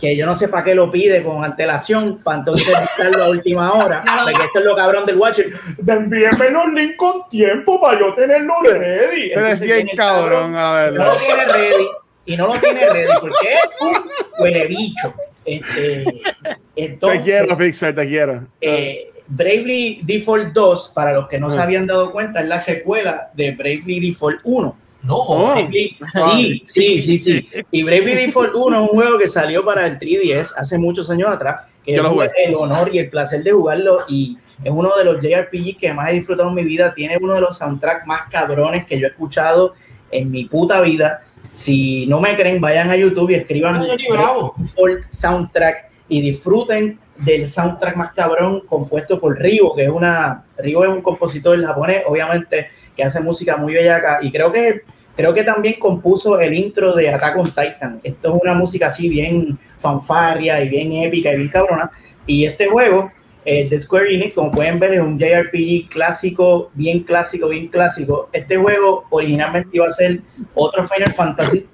Que 0.00 0.14
yo 0.16 0.26
no 0.26 0.36
sé 0.36 0.48
para 0.48 0.62
qué 0.64 0.74
lo 0.74 0.90
pide 0.90 1.22
con 1.22 1.44
antelación, 1.44 2.18
para 2.22 2.38
entonces 2.38 2.66
buscarlo 2.80 3.24
a 3.24 3.28
última 3.30 3.72
hora, 3.72 4.02
porque 4.24 4.44
eso 4.44 4.58
es 4.58 4.64
lo 4.64 4.76
cabrón 4.76 5.06
del 5.06 5.16
Watcher. 5.16 5.52
Envíeme 5.86 6.50
los 6.50 6.72
links 6.72 6.96
con 6.96 7.28
tiempo 7.30 7.80
para 7.80 7.98
yo 7.98 8.14
tenerlo 8.14 8.54
ready. 8.62 9.30
Eres 9.32 9.60
Entonces 9.60 9.60
bien 9.60 9.88
cabrón, 9.96 10.54
a 10.56 10.90
no 10.90 10.92
ver. 10.92 10.92
lo 10.92 11.16
tiene 11.16 11.44
ready 11.46 11.86
y 12.26 12.36
no 12.36 12.48
lo 12.48 12.54
tiene 12.60 12.88
ready 12.90 13.12
porque 13.20 13.54
es 13.54 13.76
un 13.80 13.96
huele 14.38 14.66
bicho. 14.66 15.14
Este, 15.44 16.04
Te 16.42 16.58
entonces, 16.74 17.22
quiero, 17.22 17.56
Pixar, 17.56 17.94
te 17.94 18.06
quiero. 18.08 18.42
eh, 18.60 19.12
Bravely 19.28 20.00
Default 20.04 20.52
2, 20.52 20.92
para 20.94 21.12
los 21.12 21.26
que 21.28 21.38
no 21.38 21.50
se 21.50 21.58
habían 21.58 21.86
dado 21.86 22.12
cuenta, 22.12 22.40
es 22.40 22.46
la 22.46 22.60
secuela 22.60 23.30
de 23.34 23.52
Bravely 23.52 24.00
Default 24.08 24.40
1. 24.44 24.76
No, 25.06 25.14
Oh. 25.16 25.54
Bravely- 25.54 25.96
sí, 26.34 26.62
sí, 26.66 27.02
sí, 27.02 27.18
sí. 27.18 27.48
Y 27.70 27.82
Bravely 27.82 28.14
Default 28.14 28.54
1 28.54 28.76
es 28.84 28.90
un 28.90 28.96
juego 28.96 29.18
que 29.18 29.28
salió 29.28 29.64
para 29.64 29.86
el 29.86 29.98
3DS 29.98 30.54
hace 30.56 30.78
muchos 30.78 31.08
años 31.10 31.30
atrás, 31.30 31.66
que 31.84 31.94
Yo 31.94 32.02
lo 32.02 32.10
tuve 32.10 32.26
jugué. 32.28 32.44
el 32.44 32.54
honor 32.56 32.90
y 32.92 32.98
el 32.98 33.08
placer 33.10 33.42
de 33.42 33.52
jugarlo 33.52 34.00
y 34.08 34.36
es 34.64 34.72
uno 34.72 34.90
de 34.96 35.04
los 35.04 35.20
JRPG 35.20 35.78
que 35.78 35.92
más 35.92 36.10
he 36.10 36.14
disfrutado 36.14 36.48
en 36.48 36.54
mi 36.56 36.64
vida. 36.64 36.92
Tiene 36.94 37.18
uno 37.20 37.34
de 37.34 37.40
los 37.42 37.56
soundtracks 37.58 38.06
más 38.06 38.22
cabrones 38.30 38.84
que 38.86 38.98
yo 38.98 39.06
he 39.06 39.10
escuchado 39.10 39.74
en 40.10 40.30
mi 40.30 40.46
puta 40.46 40.80
vida. 40.80 41.22
Si 41.52 42.06
no 42.06 42.20
me 42.20 42.34
creen, 42.36 42.60
vayan 42.60 42.90
a 42.90 42.96
YouTube 42.96 43.30
y 43.30 43.34
escriban 43.34 43.78
No, 43.80 43.86
Bravo. 44.10 44.54
Default 44.58 45.04
Soundtrack 45.10 45.88
y 46.08 46.20
disfruten 46.20 46.98
del 47.18 47.46
soundtrack 47.46 47.96
más 47.96 48.12
cabrón 48.12 48.60
compuesto 48.66 49.18
por 49.18 49.38
Rigo, 49.38 49.74
que 49.74 49.84
es 49.84 49.90
una 49.90 50.44
Rigo 50.58 50.84
es 50.84 50.90
un 50.90 51.00
compositor 51.02 51.62
japonés, 51.64 52.02
obviamente 52.06 52.68
que 52.94 53.02
hace 53.04 53.20
música 53.20 53.56
muy 53.56 53.72
bellaca 53.74 54.18
y 54.22 54.30
creo 54.30 54.50
que 54.52 54.82
creo 55.16 55.32
que 55.34 55.42
también 55.42 55.76
compuso 55.78 56.38
el 56.38 56.54
intro 56.54 56.94
de 56.94 57.08
Attack 57.08 57.36
on 57.38 57.46
Titan. 57.46 58.00
Esto 58.02 58.36
es 58.36 58.42
una 58.42 58.54
música 58.54 58.86
así 58.88 59.08
bien 59.08 59.58
fanfarria 59.78 60.62
y 60.62 60.68
bien 60.68 60.92
épica 60.92 61.32
y 61.32 61.36
bien 61.36 61.48
cabrona 61.48 61.90
y 62.26 62.44
este 62.44 62.66
juego 62.66 63.10
eh, 63.44 63.68
de 63.68 63.78
Square 63.78 64.12
Enix, 64.12 64.34
como 64.34 64.50
pueden 64.50 64.80
ver, 64.80 64.94
es 64.94 65.00
un 65.00 65.16
JRPG 65.18 65.88
clásico, 65.88 66.70
bien 66.74 67.04
clásico, 67.04 67.48
bien 67.48 67.68
clásico. 67.68 68.28
Este 68.32 68.56
juego 68.56 69.04
originalmente 69.10 69.68
iba 69.72 69.86
a 69.86 69.90
ser 69.90 70.20
otro 70.54 70.88
Final 70.88 71.14
Fantasy, 71.14 71.64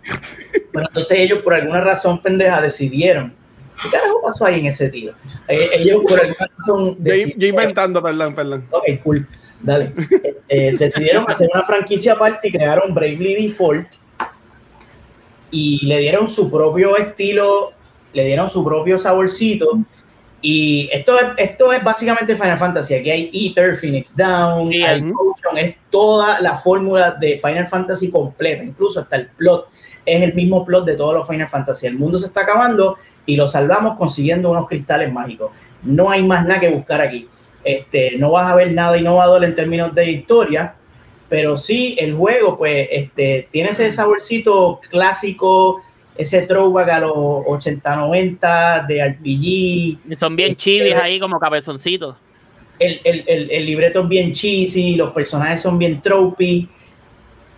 pero 0.71 0.87
entonces 0.87 1.19
ellos 1.19 1.39
por 1.39 1.55
alguna 1.55 1.81
razón 1.81 2.21
pendeja 2.21 2.61
decidieron. 2.61 3.33
¿Qué 3.83 3.89
carajo 3.91 4.21
pasó 4.23 4.45
ahí 4.45 4.61
en 4.61 4.67
ese 4.67 4.91
tiro? 4.91 5.15
Eh, 5.49 5.71
ellos 5.79 6.03
por 6.07 6.21
alguna 6.21 6.47
razón 6.59 6.85
Yo, 6.91 6.95
decidieron- 6.99 7.39
yo 7.41 7.47
inventando, 7.49 8.03
perdón, 8.03 8.35
perdón. 8.35 8.65
Ok, 8.71 8.85
cool. 9.03 9.27
Dale. 9.63 9.93
Eh, 10.49 10.75
decidieron 10.79 11.25
hacer 11.31 11.49
una 11.55 11.63
franquicia 11.63 12.13
aparte 12.13 12.49
y 12.49 12.53
crearon 12.53 12.93
Bravely 12.93 13.47
Default 13.47 13.87
y 15.51 15.87
le 15.87 15.99
dieron 15.99 16.29
su 16.29 16.51
propio 16.51 16.97
estilo, 16.97 17.73
le 18.13 18.27
dieron 18.27 18.51
su 18.51 18.63
propio 18.63 18.99
saborcito. 18.99 19.79
Y 20.43 20.91
esto 20.93 21.19
es, 21.19 21.27
esto 21.37 21.73
es 21.73 21.83
básicamente 21.83 22.35
Final 22.35 22.59
Fantasy. 22.59 22.95
Aquí 22.95 23.11
hay 23.11 23.31
Ether, 23.33 23.77
Phoenix 23.77 24.15
Down, 24.15 24.71
Sí, 24.71 24.83
hay 24.83 25.13
es 25.57 25.77
toda 25.91 26.41
la 26.41 26.57
fórmula 26.57 27.13
de 27.13 27.41
Final 27.43 27.67
Fantasy 27.67 28.11
completa, 28.11 28.63
incluso 28.65 29.01
hasta 29.01 29.17
el 29.17 29.29
plot 29.29 29.69
es 30.05 30.23
el 30.23 30.35
mismo 30.35 30.65
plot 30.65 30.85
de 30.85 30.97
todos 30.97 31.15
los 31.15 31.27
Final 31.27 31.49
Fantasy. 31.49 31.87
El 31.87 31.99
mundo 31.99 32.19
se 32.19 32.27
está 32.27 32.43
acabando 32.43 32.99
y 33.27 33.37
lo 33.37 33.49
salvamos 33.49 33.97
consiguiendo 33.97 34.51
unos 34.51 34.67
cristales 34.67 35.13
mágicos. 35.13 35.53
No 35.83 36.11
hay 36.11 36.23
más 36.23 36.45
nada 36.45 36.61
que 36.61 36.69
buscar 36.71 37.01
aquí. 37.01 37.29
Este, 37.65 38.17
no 38.19 38.33
vas 38.33 38.51
a 38.51 38.57
ver 38.57 38.73
nada 38.73 38.99
innovador 38.99 39.45
en 39.45 39.55
términos 39.55 39.95
de 39.95 40.11
historia, 40.11 40.75
pero 41.29 41.57
sí 41.57 41.97
el 41.99 42.15
juego, 42.15 42.59
pues, 42.59 42.89
este, 42.91 43.49
tiene 43.51 43.71
ese 43.71 43.91
saborcito 43.91 44.81
clásico, 44.91 45.83
ese 46.17 46.43
throwback 46.43 46.89
a 46.91 47.01
los 47.01 47.13
80, 47.15 47.97
90 47.97 48.87
de 48.89 49.09
RPG. 49.09 50.19
Son 50.19 50.37
bien 50.37 50.57
chivis 50.57 50.95
ahí 50.95 51.19
como 51.19 51.39
cabezoncitos. 51.39 52.17
El, 52.79 53.01
el, 53.05 53.25
el, 53.27 53.51
el 53.51 53.67
libreto 53.67 54.03
es 54.03 54.09
bien 54.09 54.33
cheesy, 54.33 54.97
los 54.97 55.13
personajes 55.13 55.61
son 55.61 55.79
bien 55.79 56.03
tropey, 56.03 56.69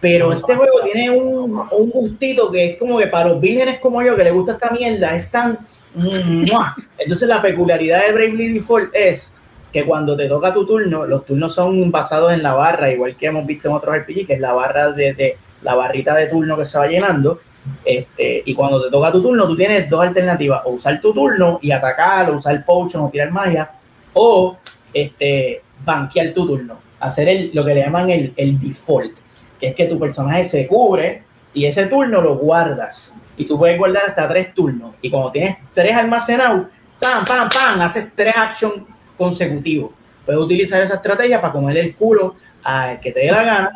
pero 0.01 0.33
este 0.33 0.55
juego 0.55 0.81
tiene 0.83 1.11
un, 1.11 1.57
un 1.71 1.91
gustito 1.91 2.51
que 2.51 2.73
es 2.73 2.79
como 2.79 2.99
que 2.99 3.07
para 3.07 3.31
los 3.31 3.41
vírgenes 3.41 3.79
como 3.79 4.03
yo, 4.03 4.15
que 4.15 4.25
les 4.25 4.35
gusta 4.35 4.53
esta 4.53 4.71
mierda, 4.71 5.17
es 5.17 5.31
tan... 5.31 5.59
¡mua! 5.95 6.75
Entonces 6.99 7.27
la 7.27 7.41
peculiaridad 7.41 8.07
de 8.07 8.13
Bravely 8.13 8.53
Default 8.55 8.95
es 8.95 9.34
que 9.75 9.85
cuando 9.85 10.17
te 10.17 10.29
toca 10.29 10.55
tu 10.55 10.65
turno, 10.65 11.05
los 11.05 11.27
turnos 11.27 11.53
son 11.53 11.91
basados 11.91 12.33
en 12.33 12.45
la 12.45 12.55
barra, 12.55 12.93
igual 12.93 13.17
que 13.17 13.27
hemos 13.27 13.45
visto 13.45 13.69
en 13.69 13.75
otros 13.75 13.97
RPG, 13.97 14.25
que 14.25 14.35
es 14.35 14.41
la 14.41 14.53
barra 14.53 14.93
de, 14.93 15.37
la 15.63 15.75
barrita 15.75 16.15
de 16.15 16.29
turno 16.29 16.57
que 16.57 16.65
se 16.65 16.79
va 16.79 16.87
llenando. 16.87 17.41
Este, 17.85 18.45
y 18.47 18.55
cuando 18.55 18.81
te 18.85 18.89
toca 18.89 19.11
tu 19.11 19.21
turno, 19.21 19.49
tú 19.49 19.57
tienes 19.57 19.91
dos 19.91 20.01
alternativas: 20.01 20.63
o 20.65 20.75
usar 20.75 21.01
tu 21.01 21.13
turno 21.13 21.59
y 21.61 21.73
atacar, 21.73 22.31
o 22.31 22.37
usar 22.37 22.65
potion 22.65 23.03
o 23.03 23.11
tirar 23.11 23.33
magia, 23.33 23.69
o 24.13 24.57
este, 24.93 25.63
banquear 25.85 26.33
tu 26.33 26.47
turno, 26.47 26.79
hacer 27.01 27.27
el, 27.27 27.51
lo 27.53 27.65
que 27.65 27.75
le 27.75 27.81
llaman 27.81 28.11
el, 28.11 28.33
el 28.37 28.61
default, 28.61 29.19
que 29.59 29.71
es 29.71 29.75
que 29.75 29.87
tu 29.87 29.99
personaje 29.99 30.45
se 30.45 30.69
cubre 30.69 31.25
y 31.53 31.65
ese 31.65 31.87
turno 31.87 32.21
lo 32.21 32.37
guardas. 32.37 33.19
Y 33.37 33.45
tú 33.45 33.59
puedes 33.59 33.77
guardar 33.77 34.05
hasta 34.07 34.29
tres 34.29 34.55
turnos. 34.55 34.95
Y 35.03 35.11
cuando 35.11 35.33
tienes 35.33 35.57
tres 35.73 35.97
almacenados, 35.97 36.69
pam, 37.01 37.25
pam, 37.25 37.49
pam, 37.49 37.81
haces 37.81 38.13
tres 38.15 38.37
actions 38.37 38.94
consecutivos. 39.17 39.93
Puedes 40.25 40.41
utilizar 40.41 40.83
esa 40.83 40.95
estrategia 40.95 41.41
para 41.41 41.53
comerle 41.53 41.81
el 41.81 41.95
culo 41.95 42.37
al 42.63 43.01
que 43.01 43.13
te 43.13 43.21
dé 43.21 43.31
la 43.31 43.43
gana. 43.43 43.71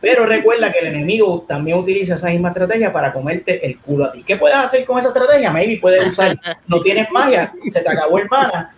Pero 0.00 0.26
recuerda 0.26 0.72
que 0.72 0.80
el 0.80 0.88
enemigo 0.88 1.44
también 1.46 1.78
utiliza 1.78 2.16
esa 2.16 2.28
misma 2.28 2.48
estrategia 2.48 2.92
para 2.92 3.12
comerte 3.12 3.64
el 3.64 3.78
culo 3.78 4.06
a 4.06 4.12
ti. 4.12 4.24
¿Qué 4.26 4.36
puedes 4.36 4.56
hacer 4.56 4.84
con 4.84 4.98
esa 4.98 5.08
estrategia? 5.08 5.52
Maybe 5.52 5.78
puedes 5.80 6.04
usar, 6.04 6.36
no 6.66 6.80
tienes 6.80 7.08
magia, 7.12 7.52
se 7.70 7.80
te 7.80 7.88
acabó 7.88 8.18
el 8.18 8.26
mana, 8.28 8.74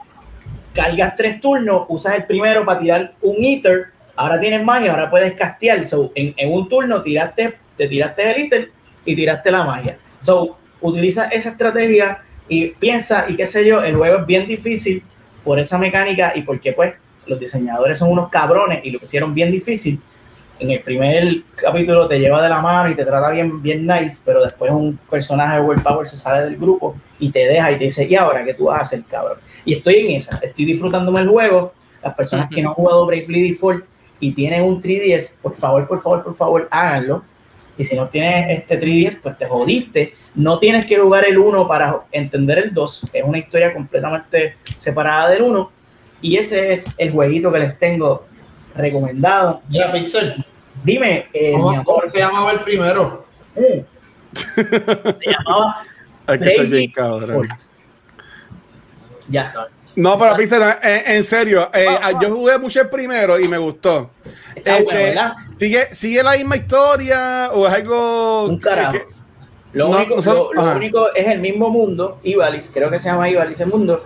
cargas 0.74 1.16
tres 1.16 1.40
turnos, 1.40 1.86
usas 1.88 2.16
el 2.16 2.24
primero 2.24 2.66
para 2.66 2.78
tirar 2.78 3.14
un 3.22 3.36
Ether, 3.42 3.86
ahora 4.16 4.38
tienes 4.38 4.62
magia, 4.62 4.90
ahora 4.90 5.08
puedes 5.08 5.32
castear. 5.32 5.82
So, 5.86 6.12
en, 6.14 6.34
en 6.36 6.52
un 6.52 6.68
turno 6.68 7.00
tiraste, 7.00 7.54
te 7.74 7.88
tiraste 7.88 8.30
el 8.30 8.42
Ether 8.42 8.70
y 9.06 9.16
tiraste 9.16 9.50
la 9.50 9.64
magia. 9.64 9.96
So, 10.20 10.58
utiliza 10.82 11.28
esa 11.28 11.48
estrategia 11.48 12.22
y 12.48 12.66
piensa, 12.66 13.24
y 13.28 13.36
qué 13.36 13.46
sé 13.46 13.64
yo, 13.64 13.82
el 13.82 13.96
juego 13.96 14.18
es 14.18 14.26
bien 14.26 14.46
difícil 14.46 15.02
por 15.44 15.58
esa 15.60 15.78
mecánica 15.78 16.32
y 16.34 16.42
porque 16.42 16.72
pues 16.72 16.94
los 17.26 17.38
diseñadores 17.38 17.98
son 17.98 18.10
unos 18.10 18.28
cabrones 18.28 18.80
y 18.84 18.90
lo 18.90 18.98
pusieron 18.98 19.34
bien 19.34 19.50
difícil. 19.50 20.00
En 20.58 20.70
el 20.70 20.80
primer 20.80 21.42
capítulo 21.56 22.06
te 22.06 22.18
lleva 22.18 22.40
de 22.40 22.48
la 22.48 22.60
mano 22.60 22.88
y 22.88 22.94
te 22.94 23.04
trata 23.04 23.30
bien, 23.30 23.60
bien 23.60 23.86
nice, 23.86 24.22
pero 24.24 24.42
después 24.42 24.70
un 24.70 24.96
personaje 25.10 25.56
de 25.56 25.62
World 25.62 25.82
Power 25.82 26.06
se 26.06 26.16
sale 26.16 26.44
del 26.44 26.56
grupo 26.56 26.96
y 27.18 27.30
te 27.30 27.40
deja 27.40 27.72
y 27.72 27.78
te 27.78 27.84
dice, 27.84 28.06
¿y 28.08 28.14
ahora 28.14 28.44
qué 28.44 28.54
tú 28.54 28.66
vas 28.66 28.78
a 28.78 28.82
hacer, 28.82 29.02
cabrón? 29.04 29.38
Y 29.64 29.74
estoy 29.74 29.96
en 29.96 30.12
esa, 30.12 30.38
estoy 30.38 30.64
disfrutándome 30.64 31.20
el 31.20 31.28
juego. 31.28 31.72
Las 32.02 32.14
personas 32.14 32.48
que 32.50 32.62
no 32.62 32.68
han 32.68 32.74
jugado 32.74 33.06
Bravely 33.06 33.48
Default 33.48 33.84
y 34.20 34.32
tienen 34.32 34.62
un 34.62 34.80
3DS, 34.80 35.40
por 35.40 35.56
favor, 35.56 35.88
por 35.88 36.00
favor, 36.00 36.22
por 36.22 36.34
favor, 36.34 36.68
háganlo. 36.70 37.24
Y 37.76 37.84
si 37.84 37.96
no 37.96 38.08
tienes 38.08 38.58
este 38.58 38.80
3DS, 38.80 39.20
pues 39.20 39.36
te 39.38 39.46
jodiste. 39.46 40.14
No 40.34 40.58
tienes 40.58 40.86
que 40.86 40.96
jugar 40.98 41.24
el 41.26 41.38
1 41.38 41.66
para 41.66 42.02
entender 42.12 42.58
el 42.58 42.74
2. 42.74 43.06
Es 43.12 43.22
una 43.24 43.38
historia 43.38 43.72
completamente 43.72 44.56
separada 44.78 45.30
del 45.30 45.42
1. 45.42 45.70
Y 46.22 46.36
ese 46.36 46.72
es 46.72 46.94
el 46.98 47.10
jueguito 47.10 47.52
que 47.52 47.58
les 47.58 47.78
tengo 47.78 48.26
recomendado. 48.74 49.60
Mira, 49.68 49.92
Pixel, 49.92 50.44
Dime, 50.82 51.26
eh, 51.32 51.52
mi 51.52 51.52
¿cómo, 51.56 51.70
amor, 51.70 51.84
cómo 51.84 52.08
se 52.08 52.18
llamaba 52.18 52.52
el 52.52 52.60
primero? 52.60 53.26
eh, 53.56 53.84
se 54.34 55.30
llamaba 55.30 55.82
Hay 56.26 56.38
que 56.38 56.50
ser 56.50 56.66
bien 56.66 56.90
cabrón. 56.90 57.48
Ya. 59.28 59.52
No, 59.96 60.18
pero 60.18 60.34
Pixar, 60.36 60.80
en, 60.82 61.14
en 61.16 61.22
serio, 61.22 61.70
eh, 61.72 61.86
yo 62.20 62.34
jugué 62.34 62.58
mucho 62.58 62.80
el 62.80 62.88
primero 62.88 63.38
y 63.38 63.46
me 63.46 63.58
gustó. 63.58 64.10
Está 64.56 64.78
Este, 64.78 64.84
bueno, 64.84 64.98
¿verdad? 65.00 65.32
¿sigue, 65.56 65.94
¿Sigue 65.94 66.22
la 66.22 66.32
misma 66.32 66.56
historia 66.56 67.50
o 67.52 67.66
es 67.66 67.72
algo 67.74 68.44
Un 68.46 68.58
carajo. 68.58 68.92
que- 68.92 69.06
Lo, 69.72 69.88
No, 69.88 69.96
único, 69.96 70.16
nosotros- 70.16 70.48
lo- 70.54 70.62
lo 70.62 70.68
ajá. 70.68 70.76
único 70.76 71.12
es 71.14 71.26
el 71.26 71.40
mismo 71.40 71.68
mundo, 71.70 72.18
Ivalis, 72.22 72.70
creo 72.72 72.90
que 72.90 72.98
se 73.00 73.08
llama 73.08 73.28
Ivalis 73.28 73.60
el 73.60 73.68
mundo. 73.68 74.04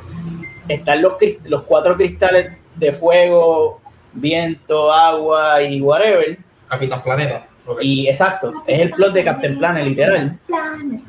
Están 0.67 1.03
los, 1.03 1.15
los 1.45 1.63
cuatro 1.65 1.97
cristales 1.97 2.53
de 2.75 2.93
fuego, 2.93 3.81
viento, 4.15 4.91
agua 4.93 5.63
y 5.63 5.81
whatever. 5.81 6.39
Capitán 6.69 7.03
Planeta. 7.03 7.47
Y 7.81 8.09
exacto, 8.09 8.53
es 8.67 8.81
el 8.81 8.91
plot 8.91 9.13
de 9.13 9.25
Captain 9.25 9.59
Planet, 9.59 9.85
literal. 9.85 10.39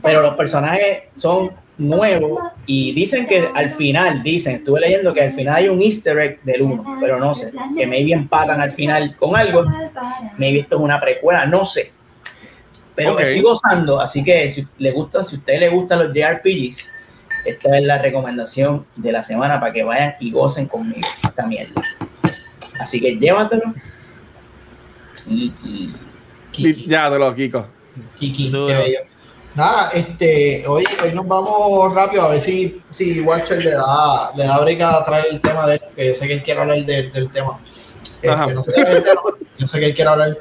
Pero 0.02 0.22
los 0.22 0.36
personajes 0.36 1.04
son 1.16 1.52
nuevos 1.78 2.42
y 2.66 2.92
dicen 2.94 3.26
que 3.26 3.50
al 3.56 3.70
final, 3.70 4.22
dicen, 4.22 4.56
estuve 4.58 4.82
leyendo 4.82 5.14
que 5.14 5.22
al 5.24 5.32
final 5.32 5.56
hay 5.56 5.70
un 5.70 5.82
easter 5.82 6.18
egg 6.20 6.42
del 6.44 6.62
1, 6.64 6.98
pero 7.00 7.20
no 7.20 7.34
sé, 7.34 7.52
que 7.78 7.88
maybe 7.88 8.12
empatan 8.12 8.60
al 8.60 8.72
final 8.72 9.16
con 9.16 9.36
algo. 9.36 9.64
Maybe 10.38 10.60
esto 10.60 10.76
es 10.76 10.82
una 10.82 11.00
precuela, 11.00 11.46
no 11.46 11.64
sé. 11.64 11.92
Pero 12.96 13.14
Ok. 13.14 13.20
me 13.20 13.28
estoy 13.28 13.42
gozando, 13.42 14.02
así 14.02 14.24
que 14.24 14.50
si 14.50 14.68
le 14.78 14.92
gusta, 14.92 15.24
si 15.24 15.38
a 15.38 15.40
usted 15.40 15.60
le 15.60 15.70
gustan 15.70 16.00
los 16.00 16.14
JRPGs, 16.14 16.92
esta 17.46 17.78
es 17.78 17.84
la 17.86 17.98
recomendación 17.98 18.86
de 18.98 19.14
la 19.14 19.24
semana 19.24 19.58
para 19.60 19.72
que 19.72 19.84
vayan 19.84 20.16
y 20.20 20.32
gocen 20.32 20.68
conmigo 20.68 21.08
esta 21.24 21.46
mierda. 21.46 21.82
Así 22.78 23.00
que 23.00 23.16
llévatelo. 23.18 23.74
Kiki. 25.24 25.94
Kiki, 26.64 26.88
Ya, 26.88 27.10
de 27.10 27.20
los 27.20 27.36
Kiko. 27.36 27.66
Kiki, 28.20 28.52
qué 28.52 28.58
bello. 28.58 29.00
nada, 29.56 29.90
este, 29.94 30.64
hoy, 30.68 30.86
hoy 31.04 31.12
nos 31.14 31.28
vamos 31.28 31.94
rápido 31.94 32.24
a 32.24 32.30
ver 32.30 32.42
si, 32.42 32.82
si 32.90 33.22
Watcher 33.22 33.64
le 33.64 33.72
da, 33.72 34.32
le 34.36 34.46
da 34.46 34.60
brica 34.60 34.98
a 34.98 35.06
traer 35.06 35.26
el 35.32 35.42
tema 35.42 35.68
de 35.68 35.76
él, 35.76 35.82
que 35.96 36.08
yo 36.08 36.14
sé 36.14 36.28
que 36.28 36.34
él 36.34 36.44
quiere 36.44 36.62
hablar 36.62 36.86
del, 36.86 37.12
del 37.12 37.32
tema. 37.32 37.60
Este, 38.22 38.54
no 38.54 38.62
sé 38.62 38.72
qué 38.74 38.82
el 38.82 39.04
tema, 39.04 39.22
yo 39.58 39.68
sé 39.68 39.80
que 39.80 39.86
él 39.88 39.96
quiere 39.96 40.10
hablar. 40.10 40.38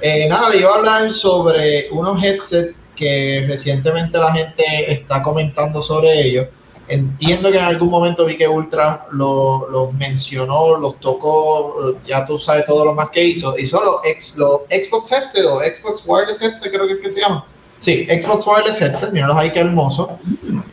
Eh, 0.00 0.28
nada, 0.28 0.50
le 0.50 0.58
iba 0.58 0.70
a 0.70 0.74
hablar 0.76 1.12
sobre 1.12 1.88
unos 1.90 2.22
headsets 2.22 2.74
que 2.94 3.44
recientemente 3.46 4.18
la 4.18 4.32
gente 4.32 4.92
está 4.92 5.22
comentando 5.22 5.82
sobre 5.82 6.20
ellos. 6.20 6.46
Entiendo 6.88 7.50
que 7.50 7.58
en 7.58 7.64
algún 7.64 7.88
momento 7.90 8.24
vi 8.24 8.36
que 8.36 8.46
Ultra 8.46 9.06
lo- 9.10 9.68
los 9.70 9.92
mencionó, 9.94 10.76
los 10.76 11.00
tocó, 11.00 11.96
ya 12.06 12.24
tú 12.24 12.38
sabes 12.38 12.64
todo 12.66 12.84
lo 12.84 12.94
más 12.94 13.10
que 13.10 13.24
hizo. 13.24 13.58
Hizo 13.58 13.82
los, 13.84 13.96
ex, 14.04 14.36
los 14.36 14.60
Xbox 14.70 15.10
Headset 15.10 15.44
o 15.46 15.60
Xbox 15.60 16.02
Wireless 16.06 16.40
Headset, 16.40 16.70
creo 16.70 16.86
que 16.86 16.94
es 16.94 17.00
que 17.00 17.10
se 17.10 17.20
llama. 17.20 17.44
Sí, 17.80 18.06
Xbox 18.08 18.46
Wireless 18.46 18.80
Headset, 18.80 19.10
míralos 19.12 19.36
ahí, 19.36 19.52
qué 19.52 19.60
hermoso. 19.60 20.18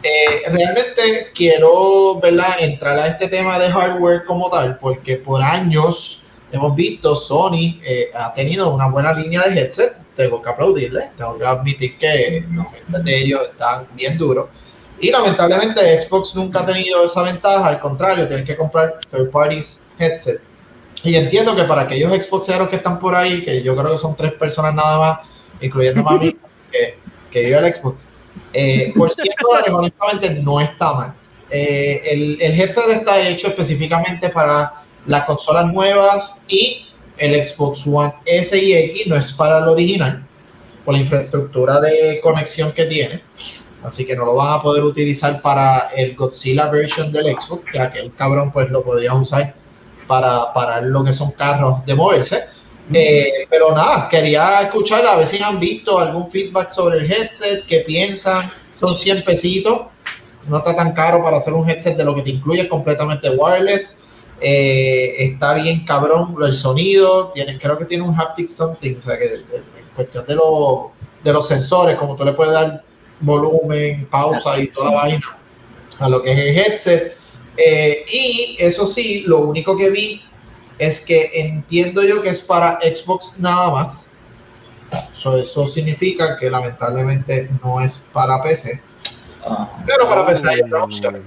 Eh, 0.04 0.50
realmente 0.52 1.32
quiero 1.36 2.20
¿verdad? 2.20 2.56
entrar 2.60 2.98
a 3.00 3.08
este 3.08 3.28
tema 3.28 3.58
de 3.60 3.70
hardware 3.70 4.26
como 4.26 4.50
tal, 4.50 4.78
porque 4.78 5.18
por 5.18 5.42
años 5.42 6.24
hemos 6.52 6.76
visto 6.76 7.16
Sony 7.16 7.80
eh, 7.84 8.12
ha 8.14 8.34
tenido 8.34 8.74
una 8.74 8.88
buena 8.88 9.14
línea 9.14 9.42
de 9.42 9.60
headset. 9.60 9.98
Tengo 10.16 10.42
que 10.44 10.50
aplaudirle, 10.50 11.10
tengo 11.18 11.38
que 11.40 11.46
admitir 11.46 11.98
que 11.98 12.46
los 12.52 12.68
headsets 12.68 13.04
de 13.04 13.18
ellos 13.18 13.42
están 13.52 13.88
bien 13.96 14.16
duros. 14.16 14.48
Y 15.00 15.12
lamentablemente 15.12 16.02
Xbox 16.02 16.36
nunca 16.36 16.62
ha 16.62 16.66
tenido 16.66 17.04
esa 17.06 17.24
ventaja, 17.24 17.68
al 17.68 17.80
contrario, 17.80 18.28
tienes 18.28 18.46
que 18.46 18.56
comprar 18.56 19.00
third 19.12 19.30
parties 19.32 19.86
headset. 20.00 20.42
Y 21.04 21.16
entiendo 21.16 21.56
que 21.56 21.64
para 21.64 21.82
aquellos 21.82 22.14
Xboxeros 22.14 22.70
que 22.70 22.78
están 22.78 23.00
por 23.00 23.14
ahí, 23.14 23.44
que 23.44 23.62
yo 23.62 23.76
creo 23.76 23.92
que 23.92 23.98
son 23.98 24.16
tres 24.16 24.34
personas 24.34 24.74
nada 24.74 24.98
más, 24.98 25.20
incluyendo 25.60 26.08
a 26.08 26.18
mí, 26.18 26.38
que, 26.72 26.98
que 27.30 27.42
vive 27.42 27.58
el 27.58 27.74
Xbox, 27.74 28.08
eh, 28.54 28.94
por 28.96 29.12
100 29.12 29.28
dólares 29.42 29.70
honestamente 29.74 30.30
no 30.42 30.62
está 30.62 30.94
mal. 30.94 31.14
Eh, 31.50 32.02
el, 32.12 32.42
el 32.42 32.60
headset 32.60 32.90
está 32.90 33.20
hecho 33.20 33.48
específicamente 33.48 34.30
para 34.30 34.84
las 35.06 35.26
consolas 35.26 35.72
nuevas 35.72 36.44
y 36.48 36.88
el 37.18 37.48
Xbox 37.48 37.86
One 37.86 38.14
S 38.26 38.58
y 38.58 38.74
X 38.74 39.08
no 39.08 39.16
es 39.16 39.32
para 39.34 39.60
el 39.60 39.68
original 39.68 40.26
por 40.84 40.94
la 40.94 41.02
infraestructura 41.02 41.80
de 41.80 42.20
conexión 42.22 42.72
que 42.72 42.86
tiene. 42.86 43.22
Así 43.84 44.06
que 44.06 44.16
no 44.16 44.26
lo 44.26 44.36
van 44.36 44.60
a 44.60 44.62
poder 44.62 44.84
utilizar 44.84 45.42
para 45.42 45.90
el 45.96 46.16
Godzilla 46.16 46.70
version 46.70 47.12
del 47.12 47.36
Xbox, 47.38 47.72
que 47.72 47.80
aquel 47.80 48.14
cabrón 48.16 48.52
pues 48.52 48.70
lo 48.70 48.84
podrías 48.84 49.14
usar 49.14 49.56
para, 50.08 50.54
para 50.54 50.82
lo 50.82 51.04
que 51.04 51.12
son 51.12 51.32
carros 51.32 51.86
de 51.86 51.96
moverse. 51.96 52.46
Eh, 52.94 53.48
pero 53.50 53.74
nada, 53.74 54.10
quería 54.10 54.62
escuchar 54.62 55.06
a 55.06 55.16
ver 55.16 55.28
si 55.28 55.42
han 55.42 55.60
visto 55.60 56.00
algún 56.00 56.30
feedback 56.30 56.70
sobre 56.70 57.00
el 57.00 57.12
headset, 57.12 57.66
qué 57.66 57.80
piensan. 57.80 58.52
Son 58.80 58.94
100 58.94 59.24
pesitos, 59.24 59.88
no 60.48 60.58
está 60.58 60.76
tan 60.76 60.94
caro 60.94 61.24
para 61.24 61.38
hacer 61.38 61.54
un 61.54 61.70
headset 61.70 61.96
de 61.96 62.04
lo 62.04 62.16
que 62.16 62.22
te 62.22 62.32
incluye 62.32 62.68
completamente 62.68 63.30
wireless. 63.30 64.00
Eh, 64.42 65.16
está 65.20 65.54
bien 65.54 65.86
cabrón 65.86 66.36
el 66.42 66.54
sonido, 66.54 67.32
tiene, 67.34 67.58
creo 67.58 67.78
que 67.78 67.86
tiene 67.86 68.04
un 68.04 68.20
haptic 68.20 68.50
something, 68.50 68.96
o 68.98 69.02
sea 69.02 69.18
que 69.18 69.26
en 69.36 69.64
cuestión 69.96 70.26
de, 70.26 70.36
los 70.36 70.88
de 71.24 71.32
los 71.32 71.48
sensores, 71.48 71.96
como 71.98 72.16
tú 72.16 72.26
le 72.26 72.34
puedes 72.34 72.52
dar 72.52 72.84
volumen, 73.20 74.08
pausa 74.10 74.60
y 74.60 74.68
toda 74.68 74.92
la 74.92 74.98
vaina 74.98 75.38
a 76.00 76.10
lo 76.10 76.22
que 76.22 76.32
es 76.32 76.40
el 76.40 76.58
headset. 76.58 77.18
Eh, 77.58 78.06
y 78.12 78.58
eso 78.60 78.88
sí, 78.88 79.24
lo 79.28 79.40
único 79.40 79.78
que 79.78 79.90
vi 79.90 80.22
es 80.80 81.00
que 81.00 81.30
entiendo 81.34 82.04
yo 82.04 82.22
que 82.22 82.30
es 82.30 82.42
para 82.42 82.80
Xbox 82.82 83.40
nada 83.40 83.72
más. 83.72 84.14
So, 85.12 85.38
eso 85.38 85.66
significa 85.68 86.38
que 86.38 86.50
lamentablemente 86.50 87.50
no 87.64 87.82
es 87.82 88.06
para 88.12 88.42
PC. 88.44 88.82
Pero 89.86 90.08
para 90.08 90.26
PC 90.26 90.50
hay 90.50 90.62
otra 90.62 90.84
opción. 90.84 91.24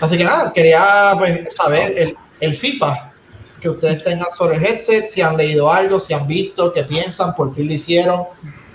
Así 0.00 0.18
que 0.18 0.24
nada, 0.24 0.52
quería 0.52 1.14
pues, 1.16 1.54
saber 1.54 1.96
el, 1.96 2.16
el 2.40 2.54
feedback 2.54 3.12
que 3.60 3.70
ustedes 3.70 4.04
tengan 4.04 4.30
sobre 4.30 4.56
el 4.56 4.64
headset, 4.64 5.08
si 5.08 5.22
han 5.22 5.36
leído 5.36 5.70
algo, 5.72 5.98
si 5.98 6.12
han 6.12 6.26
visto, 6.26 6.72
qué 6.72 6.84
piensan, 6.84 7.34
por 7.34 7.54
fin 7.54 7.66
lo 7.66 7.72
hicieron. 7.72 8.24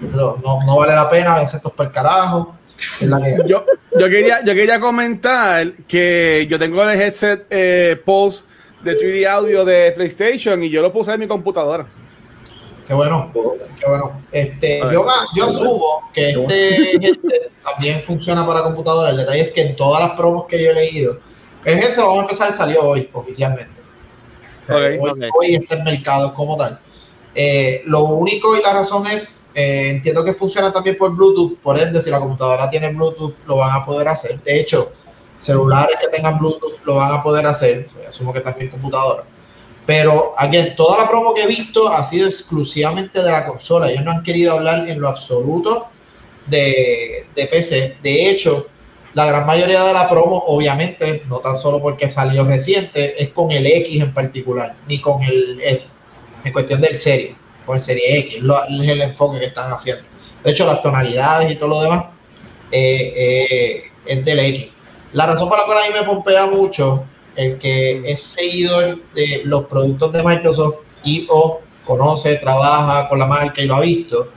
No, 0.02 0.38
no, 0.38 0.64
no 0.66 0.78
vale 0.78 0.94
la 0.94 1.10
pena 1.10 1.36
vencer 1.36 1.58
estos 1.58 1.72
por 1.72 1.92
carajo. 1.92 2.56
Yo, 3.46 3.64
yo, 3.98 4.10
quería, 4.10 4.44
yo 4.44 4.54
quería 4.56 4.80
comentar 4.80 5.72
que 5.88 6.48
yo 6.50 6.58
tengo 6.58 6.82
el 6.84 7.00
headset 7.00 7.46
eh, 7.50 8.02
Pulse 8.04 8.46
de 8.84 8.98
3D 8.98 9.28
Audio 9.28 9.64
de 9.64 9.92
PlayStation 9.92 10.62
y 10.64 10.70
yo 10.70 10.82
lo 10.82 10.92
puse 10.92 11.14
en 11.14 11.20
mi 11.20 11.28
computadora. 11.28 11.86
Qué 12.88 12.94
bueno, 12.96 13.32
qué 13.80 13.88
bueno. 13.88 14.24
Este, 14.32 14.80
yo, 14.92 15.06
yo 15.36 15.46
asumo 15.46 16.10
que 16.14 16.32
este 16.32 16.96
headset 16.96 17.52
también 17.64 18.02
funciona 18.02 18.46
para 18.46 18.64
computadora. 18.64 19.12
El 19.12 19.18
detalle 19.18 19.42
es 19.42 19.52
que 19.52 19.62
en 19.62 19.76
todas 19.76 20.02
las 20.04 20.12
promos 20.18 20.48
que 20.48 20.62
yo 20.62 20.72
he 20.72 20.74
leído, 20.74 21.20
el 21.64 21.78
headset 21.78 22.00
vamos 22.00 22.18
a 22.18 22.22
empezar, 22.24 22.52
salió 22.52 22.82
hoy 22.82 23.08
oficialmente. 23.14 23.80
Hoy 24.68 25.56
está 25.56 25.76
en 25.76 25.84
mercado 25.84 26.34
como 26.34 26.58
tal. 26.58 26.80
Eh, 27.34 27.82
lo 27.86 28.04
único 28.04 28.58
y 28.58 28.62
la 28.62 28.74
razón 28.74 29.08
es, 29.08 29.48
eh, 29.54 29.90
entiendo 29.92 30.24
que 30.24 30.34
funciona 30.34 30.72
también 30.72 30.98
por 30.98 31.16
Bluetooth, 31.16 31.58
por 31.60 31.80
ende, 31.80 32.02
si 32.02 32.10
la 32.10 32.20
computadora 32.20 32.70
tiene 32.70 32.90
Bluetooth, 32.90 33.36
lo 33.46 33.58
van 33.58 33.82
a 33.82 33.86
poder 33.86 34.08
hacer. 34.08 34.42
De 34.44 34.60
hecho, 34.60 34.92
celulares 35.38 35.98
que 36.02 36.08
tengan 36.10 36.40
Bluetooth 36.40 36.80
lo 36.84 36.96
van 36.96 37.12
a 37.14 37.24
poder 37.24 37.48
hacer. 37.48 37.90
Asumo 38.08 38.34
que 38.34 38.42
también 38.42 38.70
computadora. 38.70 39.24
Pero, 39.86 40.34
aquí 40.38 40.58
toda 40.76 41.00
la 41.00 41.10
promo 41.10 41.34
que 41.34 41.44
he 41.44 41.48
visto 41.48 41.90
ha 41.90 42.04
sido 42.04 42.28
exclusivamente 42.28 43.24
de 43.24 43.32
la 43.32 43.46
consola. 43.46 43.90
Ellos 43.90 44.06
no 44.06 44.12
han 44.12 44.24
querido 44.24 44.54
hablar 44.54 44.88
en 44.88 45.00
lo 45.00 45.08
absoluto 45.08 45.88
de, 46.48 47.26
de 47.36 47.46
PC. 47.48 47.98
De 48.04 48.30
hecho, 48.30 48.68
la 49.14 49.26
gran 49.26 49.46
mayoría 49.46 49.84
de 49.84 49.94
la 49.94 50.08
promo, 50.08 50.44
obviamente, 50.48 51.24
no 51.28 51.40
tan 51.40 51.58
solo 51.58 51.82
porque 51.82 52.08
salió 52.08 52.46
reciente, 52.46 53.22
es 53.22 53.34
con 53.34 53.52
el 53.52 53.66
X 53.66 54.02
en 54.02 54.14
particular, 54.14 54.76
ni 54.88 55.02
con 55.02 55.24
el 55.24 55.60
S, 55.62 55.90
en 56.44 56.54
cuestión 56.54 56.82
del 56.82 56.96
serie, 56.98 57.36
con 57.66 57.76
el 57.76 57.82
serie 57.82 58.20
X, 58.20 58.44
lo- 58.44 58.64
el 58.66 59.02
enfoque 59.02 59.40
que 59.40 59.46
están 59.48 59.72
haciendo. 59.72 60.04
De 60.44 60.52
hecho, 60.52 60.66
las 60.66 60.82
tonalidades 60.82 61.52
y 61.52 61.56
todo 61.56 61.70
lo 61.70 61.82
demás 61.82 62.06
eh, 62.72 63.14
eh, 63.16 63.84
es 64.06 64.26
del 64.26 64.40
X. 64.40 64.70
La 65.14 65.26
razón 65.28 65.50
por 65.50 65.58
la 65.60 65.66
cual 65.66 65.78
a 65.80 65.88
mí 65.88 65.94
me 66.00 66.06
pompea 66.06 66.46
mucho 66.48 67.04
el 67.36 67.58
que 67.58 68.02
es 68.06 68.22
seguidor 68.24 69.00
de 69.14 69.42
los 69.46 69.66
productos 69.66 70.12
de 70.14 70.24
Microsoft 70.24 70.78
y 71.04 71.28
o 71.30 71.62
conoce, 71.86 72.36
trabaja 72.38 73.10
con 73.10 73.20
la 73.20 73.26
marca 73.26 73.62
y 73.62 73.66
lo 73.66 73.76
ha 73.76 73.82
visto. 73.82 74.32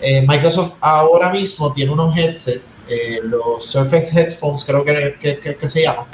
eh, 0.00 0.22
Microsoft 0.26 0.74
ahora 0.80 1.30
mismo 1.30 1.72
tiene 1.72 1.90
unos 1.92 2.14
headsets, 2.16 2.62
eh, 2.88 3.20
los 3.22 3.64
Surface 3.64 4.10
Headphones 4.12 4.62
creo 4.64 4.84
que- 4.84 5.16
que 5.58 5.68
se 5.68 5.82
llaman. 5.82 6.06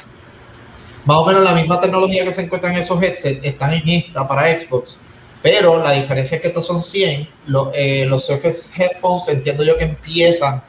Más 1.03 1.17
o 1.17 1.25
menos 1.25 1.43
la 1.43 1.53
misma 1.53 1.81
tecnología 1.81 2.23
que 2.23 2.31
se 2.31 2.43
encuentra 2.43 2.71
en 2.71 2.77
esos 2.77 3.01
headsets 3.01 3.43
están 3.43 3.73
en 3.73 3.89
esta 3.89 4.25
para 4.27 4.57
Xbox. 4.57 4.99
Pero 5.41 5.81
la 5.81 5.93
diferencia 5.93 6.35
es 6.35 6.41
que 6.41 6.49
estos 6.49 6.65
son 6.67 6.81
100. 6.81 7.27
Los, 7.47 7.69
eh, 7.73 8.05
los 8.05 8.25
Surface 8.25 8.71
Headphones 8.81 9.27
entiendo 9.27 9.63
yo 9.63 9.77
que 9.77 9.85
empiezan 9.85 10.63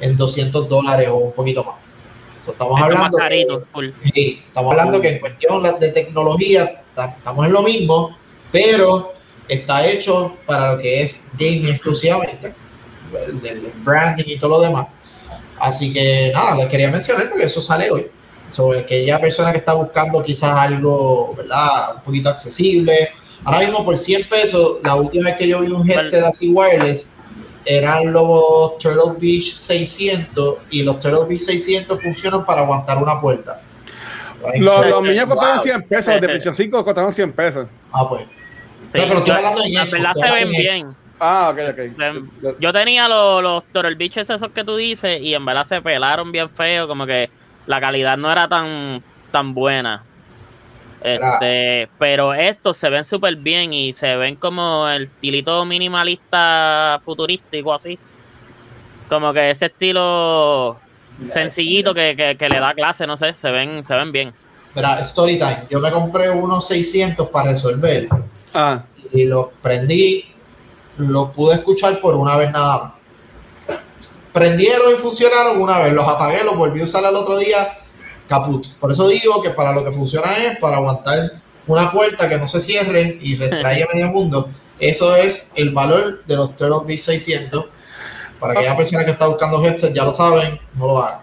en 0.00 0.16
200 0.16 0.68
dólares 0.68 1.08
o 1.08 1.16
un 1.16 1.32
poquito 1.32 1.62
más. 1.64 1.76
So, 2.44 2.52
estamos 2.52 2.80
hablando 2.80 3.16
que- 3.16 3.22
carito, 3.22 3.64
full. 3.72 3.88
Sí, 4.12 4.42
estamos 4.46 4.72
hablando 4.72 5.00
que 5.00 5.08
en 5.10 5.18
cuestión 5.20 5.62
de 5.80 5.88
tecnología 5.90 6.82
ta- 6.94 7.14
estamos 7.18 7.46
en 7.46 7.52
lo 7.52 7.62
mismo, 7.62 8.16
pero 8.52 9.14
está 9.48 9.86
hecho 9.86 10.36
para 10.44 10.72
lo 10.72 10.78
que 10.80 11.02
es 11.02 11.30
gaming 11.38 11.68
exclusivamente, 11.68 12.52
el, 13.26 13.46
el 13.46 13.72
branding 13.84 14.24
y 14.26 14.38
todo 14.38 14.50
lo 14.50 14.60
demás. 14.60 14.88
Así 15.58 15.92
que 15.92 16.32
nada, 16.34 16.56
les 16.56 16.66
quería 16.66 16.90
mencionar 16.90 17.30
porque 17.30 17.44
eso 17.46 17.60
sale 17.60 17.90
hoy. 17.90 18.08
Sobre 18.50 18.80
aquella 18.80 19.20
persona 19.20 19.52
que 19.52 19.58
está 19.58 19.72
buscando 19.74 20.22
quizás 20.22 20.50
algo, 20.56 21.34
¿verdad? 21.36 21.96
Un 21.96 22.02
poquito 22.02 22.28
accesible. 22.28 23.10
Ahora 23.44 23.60
mismo 23.60 23.84
por 23.84 23.96
100 23.96 24.28
pesos, 24.28 24.78
la 24.82 24.96
última 24.96 25.30
vez 25.30 25.36
que 25.38 25.48
yo 25.48 25.60
vi 25.60 25.70
un 25.70 25.88
headset 25.88 26.24
así 26.24 26.50
wireless, 26.52 27.14
eran 27.64 28.12
los 28.12 28.78
Turtle 28.78 29.14
Beach 29.20 29.54
600 29.56 30.58
y 30.70 30.82
los 30.82 30.98
Turtle 30.98 31.26
Beach 31.28 31.40
600 31.40 32.00
funcionan 32.00 32.44
para 32.44 32.62
aguantar 32.62 32.98
una 33.02 33.20
puerta. 33.20 33.60
Los, 34.58 34.86
los 34.86 35.02
míos 35.02 35.26
costaron 35.26 35.56
Wow. 35.56 35.62
100 35.64 35.82
pesos, 35.88 36.14
de 36.14 36.20
PlayStation 36.20 36.54
5 36.54 36.84
costaron 36.84 37.12
100 37.12 37.32
pesos. 37.32 37.66
Ah, 37.92 38.08
pues. 38.08 38.22
Sí, 38.22 39.00
No, 39.00 39.04
pero 39.08 39.18
estoy 39.18 39.32
la- 39.32 39.36
hablando 39.38 39.62
Xbox, 39.62 39.90
verdad 39.92 40.12
se 40.14 40.30
ven 40.32 40.42
en 40.44 40.50
bien. 40.50 40.88
Ah, 41.18 41.52
ok, 41.52 41.60
ok. 41.72 42.56
Yo 42.60 42.72
tenía 42.72 43.08
los, 43.08 43.42
los 43.42 43.64
Turtle 43.72 43.94
Beaches 43.96 44.28
esos 44.30 44.50
que 44.52 44.64
tú 44.64 44.76
dices 44.76 45.20
y 45.20 45.34
en 45.34 45.44
verdad 45.44 45.66
se 45.66 45.80
pelaron 45.80 46.30
bien 46.30 46.50
feo, 46.50 46.86
como 46.86 47.06
que 47.06 47.30
la 47.66 47.80
calidad 47.80 48.16
no 48.16 48.30
era 48.30 48.48
tan, 48.48 49.02
tan 49.32 49.54
buena. 49.54 50.04
Este, 51.14 51.88
pero 51.98 52.34
estos 52.34 52.76
se 52.76 52.90
ven 52.90 53.04
súper 53.04 53.36
bien 53.36 53.72
y 53.72 53.92
se 53.92 54.16
ven 54.16 54.34
como 54.36 54.88
el 54.88 55.04
estilito 55.04 55.64
minimalista 55.64 57.00
futurístico 57.04 57.72
así. 57.72 57.96
Como 59.08 59.32
que 59.32 59.50
ese 59.50 59.66
estilo 59.66 60.80
sencillito 61.28 61.94
que, 61.94 62.16
que, 62.16 62.36
que 62.36 62.48
le 62.48 62.58
da 62.58 62.74
clase, 62.74 63.06
no 63.06 63.16
sé, 63.16 63.34
se 63.34 63.50
ven, 63.52 63.84
se 63.84 63.94
ven 63.94 64.10
bien. 64.10 64.34
Mira, 64.74 64.98
story 65.00 65.38
time. 65.38 65.66
Yo 65.70 65.78
me 65.80 65.90
compré 65.92 66.28
unos 66.28 66.66
600 66.66 67.28
para 67.28 67.50
resolver 67.50 68.08
Ah, 68.52 68.82
y 69.12 69.24
los 69.24 69.46
prendí, 69.62 70.24
los 70.96 71.30
pude 71.30 71.54
escuchar 71.54 72.00
por 72.00 72.14
una 72.16 72.36
vez 72.36 72.50
nada 72.50 72.94
más. 73.68 73.78
prendieron 74.32 74.92
y 74.94 74.96
funcionaron 74.98 75.60
una 75.60 75.78
vez, 75.82 75.92
los 75.92 76.06
apagué, 76.08 76.42
los 76.44 76.56
volví 76.56 76.80
a 76.80 76.84
usar 76.84 77.04
al 77.04 77.16
otro 77.16 77.38
día, 77.38 77.78
caput. 78.28 78.66
Por 78.80 78.92
eso 78.92 79.08
digo 79.08 79.42
que 79.42 79.50
para 79.50 79.72
lo 79.72 79.84
que 79.84 79.92
funciona 79.92 80.36
es 80.36 80.58
para 80.58 80.76
aguantar 80.76 81.32
una 81.66 81.90
puerta 81.90 82.28
que 82.28 82.36
no 82.38 82.46
se 82.46 82.60
cierre 82.60 83.18
y 83.20 83.36
retrae 83.36 83.86
medio 83.92 84.08
mundo. 84.08 84.50
Eso 84.78 85.16
es 85.16 85.52
el 85.56 85.70
valor 85.70 86.24
de 86.26 86.36
los 86.36 86.54
Turtle 86.56 86.86
Beach 86.86 87.00
600. 87.00 87.66
Para 88.38 88.52
aquella 88.52 88.76
persona 88.76 89.04
que 89.04 89.12
está 89.12 89.26
buscando 89.26 89.64
headset, 89.64 89.94
ya 89.94 90.04
lo 90.04 90.12
saben, 90.12 90.60
no 90.74 90.86
lo 90.86 91.02
hagan. 91.02 91.20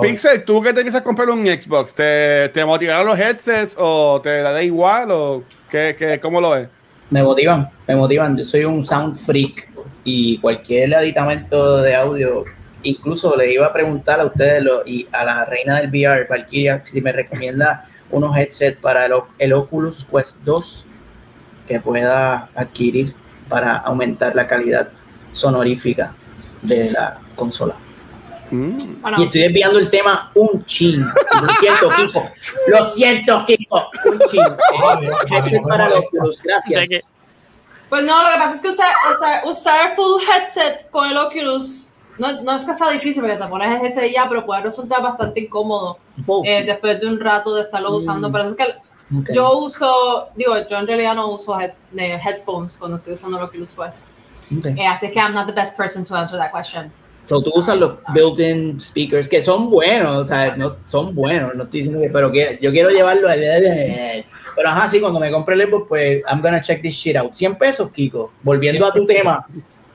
Pixel, 0.00 0.44
¿tú 0.44 0.62
que 0.62 0.72
te 0.72 0.80
empiezas 0.80 1.00
a 1.00 1.04
comprar 1.04 1.28
un 1.30 1.44
Xbox? 1.44 1.94
¿Te, 1.94 2.50
te 2.50 2.64
motivaron 2.64 3.06
los 3.06 3.18
headsets 3.18 3.76
o 3.78 4.20
te 4.22 4.42
da 4.42 4.62
igual 4.62 5.10
o 5.10 5.42
qué, 5.68 5.96
qué, 5.98 6.20
cómo 6.20 6.40
lo 6.40 6.50
ves? 6.50 6.68
Me 7.10 7.22
motivan, 7.22 7.68
me 7.86 7.96
motivan. 7.96 8.36
Yo 8.36 8.44
soy 8.44 8.64
un 8.64 8.86
sound 8.86 9.16
freak 9.16 9.68
y 10.04 10.38
cualquier 10.38 10.94
aditamento 10.94 11.78
de 11.78 11.94
audio, 11.94 12.44
incluso 12.88 13.36
le 13.36 13.52
iba 13.52 13.66
a 13.66 13.72
preguntar 13.72 14.20
a 14.20 14.24
ustedes 14.26 14.62
lo- 14.62 14.86
y 14.86 15.06
a 15.12 15.24
la 15.24 15.44
reina 15.44 15.80
del 15.80 15.88
VR, 15.90 16.26
Valkyria, 16.28 16.84
si 16.84 17.00
me 17.00 17.12
recomienda 17.12 17.88
unos 18.10 18.36
headsets 18.36 18.78
para 18.80 19.06
el, 19.38 19.52
Oculus 19.52 20.04
Quest 20.04 20.42
2 20.42 20.86
que 21.66 21.80
pueda 21.80 22.48
adquirir 22.54 23.14
para 23.48 23.76
aumentar 23.78 24.34
la 24.36 24.46
calidad 24.46 24.88
sonorífica 25.32 26.14
de 26.62 26.90
la 26.90 27.18
consola. 27.34 27.74
Mm. 28.50 28.76
Bueno, 29.00 29.16
Y 29.20 29.24
estoy 29.24 29.40
desviando 29.42 29.78
el 29.80 29.90
tema 29.90 30.30
un 30.34 30.64
chin. 30.64 31.00
Lo 31.02 31.54
siento, 31.58 31.90
Kiko. 31.96 32.28
Lo 32.68 32.84
siento, 32.94 33.44
Kiko. 33.44 33.90
Un 34.04 34.18
chin. 34.30 34.40
Mira, 35.44 35.62
para 35.62 35.88
los 35.88 36.04
que- 36.10 36.18
gracias. 36.44 37.12
Pues 37.88 38.02
no, 38.04 38.22
lo 38.22 38.28
que 38.30 38.36
pasa 38.36 38.54
es 38.56 38.62
que 38.62 38.68
usar, 38.68 38.90
usar, 39.12 39.42
usar 39.46 39.94
full 39.96 40.20
headset 40.22 40.90
con 40.90 41.08
el 41.08 41.16
Oculus 41.16 41.92
no, 42.18 42.42
no 42.42 42.56
es 42.56 42.64
que 42.64 42.74
sea 42.74 42.90
difícil 42.90 43.22
porque 43.22 43.36
te 43.36 43.46
pones 43.46 43.82
ese 43.84 44.10
ya, 44.12 44.26
pero 44.28 44.44
puede 44.46 44.62
resultar 44.62 45.02
bastante 45.02 45.40
incómodo 45.40 45.98
eh, 46.44 46.64
después 46.64 47.00
de 47.00 47.06
un 47.06 47.20
rato 47.20 47.54
de 47.54 47.62
estarlo 47.62 47.90
Mm. 47.90 47.94
usando. 47.96 48.32
Pero 48.32 48.44
es 48.44 48.54
que 48.54 48.64
ok. 48.64 49.28
yo 49.34 49.58
uso, 49.58 50.28
digo, 50.36 50.54
yo 50.70 50.76
en 50.78 50.86
realidad 50.86 51.14
no 51.14 51.30
uso 51.30 51.58
head- 51.58 51.74
de 51.92 52.14
headphones 52.14 52.76
cuando 52.76 52.96
estoy 52.96 53.12
usando 53.14 53.38
el 53.38 53.44
Oculus 53.44 53.72
Quest. 53.74 54.06
Ok. 54.58 54.66
Eh, 54.76 54.86
así 54.86 55.10
que 55.10 55.18
I'm 55.18 55.34
not 55.34 55.46
the 55.46 55.52
best 55.52 55.76
person 55.76 56.04
to 56.04 56.14
answer 56.14 56.38
that 56.38 56.50
question. 56.52 56.92
So, 57.26 57.42
tú 57.42 57.50
usas 57.56 57.76
los 57.76 57.94
built-in 58.14 58.78
speakers 58.80 59.26
que 59.26 59.42
son 59.42 59.68
buenos, 59.68 60.16
o 60.22 60.26
sea, 60.28 60.54
no, 60.56 60.76
son 60.86 61.12
buenos, 61.12 61.56
no 61.56 61.64
estoy 61.64 61.80
diciendo 61.80 62.00
que, 62.00 62.08
pero 62.08 62.30
que 62.30 62.56
yo 62.62 62.70
quiero 62.70 62.88
llevarlo 62.90 63.28
al 63.28 63.40
pero 64.54 64.68
ajá, 64.70 64.86
sí, 64.88 65.00
cuando 65.00 65.18
me 65.18 65.30
compre 65.30 65.56
el 65.56 65.68
Xbox, 65.68 65.86
pues 65.88 66.22
I'm 66.30 66.40
gonna 66.40 66.60
check 66.60 66.80
this 66.80 66.94
shit 66.94 67.16
out. 67.16 67.34
100 67.34 67.56
pesos, 67.58 67.90
Kiko. 67.90 68.30
Volviendo 68.42 68.86
a 68.86 68.92
tu 68.92 69.04
tema, 69.04 69.44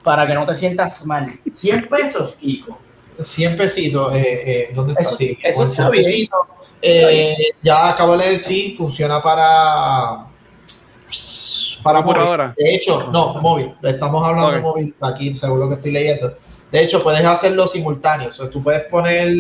para 0.04 0.26
que 0.28 0.34
no 0.34 0.46
te 0.46 0.54
sientas 0.54 1.06
mal. 1.06 1.40
100 1.52 1.88
pesos, 1.88 2.36
Kiko. 2.40 2.78
100 3.20 3.58
pesitos, 3.58 4.14
eh, 4.16 4.42
eh, 4.46 4.72
¿dónde 4.74 4.94
está? 4.94 5.04
Eso- 5.04 5.16
Sí, 5.18 5.38
eso 5.44 5.62
está 5.68 5.84
100 5.84 5.92
bien. 5.92 6.04
pesitos. 6.06 6.40
Eh, 6.82 7.36
ya 7.62 7.90
acabo 7.90 8.14
de 8.14 8.18
leer, 8.26 8.40
sí, 8.40 8.74
funciona 8.78 9.22
para 9.22 10.26
para 11.84 12.00
móvil. 12.02 12.14
Computadora. 12.16 12.54
De 12.58 12.76
hecho, 12.76 13.10
no, 13.12 13.36
móvil. 13.36 13.74
Estamos 13.84 14.26
hablando 14.28 14.52
de 14.52 14.60
móvil 14.60 14.96
aquí, 15.02 15.34
según 15.34 15.60
lo 15.62 15.68
que 15.70 15.76
estoy 15.76 15.92
leyendo. 15.92 16.38
De 16.72 16.82
hecho, 16.84 17.00
puedes 17.02 17.24
hacerlo 17.26 17.68
simultáneo. 17.68 18.30
O 18.30 18.32
sea, 18.32 18.50
tú 18.50 18.62
puedes 18.64 18.84
poner 18.86 19.32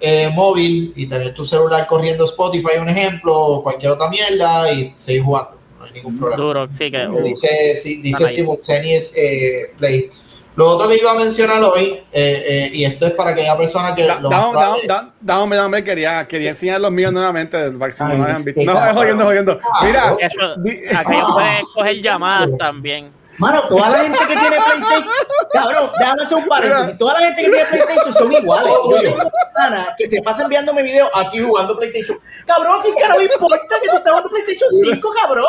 eh, 0.00 0.28
móvil 0.34 0.92
y 0.96 1.06
tener 1.06 1.34
tu 1.34 1.44
celular 1.44 1.86
corriendo 1.86 2.24
Spotify, 2.24 2.78
un 2.80 2.88
ejemplo, 2.88 3.34
o 3.36 3.62
cualquier 3.62 3.92
otra 3.92 4.08
mierda 4.08 4.72
y 4.72 4.94
seguir 4.98 5.22
jugando. 5.22 5.58
No 5.90 5.94
hay 5.96 6.02
ningún 6.02 6.18
problema. 6.18 6.42
Duro, 6.42 6.68
sí 6.72 6.90
que. 6.90 7.08
Que 7.10 7.22
dice, 7.22 7.76
sí, 7.76 8.00
dice 8.02 8.26
simultaneous 8.28 9.12
eh, 9.16 9.72
play. 9.78 10.10
Lo 10.56 10.68
otro 10.70 10.88
que 10.88 10.96
iba 10.96 11.12
a 11.12 11.14
mencionar 11.14 11.62
hoy, 11.62 12.00
eh, 12.12 12.44
eh, 12.46 12.70
y 12.72 12.84
esto 12.84 13.06
es 13.06 13.12
para 13.12 13.30
aquella 13.30 13.56
persona 13.56 13.94
que 13.94 14.04
Da- 14.04 14.20
lo 14.20 14.28
Dame, 14.28 14.52
más 14.52 14.54
dame, 14.54 14.80
dame, 14.86 15.10
dame, 15.20 15.56
dame, 15.56 15.84
quería, 15.84 16.26
quería 16.26 16.50
enseñar 16.50 16.80
los 16.80 16.90
míos 16.90 17.12
nuevamente 17.12 17.70
para 17.72 17.86
que 17.90 17.96
si 17.96 18.04
no 18.04 18.10
Ay, 18.10 18.34
este 18.36 18.52
visto. 18.52 18.72
No, 18.72 18.94
jodiendo, 18.94 19.24
jodiendo. 19.24 19.60
Mira, 19.82 20.16
Eso, 20.18 20.54
aquellos 20.98 21.32
pueden 21.32 21.64
coger 21.74 21.96
llamadas 22.02 22.50
también. 22.58 23.12
Mano, 23.38 23.62
toda 23.68 23.88
la 23.88 23.98
gente 24.00 24.18
que 24.18 24.26
tiene 24.36 24.50
PlayStation, 24.50 25.04
cabrón, 25.50 25.90
déjame 25.98 26.22
hacer 26.24 26.36
un 26.36 26.44
paréntesis. 26.46 26.98
Toda 26.98 27.14
la 27.14 27.20
gente 27.20 27.42
que 27.42 27.48
tiene 27.50 27.64
PlayStation 27.64 28.14
son 28.14 28.32
iguales. 28.32 28.74
Yo 28.90 29.00
tengo 29.00 29.14
una 29.14 29.30
pana 29.54 29.94
que 29.96 30.10
se 30.10 30.20
pasa 30.20 30.42
enviándome 30.42 30.82
videos 30.82 31.08
aquí 31.14 31.40
jugando 31.40 31.74
PlayStation. 31.78 32.18
Cabrón, 32.44 32.80
¿qué 32.82 32.92
carajo 33.00 33.22
importa 33.22 33.80
que 33.80 33.88
tú 33.88 33.96
estés 33.96 34.10
jugando 34.12 34.28
PlayStation 34.28 34.68
5, 34.94 35.10
cabrón? 35.22 35.46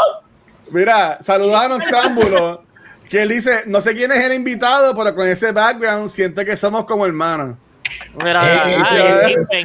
Mira, 0.72 1.18
saludos 1.22 1.56
a 1.56 1.68
Noctámbulo, 1.68 2.64
que 3.10 3.22
él 3.22 3.30
dice, 3.30 3.64
no 3.68 3.80
sé 3.82 3.94
quién 3.96 4.12
es 4.12 4.24
el 4.24 4.34
invitado, 4.34 4.96
pero 4.96 5.14
con 5.16 5.28
ese 5.28 5.52
background 5.52 6.10
siento 6.10 6.44
que 6.46 6.56
somos 6.58 6.86
como 6.86 7.06
hermanos. 7.06 7.56
Mira, 8.24 8.70
Eh, 8.70 8.76
eh, 8.76 9.24
el 9.24 9.32
este. 9.40 9.60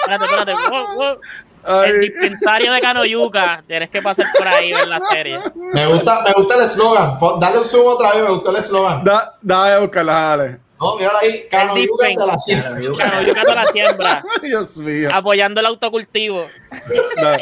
Espérate, 0.00 0.24
espérate. 0.24 0.52
Wow, 0.70 0.94
wow. 0.94 1.20
Ay, 1.64 1.90
El 1.90 2.00
dispensario 2.00 2.72
de 2.72 2.80
Canoyuca. 2.80 3.62
Tienes 3.66 3.90
que 3.90 4.00
pasar 4.00 4.26
por 4.38 4.46
ahí 4.46 4.72
ver 4.72 4.86
la 4.88 5.00
serie. 5.00 5.38
Me 5.74 5.86
gusta, 5.86 6.20
me 6.24 6.32
gusta 6.34 6.54
el 6.54 6.60
eslogan. 6.62 7.18
Dale 7.40 7.58
un 7.58 7.64
zoom 7.64 7.86
otra 7.88 8.12
vez, 8.12 8.22
me 8.22 8.30
gustó 8.30 8.50
el 8.50 8.56
eslogan. 8.56 9.04
da, 9.04 9.34
dale 9.42 9.72
a 9.74 9.78
buscarla, 9.80 10.12
dale. 10.12 10.58
No, 10.80 10.96
míralo 10.96 11.18
ahí, 11.18 11.42
Cano 11.50 11.74
El 11.74 11.88
Yuca 11.88 12.06
Dispen. 12.06 12.16
de 12.26 12.32
la 12.32 12.38
sierra. 12.38 12.70
Canoyuca 13.10 13.42
toda 13.42 13.54
la 13.56 13.66
siembra. 13.66 14.22
Dios 14.42 14.76
mío. 14.78 15.08
Apoyando 15.12 15.58
el 15.60 15.66
autocultivo. 15.66 16.46
No. 17.22 17.36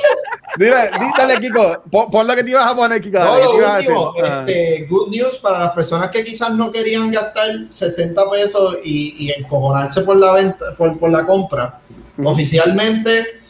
Dile, 0.59 0.90
di- 0.99 1.12
dale, 1.18 1.38
Kiko, 1.40 1.82
pon, 1.90 2.11
pon 2.11 2.26
lo 2.26 2.34
que 2.34 2.42
te 2.42 2.51
ibas 2.51 2.66
a 2.66 2.74
poner, 2.74 3.01
Kiko. 3.01 3.18
No, 3.18 3.24
dale, 3.24 3.40
¿qué 3.42 3.47
lo 3.61 3.74
último, 3.76 4.12
Ah. 4.24 4.44
este, 4.47 4.86
good 4.88 5.09
news 5.11 5.36
para 5.38 5.59
las 5.59 5.72
personas 5.72 6.11
que 6.11 6.24
quizás 6.24 6.51
no 6.55 6.72
querían 6.72 7.11
gastar 7.11 7.49
60 7.70 8.30
pesos 8.30 8.78
y, 8.82 9.26
y 9.26 9.32
encojonarse 9.32 10.01
por 10.03 10.16
la 10.16 10.32
venta, 10.32 10.64
por, 10.78 10.99
por 10.99 11.11
la 11.11 11.26
compra. 11.26 11.78
Oficialmente, 12.24 13.40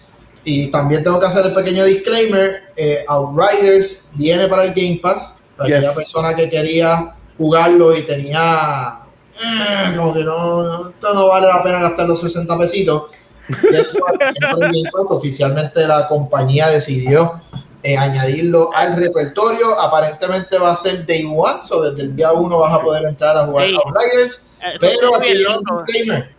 y 0.45 0.69
también 0.71 1.03
tengo 1.05 1.19
que 1.21 1.27
hacer 1.27 1.47
el 1.47 1.55
pequeño 1.55 1.85
disclaimer, 1.85 2.63
eh, 2.77 3.05
Outriders 3.09 4.11
viene 4.15 4.49
para 4.49 4.65
el 4.65 4.75
Game 4.75 4.99
Pass, 5.03 5.45
para 5.57 5.69
aquella 5.69 5.89
Yes. 5.89 5.97
persona 5.97 6.35
que 6.35 6.49
quería 6.49 7.15
jugarlo 7.39 7.97
y 7.97 8.03
tenía 8.03 9.01
eh, 9.39 9.95
como 9.97 10.15
que 10.15 10.21
no, 10.25 10.63
no, 10.63 10.89
esto 10.89 11.13
no 11.15 11.29
vale 11.29 11.47
la 11.49 11.63
pena 11.63 11.81
gastar 11.81 12.07
los 12.09 12.21
60 12.21 12.57
pesitos. 12.59 13.03
Para 13.49 14.33
Pass. 14.61 14.77
Oficialmente 15.11 15.87
la 15.87 16.09
compañía 16.09 16.69
decidió 16.69 17.41
eh, 17.83 17.97
añadirlo 17.97 18.71
al 18.75 18.97
repertorio. 18.97 19.79
Aparentemente 19.81 20.59
va 20.59 20.73
a 20.73 20.77
ser 20.77 21.07
Day 21.07 21.25
One, 21.25 21.61
so 21.63 21.83
desde 21.83 22.03
el 22.03 22.17
día 22.17 22.33
1 22.33 22.59
vas 22.59 22.73
a 22.75 22.81
poder 22.81 23.05
entrar 23.05 23.37
a 23.37 23.47
jugar 23.47 23.67
Sí. 23.69 23.77
Outriders. 23.85 24.47
Eso 24.63 24.79
Pero 24.81 25.17
aquí 25.17 25.27
viene 25.33 25.43
loco. 25.45 25.85
disclaimer. 25.85 26.37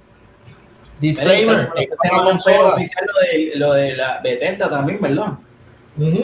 Disclaimer, 0.99 1.71
es 1.75 1.87
para 2.01 2.23
consolas. 2.23 2.75
Lo 2.75 3.21
de, 3.21 3.51
lo 3.55 3.73
de 3.73 3.95
la 3.95 4.19
Bethesda 4.23 4.67
también, 4.69 4.99
¿verdad? 4.99 5.33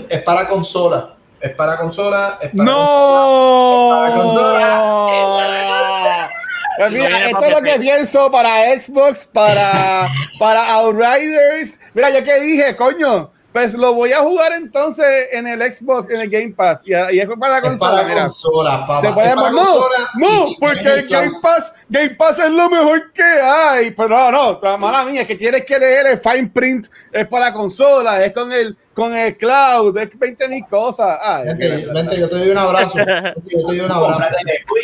Es 0.10 0.22
para 0.24 0.48
consolas. 0.48 1.06
Es 1.40 1.54
para 1.56 1.78
consolas. 1.78 2.34
Es 2.42 2.50
para 2.52 2.64
¡No! 2.72 3.90
Para 3.92 4.16
consola. 4.16 6.30
Pues 6.78 6.92
mira, 6.92 7.26
esto 7.26 7.46
es 7.46 7.52
lo 7.52 7.62
que 7.62 7.80
pienso 7.80 8.32
para 8.32 8.80
Xbox, 8.80 9.26
para, 9.28 10.10
para 10.40 10.74
Outriders. 10.74 11.80
Mira, 11.94 12.10
yo 12.10 12.24
que 12.24 12.40
dije, 12.40 12.76
coño, 12.76 13.32
pues 13.54 13.76
lo 13.76 13.94
voy 13.94 14.12
a 14.12 14.20
jugar 14.20 14.52
entonces 14.54 15.06
en 15.32 15.48
el 15.48 15.62
Xbox, 15.72 16.10
en 16.10 16.20
el 16.22 16.30
Game 16.30 16.54
Pass. 16.56 16.82
Y, 16.86 16.92
y 16.92 17.20
es 17.20 17.30
para 17.40 17.54
la 17.54 17.58
Es 17.60 17.68
consola, 17.70 17.92
para 17.98 18.08
mira. 18.08 18.22
consolas, 18.24 18.80
papá. 18.82 19.02
Se 19.02 19.12
puede 19.14 19.36
para 19.36 19.52
no, 19.52 19.58
consolas 19.58 20.10
y 20.16 20.20
no, 20.20 20.48
si 20.50 20.56
porque 20.60 20.80
el 20.80 21.08
Game 21.08 21.28
cloud- 21.30 21.42
Pass, 21.42 21.74
Game 21.88 22.10
Pass 22.16 22.40
es 22.40 22.50
lo 22.50 22.70
mejor 22.70 23.12
que 23.14 23.24
hay. 23.24 23.92
Pero 23.92 24.10
no, 24.10 24.32
no, 24.32 24.60
la 24.62 24.78
mala 24.78 25.06
mía, 25.06 25.22
es 25.22 25.28
que 25.28 25.36
tienes 25.36 25.64
que 25.66 25.78
leer 25.80 26.08
el 26.08 26.18
fine 26.18 26.50
print, 26.54 26.88
es 27.12 27.28
para 27.28 27.54
consola, 27.54 28.26
es 28.26 28.34
con 28.34 28.52
el, 28.52 28.76
con 28.94 29.16
el 29.16 29.38
cloud, 29.38 29.98
es 29.98 30.10
20 30.18 30.50
mil 30.50 30.66
cosas. 30.68 31.18
Ay, 31.22 31.46
Vente, 31.46 31.86
vente, 31.94 32.20
yo 32.20 32.28
te 32.28 32.36
doy 32.38 32.50
un 32.50 32.58
abrazo. 32.58 32.98
Yo 32.98 33.04
te 33.06 33.62
doy 33.62 33.80
un 33.82 33.92
abrazo. 33.92 34.36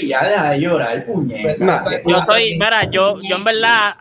Ya 0.05 0.27
deja 0.27 0.49
de 0.51 0.59
llorar, 0.59 1.05
puñet. 1.05 1.57
Yo 2.05 2.23
soy, 2.25 2.53
mira, 2.59 2.83
yo, 2.85 3.19
yo 3.21 3.35
en 3.35 3.43
verdad, 3.43 3.95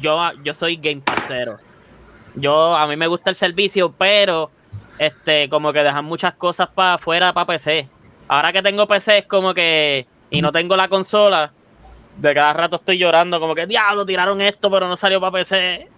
yo, 0.00 0.18
yo 0.44 0.54
soy 0.54 0.76
game 0.76 1.00
passero. 1.04 1.58
Yo, 2.36 2.76
a 2.76 2.86
mí 2.86 2.96
me 2.96 3.06
gusta 3.06 3.30
el 3.30 3.36
servicio, 3.36 3.92
pero, 3.96 4.50
este, 4.98 5.48
como 5.48 5.72
que 5.72 5.82
dejan 5.82 6.04
muchas 6.04 6.34
cosas 6.34 6.68
para 6.68 6.94
afuera, 6.94 7.32
para 7.32 7.46
PC. 7.46 7.88
Ahora 8.28 8.52
que 8.52 8.62
tengo 8.62 8.86
PC 8.86 9.18
es 9.18 9.26
como 9.26 9.54
que, 9.54 10.06
y 10.30 10.42
no 10.42 10.52
tengo 10.52 10.76
la 10.76 10.88
consola, 10.88 11.52
de 12.18 12.34
cada 12.34 12.52
rato 12.52 12.76
estoy 12.76 12.98
llorando, 12.98 13.40
como 13.40 13.54
que, 13.54 13.66
diablo, 13.66 14.04
tiraron 14.04 14.40
esto, 14.40 14.70
pero 14.70 14.86
no 14.86 14.96
salió 14.96 15.20
para 15.20 15.32
PC. 15.32 15.88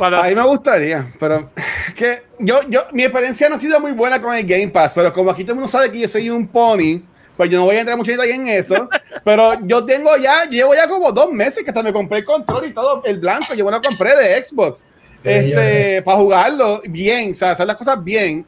A 0.00 0.28
mí 0.28 0.34
me 0.34 0.42
gustaría, 0.42 1.12
pero 1.18 1.50
que 1.94 2.22
yo, 2.38 2.60
yo, 2.68 2.86
mi 2.92 3.02
experiencia 3.02 3.48
no 3.48 3.56
ha 3.56 3.58
sido 3.58 3.78
muy 3.80 3.92
buena 3.92 4.20
con 4.20 4.34
el 4.34 4.46
Game 4.46 4.68
Pass, 4.68 4.92
pero 4.94 5.12
como 5.12 5.30
aquí 5.30 5.42
todo 5.42 5.52
el 5.52 5.56
mundo 5.56 5.68
sabe 5.68 5.90
que 5.90 6.00
yo 6.00 6.08
soy 6.08 6.30
un 6.30 6.48
pony, 6.48 7.02
pues 7.40 7.48
yo 7.48 7.58
no 7.58 7.64
voy 7.64 7.76
a 7.76 7.80
entrar 7.80 7.96
mucho 7.96 8.12
en 8.12 8.48
eso, 8.48 8.86
pero 9.24 9.54
yo 9.62 9.82
tengo 9.86 10.14
ya, 10.18 10.44
llevo 10.44 10.74
ya 10.74 10.86
como 10.86 11.10
dos 11.10 11.32
meses 11.32 11.64
que 11.64 11.70
hasta 11.70 11.82
me 11.82 11.90
compré 11.90 12.18
el 12.18 12.26
control 12.26 12.66
y 12.66 12.72
todo, 12.74 13.02
el 13.02 13.18
blanco, 13.18 13.54
yo 13.54 13.64
me 13.64 13.70
lo 13.70 13.80
compré 13.80 14.14
de 14.14 14.44
Xbox, 14.44 14.84
Qué 15.22 15.38
este, 15.38 16.02
para 16.02 16.18
jugarlo 16.18 16.82
bien, 16.84 17.30
o 17.30 17.34
sea, 17.34 17.52
hacer 17.52 17.66
las 17.66 17.78
cosas 17.78 18.04
bien. 18.04 18.44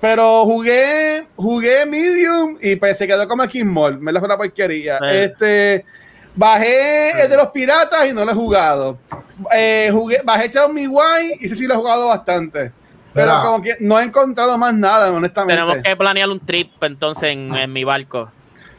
pero 0.00 0.46
jugué, 0.46 1.26
jugué 1.36 1.84
Medium 1.84 2.56
y 2.62 2.76
pues 2.76 2.96
se 2.96 3.06
quedó 3.06 3.28
como 3.28 3.42
aquí 3.42 3.62
Mall. 3.62 3.98
Me 3.98 4.10
la 4.10 4.20
fue 4.20 4.26
una 4.26 4.38
porquería. 4.38 4.96
Este, 5.12 5.84
bajé 6.34 7.22
el 7.22 7.28
de 7.28 7.36
los 7.36 7.48
piratas 7.48 8.08
y 8.08 8.14
no 8.14 8.24
lo 8.24 8.30
he 8.30 8.34
jugado. 8.34 8.96
Eh, 9.54 9.90
jugué, 9.92 10.22
bajé 10.24 10.48
Tell 10.48 10.72
Me 10.72 10.88
Why 10.88 11.36
y 11.40 11.44
ese 11.44 11.56
sí 11.56 11.66
lo 11.66 11.74
he 11.74 11.76
jugado 11.76 12.08
bastante. 12.08 12.72
Pero 13.12 13.26
Mira. 13.26 13.42
como 13.42 13.62
que 13.62 13.76
no 13.80 13.98
he 13.98 14.04
encontrado 14.04 14.56
más 14.56 14.72
nada, 14.74 15.10
honestamente. 15.12 15.60
Tenemos 15.60 15.82
que 15.84 15.96
planear 15.96 16.28
un 16.28 16.40
trip 16.40 16.70
entonces 16.82 17.24
en, 17.30 17.54
en 17.54 17.72
mi 17.72 17.82
barco. 17.84 18.30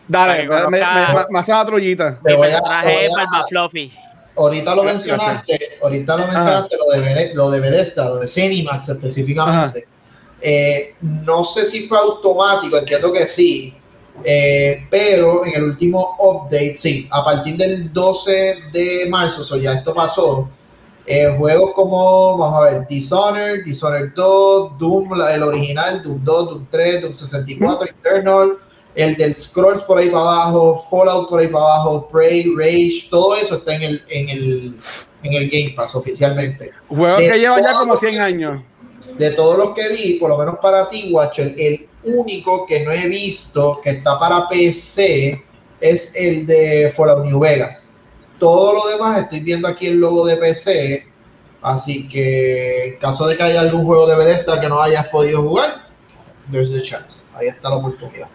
Dale, 0.08 0.48
para 0.48 0.70
me, 0.70 0.80
me, 0.80 0.86
me- 0.86 1.26
me 1.30 1.40
hace 1.40 1.52
una 1.54 1.66
trollita. 1.66 2.20
Te 2.24 2.32
Mi 2.32 2.38
voy 2.38 2.48
a- 2.48 2.52
personaje 2.60 2.88
te 2.88 2.94
voy 2.96 3.04
es 3.06 3.12
a- 3.12 3.16
Barba 3.18 3.48
Fluffy. 3.50 3.94
Ahorita 4.38 4.76
lo 4.76 4.84
mencionaste, 4.84 5.60
ahorita 5.84 6.16
lo 6.18 6.28
mencionaste, 6.28 6.78
lo 6.78 7.02
de, 7.02 7.34
lo 7.34 7.52
de 7.52 7.60
Bethesda, 7.60 8.06
lo 8.06 8.18
de 8.20 8.28
Cinemax 8.28 8.88
específicamente. 8.90 9.86
Eh, 10.42 10.96
no 11.02 11.44
sé 11.46 11.66
si 11.66 11.88
fue 11.88 11.98
automático, 11.98 12.78
entiendo 12.78 13.12
que 13.12 13.28
sí, 13.28 13.76
eh, 14.24 14.88
pero 14.90 15.46
en 15.46 15.54
el 15.56 15.64
último 15.64 16.16
update, 16.20 16.78
sí, 16.78 17.08
a 17.12 17.24
partir 17.24 17.58
del 17.58 17.92
12 17.94 18.56
de 18.72 19.06
marzo, 19.10 19.42
o 19.42 19.44
sea, 19.44 19.58
ya 19.58 19.74
esto 19.74 19.94
pasó, 19.94 20.50
eh, 21.06 21.34
juegos 21.38 21.72
como, 21.74 22.38
vamos 22.38 22.60
a 22.60 22.70
ver, 22.70 22.88
Dishonored, 22.88 23.64
Dishonored 23.66 24.12
2, 24.16 24.78
Doom, 24.78 25.14
el 25.22 25.44
original, 25.44 26.02
Doom 26.04 26.24
2, 26.24 26.50
Doom 26.50 26.68
3, 26.70 27.02
Doom 27.02 27.14
64, 27.16 27.88
Eternal, 27.88 28.58
el 28.96 29.16
del 29.16 29.34
Scrolls 29.34 29.82
por 29.84 29.98
ahí 29.98 30.10
para 30.10 30.22
abajo, 30.24 30.86
Fallout 30.90 31.30
por 31.30 31.40
ahí 31.40 31.48
para 31.48 31.64
abajo, 31.66 32.08
Prey, 32.12 32.54
Rage, 32.58 33.08
todo 33.10 33.36
eso 33.36 33.56
está 33.56 33.76
en 33.76 33.84
el, 33.84 34.04
en 34.10 34.30
el, 34.30 34.80
en 35.24 35.34
el 35.34 35.50
Game 35.50 35.74
Pass 35.76 35.96
oficialmente. 35.96 36.72
Juego 36.90 37.18
De 37.18 37.30
que 37.30 37.40
lleva 37.40 37.62
ya 37.62 37.74
como 37.74 37.94
lo 37.94 38.00
100 38.00 38.12
que- 38.14 38.20
años. 38.20 38.62
De 39.18 39.32
todos 39.32 39.58
los 39.58 39.74
que 39.74 39.90
vi, 39.90 40.14
por 40.14 40.30
lo 40.30 40.38
menos 40.38 40.56
para 40.62 40.90
ti, 40.90 41.10
Watcher, 41.12 41.54
el 41.58 41.88
único 42.04 42.66
que 42.66 42.80
no 42.86 42.92
he 42.92 43.08
visto 43.08 43.80
que 43.84 43.92
está 43.92 44.18
para 44.20 44.48
PC 44.48 45.44
es 45.80 46.16
el 46.16 46.46
de 46.48 46.92
Fallout 46.96 47.26
New 47.26 47.40
Vegas. 47.40 47.91
Todo 48.42 48.74
lo 48.74 48.90
demás, 48.90 49.22
estoy 49.22 49.40
viendo 49.42 49.68
aquí 49.68 49.86
el 49.86 49.98
logo 50.00 50.26
de 50.26 50.36
PC, 50.36 51.06
así 51.62 52.10
que 52.10 52.86
en 52.88 52.98
caso 52.98 53.28
de 53.28 53.38
que 53.38 53.44
haya 53.44 53.62
algún 53.62 53.86
juego 53.86 54.08
de 54.08 54.16
Bethesda 54.16 54.60
que 54.60 54.68
no 54.68 54.82
hayas 54.82 55.08
podido 55.10 55.44
jugar, 55.44 55.84
there's 56.52 56.74
the 56.74 56.82
chance. 56.82 57.28
Ahí 57.36 57.48
está 57.50 57.70
la 57.70 57.76
oportunidad. 57.76 58.28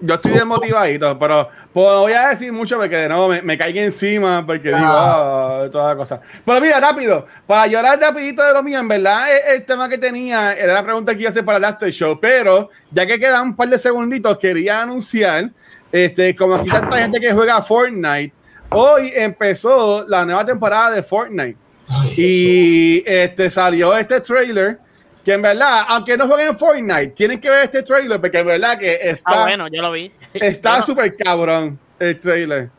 Yo 0.00 0.14
estoy 0.14 0.32
desmotivadito, 0.32 1.18
pero 1.18 1.48
pues, 1.72 1.86
no 1.86 2.00
voy 2.00 2.12
a 2.14 2.28
decir 2.30 2.50
mucho 2.52 2.76
porque 2.78 2.96
de 2.96 3.08
nuevo 3.08 3.28
me, 3.28 3.42
me 3.42 3.56
caiga 3.58 3.82
encima 3.82 4.44
porque 4.44 4.68
digo, 4.68 4.78
Ah. 4.80 5.60
ah, 5.64 5.68
toda 5.70 5.88
la 5.90 5.96
cosa. 5.96 6.20
Pero 6.44 6.60
mira, 6.62 6.80
rápido, 6.80 7.26
para 7.46 7.66
llorar 7.66 8.00
rapidito 8.00 8.42
de 8.42 8.52
lo 8.54 8.62
mío, 8.62 8.80
en 8.80 8.88
verdad 8.88 9.24
el, 9.30 9.56
el 9.56 9.64
tema 9.66 9.86
que 9.88 9.98
tenía 9.98 10.52
era 10.54 10.72
la 10.74 10.82
pregunta 10.82 11.14
que 11.14 11.20
iba 11.20 11.28
a 11.28 11.30
hacer 11.30 11.44
para 11.44 11.58
el 11.58 11.64
After 11.64 11.90
Show, 11.90 12.18
pero 12.20 12.70
ya 12.90 13.06
que 13.06 13.18
quedan 13.20 13.42
un 13.48 13.56
par 13.56 13.68
de 13.68 13.76
segunditos, 13.78 14.36
quería 14.38 14.82
anunciar, 14.82 15.50
este, 15.94 16.34
como 16.34 16.56
aquí 16.56 16.68
tanta 16.68 16.96
gente 16.98 17.20
que 17.20 17.32
juega 17.32 17.62
Fortnite, 17.62 18.32
hoy 18.70 19.12
empezó 19.14 20.04
la 20.08 20.24
nueva 20.24 20.44
temporada 20.44 20.90
de 20.90 21.04
Fortnite. 21.04 21.56
Ay. 21.88 22.14
Y 22.16 23.04
este 23.06 23.48
salió 23.48 23.96
este 23.96 24.20
trailer 24.20 24.78
que 25.24 25.34
en 25.34 25.42
verdad, 25.42 25.84
aunque 25.88 26.16
no 26.16 26.26
jueguen 26.26 26.58
Fortnite, 26.58 27.08
tienen 27.08 27.40
que 27.40 27.48
ver 27.48 27.62
este 27.64 27.82
trailer 27.84 28.20
porque 28.20 28.40
en 28.40 28.46
verdad 28.48 28.76
que 28.76 28.90
Ah, 28.90 28.98
está 29.10 29.42
bueno, 29.44 29.68
yo 29.68 29.80
lo 29.82 29.92
vi. 29.92 30.10
está 30.32 30.78
no- 30.78 30.82
súper 30.82 31.16
cabrón 31.16 31.78
el 32.00 32.18
trailer. 32.18 32.70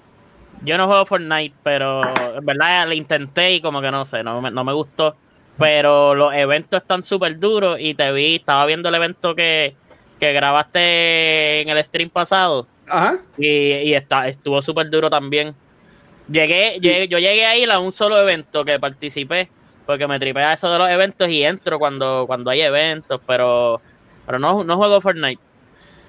Yo 0.64 0.78
no 0.78 0.86
juego 0.88 1.06
Fortnite, 1.06 1.56
pero 1.64 2.02
en 2.38 2.46
verdad 2.46 2.86
lo 2.88 2.94
intenté 2.94 3.54
y 3.54 3.62
como 3.62 3.82
que 3.82 3.92
no 3.92 4.06
sé, 4.06 4.24
no 4.24 4.42
me, 4.42 4.52
no 4.52 4.64
me 4.66 4.74
gustó. 4.74 5.16
Pero 5.58 6.16
los 6.16 6.34
eventos 6.34 6.82
están 6.82 7.02
súper 7.02 7.40
duros 7.40 7.78
y 7.80 7.94
te 7.94 8.12
vi, 8.12 8.36
estaba 8.36 8.66
viendo 8.66 8.90
el 8.90 8.96
evento 8.96 9.36
que, 9.36 9.74
que 10.20 10.34
grabaste 10.34 11.62
en 11.62 11.70
el 11.70 11.82
stream 11.82 12.10
pasado 12.10 12.68
Ajá. 12.88 13.20
y, 13.38 13.48
y 13.48 13.94
está, 13.94 14.28
estuvo 14.28 14.62
súper 14.62 14.90
duro 14.90 15.10
también. 15.10 15.54
Llegué, 16.30 16.80
llegué- 16.80 17.08
yo 17.08 17.20
llegué 17.20 17.46
a 17.46 17.58
ir 17.58 17.70
a 17.72 17.80
un 17.80 17.92
solo 17.92 18.20
evento 18.20 18.66
que 18.66 18.80
participé, 18.80 19.50
porque 19.86 20.08
me 20.08 20.20
tripea 20.20 20.54
eso 20.54 20.70
de 20.72 20.78
los 20.80 20.90
eventos 20.90 21.30
y 21.30 21.44
entro 21.44 21.78
cuando, 21.80 22.26
cuando 22.28 22.50
hay 22.50 22.62
eventos, 22.62 23.22
pero, 23.28 23.80
pero 24.26 24.40
no, 24.40 24.64
no 24.64 24.78
juego 24.78 25.02
Fortnite. 25.02 25.42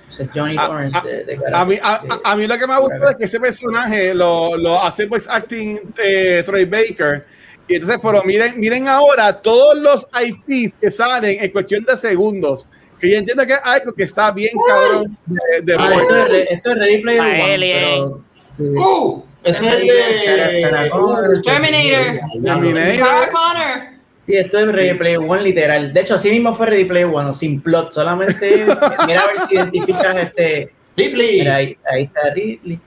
Es 0.08 0.28
Johnny 0.32 0.56
A- 0.56 0.68
Orange 0.70 0.96
a- 0.96 1.00
de, 1.02 1.24
de 1.24 1.38
A 1.52 1.64
mí, 1.64 1.78
a, 1.82 1.94
a- 2.24 2.32
a 2.32 2.36
lo 2.36 2.58
que 2.58 2.66
me 2.66 2.78
gusta 2.78 3.10
es 3.10 3.16
que 3.16 3.24
ese 3.24 3.40
personaje 3.40 4.14
lo, 4.14 4.56
lo 4.56 4.80
hace 4.80 5.06
voice 5.06 5.28
acting 5.30 5.80
eh, 6.02 6.42
Troy 6.46 6.64
Baker. 6.64 7.26
Y 7.68 7.74
entonces, 7.74 7.98
pero 8.00 8.22
miren, 8.22 8.58
miren 8.60 8.86
ahora 8.86 9.32
todos 9.42 9.76
los 9.76 10.06
IPs 10.22 10.74
que 10.80 10.90
salen 10.90 11.42
en 11.42 11.50
cuestión 11.50 11.84
de 11.84 11.96
segundos. 11.96 12.68
Que 13.00 13.10
yo 13.10 13.18
entiendo 13.18 13.46
que 13.46 13.52
es 13.54 13.60
algo 13.62 13.92
que 13.92 14.04
está 14.04 14.30
bien 14.32 14.52
cabrón 14.66 15.16
de, 15.26 15.60
de 15.62 15.76
Ah, 15.78 15.90
esto, 16.00 16.16
es, 16.34 16.46
esto 16.50 16.70
es 16.72 16.78
Ready 16.78 17.02
Player 17.02 17.20
A 17.20 17.44
One, 17.44 17.58
pero- 17.58 18.20
sí. 18.50 18.62
¡Uh! 18.62 19.22
Ese 19.44 19.68
es 19.68 19.74
el 19.74 19.86
de. 19.86 19.92
Terminator. 21.42 21.42
Terminator. 21.42 22.98
Sarah 22.98 23.28
Connor. 23.30 23.96
Sí, 24.22 24.34
esto 24.36 24.58
es 24.58 24.66
Ready 24.74 24.98
Player 24.98 25.18
One 25.18 25.42
literal. 25.42 25.92
De 25.92 26.00
hecho, 26.00 26.14
así 26.16 26.30
mismo 26.30 26.52
fue 26.54 26.66
Ready 26.66 26.84
Player 26.86 27.06
One, 27.06 27.32
sin 27.34 27.60
plot, 27.60 27.92
solamente 27.92 28.66
mira 29.06 29.20
a 29.20 29.26
ver 29.28 29.38
si 29.48 29.54
identificas 29.54 30.16
este. 30.16 30.72
Ripley. 30.96 31.40
Mira, 31.40 31.56
ahí, 31.56 31.76
ahí 31.92 32.02
está 32.04 32.30
Ridley. 32.32 32.80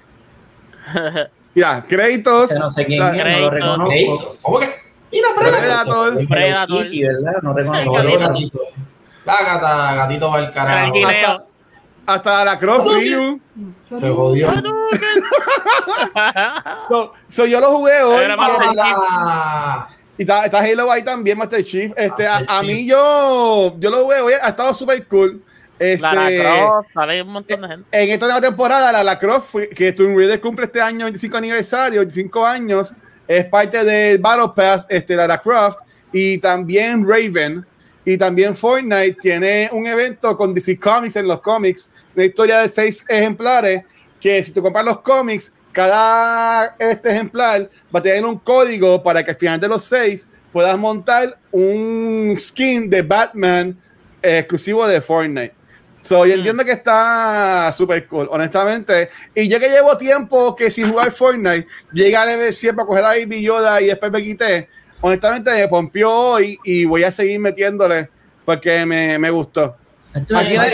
Mira, 1.55 1.83
créditos. 1.87 2.51
No 2.59 2.69
sé 2.69 2.85
quién 2.85 3.01
o 3.01 3.11
sea, 3.11 3.15
es, 3.15 3.17
no 3.17 3.23
lo 3.23 3.49
Créditos. 3.49 3.53
reconozco. 3.53 3.89
Créditos. 3.89 4.39
¿Cómo 4.41 4.59
que? 4.59 4.69
Mira, 5.11 5.27
Predator. 5.37 6.27
Predator. 6.27 6.87
¿verdad? 6.89 7.33
No 7.41 7.53
reconozco. 7.53 8.59
Gatito. 9.95 10.31
Va 10.31 10.51
carajo. 10.51 10.91
Tranquileo. 10.93 11.45
hasta 12.05 12.45
la 12.45 12.57
Cross 12.57 12.99
Ryu. 13.01 13.39
Se 13.97 14.09
jodió. 14.09 14.49
So, 16.87 17.13
so 17.27 17.45
yo 17.45 17.59
lo 17.59 17.71
jugué 17.71 18.01
hoy. 18.01 18.23
Era 18.23 18.35
y- 20.17 20.21
está, 20.23 20.45
está 20.45 20.59
Halo 20.59 20.91
ahí 20.91 21.03
también, 21.03 21.37
Master 21.37 21.63
Chief. 21.63 21.91
Este, 21.95 22.27
a, 22.27 22.39
Master 22.39 22.47
a 22.49 22.61
Chief. 22.61 22.69
mí 22.75 22.85
yo, 22.85 23.75
yo 23.79 23.89
lo 23.89 24.03
jugué 24.03 24.19
hoy, 24.21 24.33
ha 24.33 24.49
estado 24.49 24.73
súper 24.73 25.05
cool. 25.07 25.41
Este, 25.77 26.03
Lara 26.05 26.81
sale 26.93 27.21
un 27.21 27.29
montón 27.29 27.61
de 27.61 27.67
gente. 27.69 27.87
en 27.91 28.09
esta 28.09 28.25
nueva 28.25 28.41
temporada, 28.41 28.91
la, 28.91 29.03
la 29.03 29.17
Croft, 29.17 29.55
que 29.73 29.93
Tomb 29.93 30.17
Raider 30.17 30.41
cumple 30.41 30.65
este 30.65 30.81
año 30.81 31.05
25 31.05 31.37
aniversario, 31.37 32.01
25 32.01 32.45
años, 32.45 32.93
es 33.25 33.45
parte 33.45 33.83
del 33.85 34.17
Battle 34.17 34.49
Pass, 34.53 34.85
este, 34.89 35.15
Lara 35.15 35.37
Croft, 35.37 35.79
y 36.11 36.37
también 36.39 37.05
Raven, 37.07 37.65
y 38.13 38.17
también 38.17 38.55
Fortnite 38.55 39.17
tiene 39.21 39.69
un 39.71 39.85
evento 39.85 40.35
con 40.35 40.51
DC 40.51 40.79
Comics 40.79 41.15
en 41.15 41.27
los 41.27 41.41
cómics, 41.41 41.91
una 42.15 42.25
historia 42.25 42.59
de 42.59 42.67
seis 42.69 43.05
ejemplares, 43.07 43.83
que 44.19 44.43
si 44.43 44.51
tú 44.51 44.63
compras 44.63 44.83
los 44.83 45.01
cómics, 45.01 45.53
cada 45.71 46.75
este 46.79 47.11
ejemplar 47.11 47.69
va 47.93 47.99
a 47.99 48.01
tener 48.01 48.25
un 48.25 48.39
código 48.39 49.03
para 49.03 49.23
que 49.23 49.29
al 49.29 49.37
final 49.37 49.59
de 49.59 49.67
los 49.67 49.83
seis 49.83 50.27
puedas 50.51 50.75
montar 50.75 51.37
un 51.51 52.35
skin 52.39 52.89
de 52.89 53.03
Batman 53.03 53.77
eh, 54.23 54.39
exclusivo 54.39 54.87
de 54.87 54.99
Fortnite. 55.01 55.53
So, 56.01 56.25
yo 56.25 56.33
Mm. 56.33 56.37
entiendo 56.39 56.65
que 56.65 56.71
está 56.71 57.71
súper 57.71 58.07
cool, 58.07 58.27
honestamente. 58.31 59.09
Y 59.35 59.47
yo 59.47 59.59
que 59.59 59.69
llevo 59.69 59.95
tiempo 59.97 60.55
que 60.55 60.71
sin 60.71 60.89
jugar 60.89 61.11
Fortnite, 61.11 61.67
llegué 61.93 62.15
a 62.17 62.25
level 62.25 62.51
siempre 62.53 62.81
a 62.81 62.87
coger 62.87 63.03
a 63.05 63.09
Baby 63.09 63.43
Yoda 63.43 63.79
y 63.81 63.85
después 63.85 64.11
me 64.11 64.23
quité. 64.23 64.67
Honestamente 65.01 65.51
me 65.51 65.67
pompió 65.67 66.11
hoy 66.11 66.57
y 66.63 66.85
voy 66.85 67.03
a 67.03 67.11
seguir 67.11 67.39
metiéndole 67.39 68.09
porque 68.45 68.85
me, 68.85 69.17
me 69.17 69.29
gustó. 69.29 69.75
Aquí 70.35 70.57
hay-. 70.57 70.73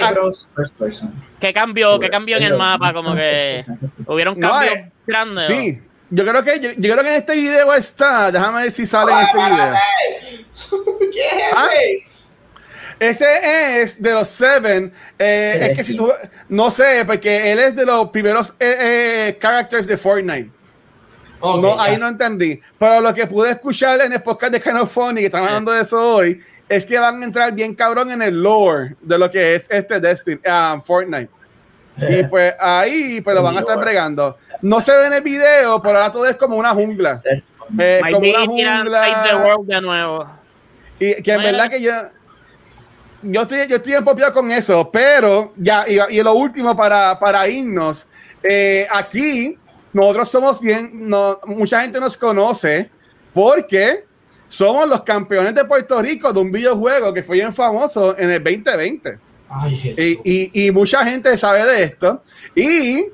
¿Qué 1.39 1.53
cambió? 1.53 1.99
¿Qué 1.99 2.09
cambió 2.09 2.37
en 2.37 2.43
el 2.43 2.57
mapa? 2.57 2.93
Como 2.93 3.13
que 3.15 3.63
hubieron 4.07 4.39
No, 4.39 4.49
cambios 4.49 4.73
eh, 4.75 4.91
grandes. 5.05 5.45
Sí, 5.47 5.81
yo 6.09 6.25
creo 6.25 6.43
que 6.43 6.59
yo, 6.59 6.69
yo 6.77 6.93
creo 6.93 7.03
que 7.03 7.09
en 7.09 7.15
este 7.15 7.35
video 7.35 7.73
está. 7.73 8.31
Déjame 8.31 8.63
ver 8.63 8.71
si 8.71 8.85
sale 8.85 9.11
en 9.11 9.19
este 9.19 9.37
video. 9.37 9.73
¿Qué 11.11 11.19
es 11.19 11.53
Ah. 11.55 11.67
ese? 11.73 12.05
Ese 12.97 13.81
es 13.81 14.01
de 14.01 14.13
los 14.13 14.27
Seven. 14.29 14.93
Eh, 15.19 15.67
es 15.71 15.77
que 15.77 15.83
si 15.83 15.95
tú. 15.97 16.09
No 16.47 16.71
sé, 16.71 17.03
porque 17.05 17.51
él 17.51 17.59
es 17.59 17.75
de 17.75 17.85
los 17.85 18.09
primeros 18.09 18.51
eh, 18.59 18.77
eh, 18.79 19.37
characters 19.39 19.85
de 19.85 19.97
Fortnite. 19.97 20.49
Ok, 21.39 21.61
no, 21.61 21.79
ahí 21.79 21.97
no 21.97 22.07
entendí. 22.07 22.59
Pero 22.77 23.01
lo 23.01 23.13
que 23.13 23.27
pude 23.27 23.51
escuchar 23.51 24.01
en 24.01 24.13
el 24.13 24.21
podcast 24.21 24.53
de 24.53 24.87
Funny, 24.87 25.19
que 25.21 25.25
estamos 25.27 25.47
hablando 25.47 25.71
de 25.71 25.81
eso 25.81 26.15
hoy, 26.15 26.41
es 26.67 26.85
que 26.85 26.97
van 26.97 27.21
a 27.21 27.25
entrar 27.25 27.53
bien 27.53 27.75
cabrón 27.75 28.11
en 28.11 28.21
el 28.21 28.41
lore 28.41 28.95
de 29.01 29.19
lo 29.19 29.29
que 29.29 29.55
es 29.55 29.69
este 29.69 29.99
Destiny, 29.99 30.39
ah, 30.47 30.81
Fortnite. 30.83 31.29
Y 31.97 32.23
pues 32.23 32.53
ahí 32.59 33.21
pues 33.21 33.35
lo 33.35 33.43
van 33.43 33.57
a 33.57 33.59
estar 33.59 33.79
bregando. 33.79 34.37
No 34.61 34.81
se 34.81 34.95
ve 34.95 35.07
en 35.07 35.13
el 35.13 35.21
video, 35.21 35.81
pero 35.81 35.97
ahora 35.97 36.11
todo 36.11 36.25
es 36.25 36.35
como 36.35 36.57
una 36.57 36.71
jungla. 36.71 37.21
Eh, 37.25 37.99
Might 38.01 38.13
como 38.13 38.29
una 38.29 38.45
jungla. 38.45 39.61
De 39.65 39.81
nuevo. 39.81 40.29
Y 40.99 41.21
que 41.21 41.33
en 41.33 41.41
verdad 41.43 41.69
que 41.69 41.81
yo. 41.81 41.91
Yo 43.27 43.41
estoy, 43.41 43.65
yo 43.67 43.77
estoy 43.77 43.93
empopeado 43.93 44.33
con 44.33 44.51
eso, 44.51 44.91
pero 44.91 45.51
ya, 45.55 45.85
y, 45.87 45.97
y 46.15 46.21
lo 46.21 46.33
último 46.33 46.77
para, 46.77 47.17
para 47.17 47.47
irnos. 47.47 48.07
eh, 48.43 48.87
aquí, 48.91 49.57
nosotros 49.95 50.29
somos 50.29 50.59
bien, 50.59 51.07
no, 51.07 51.39
mucha 51.45 51.81
gente 51.81 52.01
nos 52.01 52.17
conoce 52.17 52.89
porque 53.33 54.03
somos 54.49 54.89
los 54.89 55.03
campeones 55.03 55.55
de 55.55 55.63
Puerto 55.63 56.01
Rico 56.01 56.33
de 56.33 56.39
un 56.41 56.51
videojuego 56.51 57.13
que 57.13 57.23
fue 57.23 57.37
bien 57.37 57.53
famoso 57.53 58.13
en 58.17 58.29
el 58.29 58.43
2020. 58.43 59.17
Ay, 59.47 59.77
Jesús. 59.77 59.99
Y, 60.25 60.51
y, 60.53 60.67
y 60.67 60.71
mucha 60.71 61.05
gente 61.05 61.37
sabe 61.37 61.65
de 61.65 61.83
esto. 61.83 62.21
Y 62.53 63.05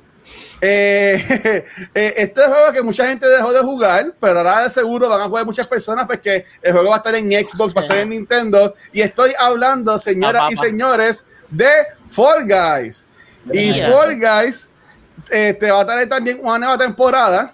eh, 0.59 1.23
eh, 1.93 2.13
este 2.17 2.41
juego 2.41 2.73
que 2.73 2.81
mucha 2.81 3.07
gente 3.07 3.27
dejó 3.27 3.53
de 3.53 3.59
jugar, 3.59 4.15
pero 4.19 4.39
ahora 4.39 4.63
de 4.63 4.71
seguro 4.71 5.07
van 5.07 5.21
a 5.21 5.27
jugar 5.27 5.45
muchas 5.45 5.67
personas 5.67 6.07
porque 6.07 6.45
el 6.63 6.71
juego 6.71 6.89
va 6.89 6.95
a 6.95 6.97
estar 6.97 7.13
en 7.13 7.29
Xbox, 7.29 7.75
va 7.77 7.81
a 7.81 7.83
estar 7.83 7.97
en 7.99 8.09
Nintendo. 8.09 8.73
Y 8.91 9.01
estoy 9.01 9.33
hablando, 9.37 9.99
señoras 9.99 10.45
Ah, 10.45 10.49
y 10.51 10.57
señores, 10.57 11.27
de 11.47 11.69
Fall 12.09 12.47
Guys. 12.47 13.05
Y. 13.53 13.81
Fall 13.83 14.19
Guys 14.19 14.70
eh, 15.31 15.55
te 15.59 15.71
va 15.71 15.81
a 15.81 15.85
traer 15.85 16.07
también 16.09 16.39
una 16.41 16.59
nueva 16.59 16.77
temporada. 16.77 17.53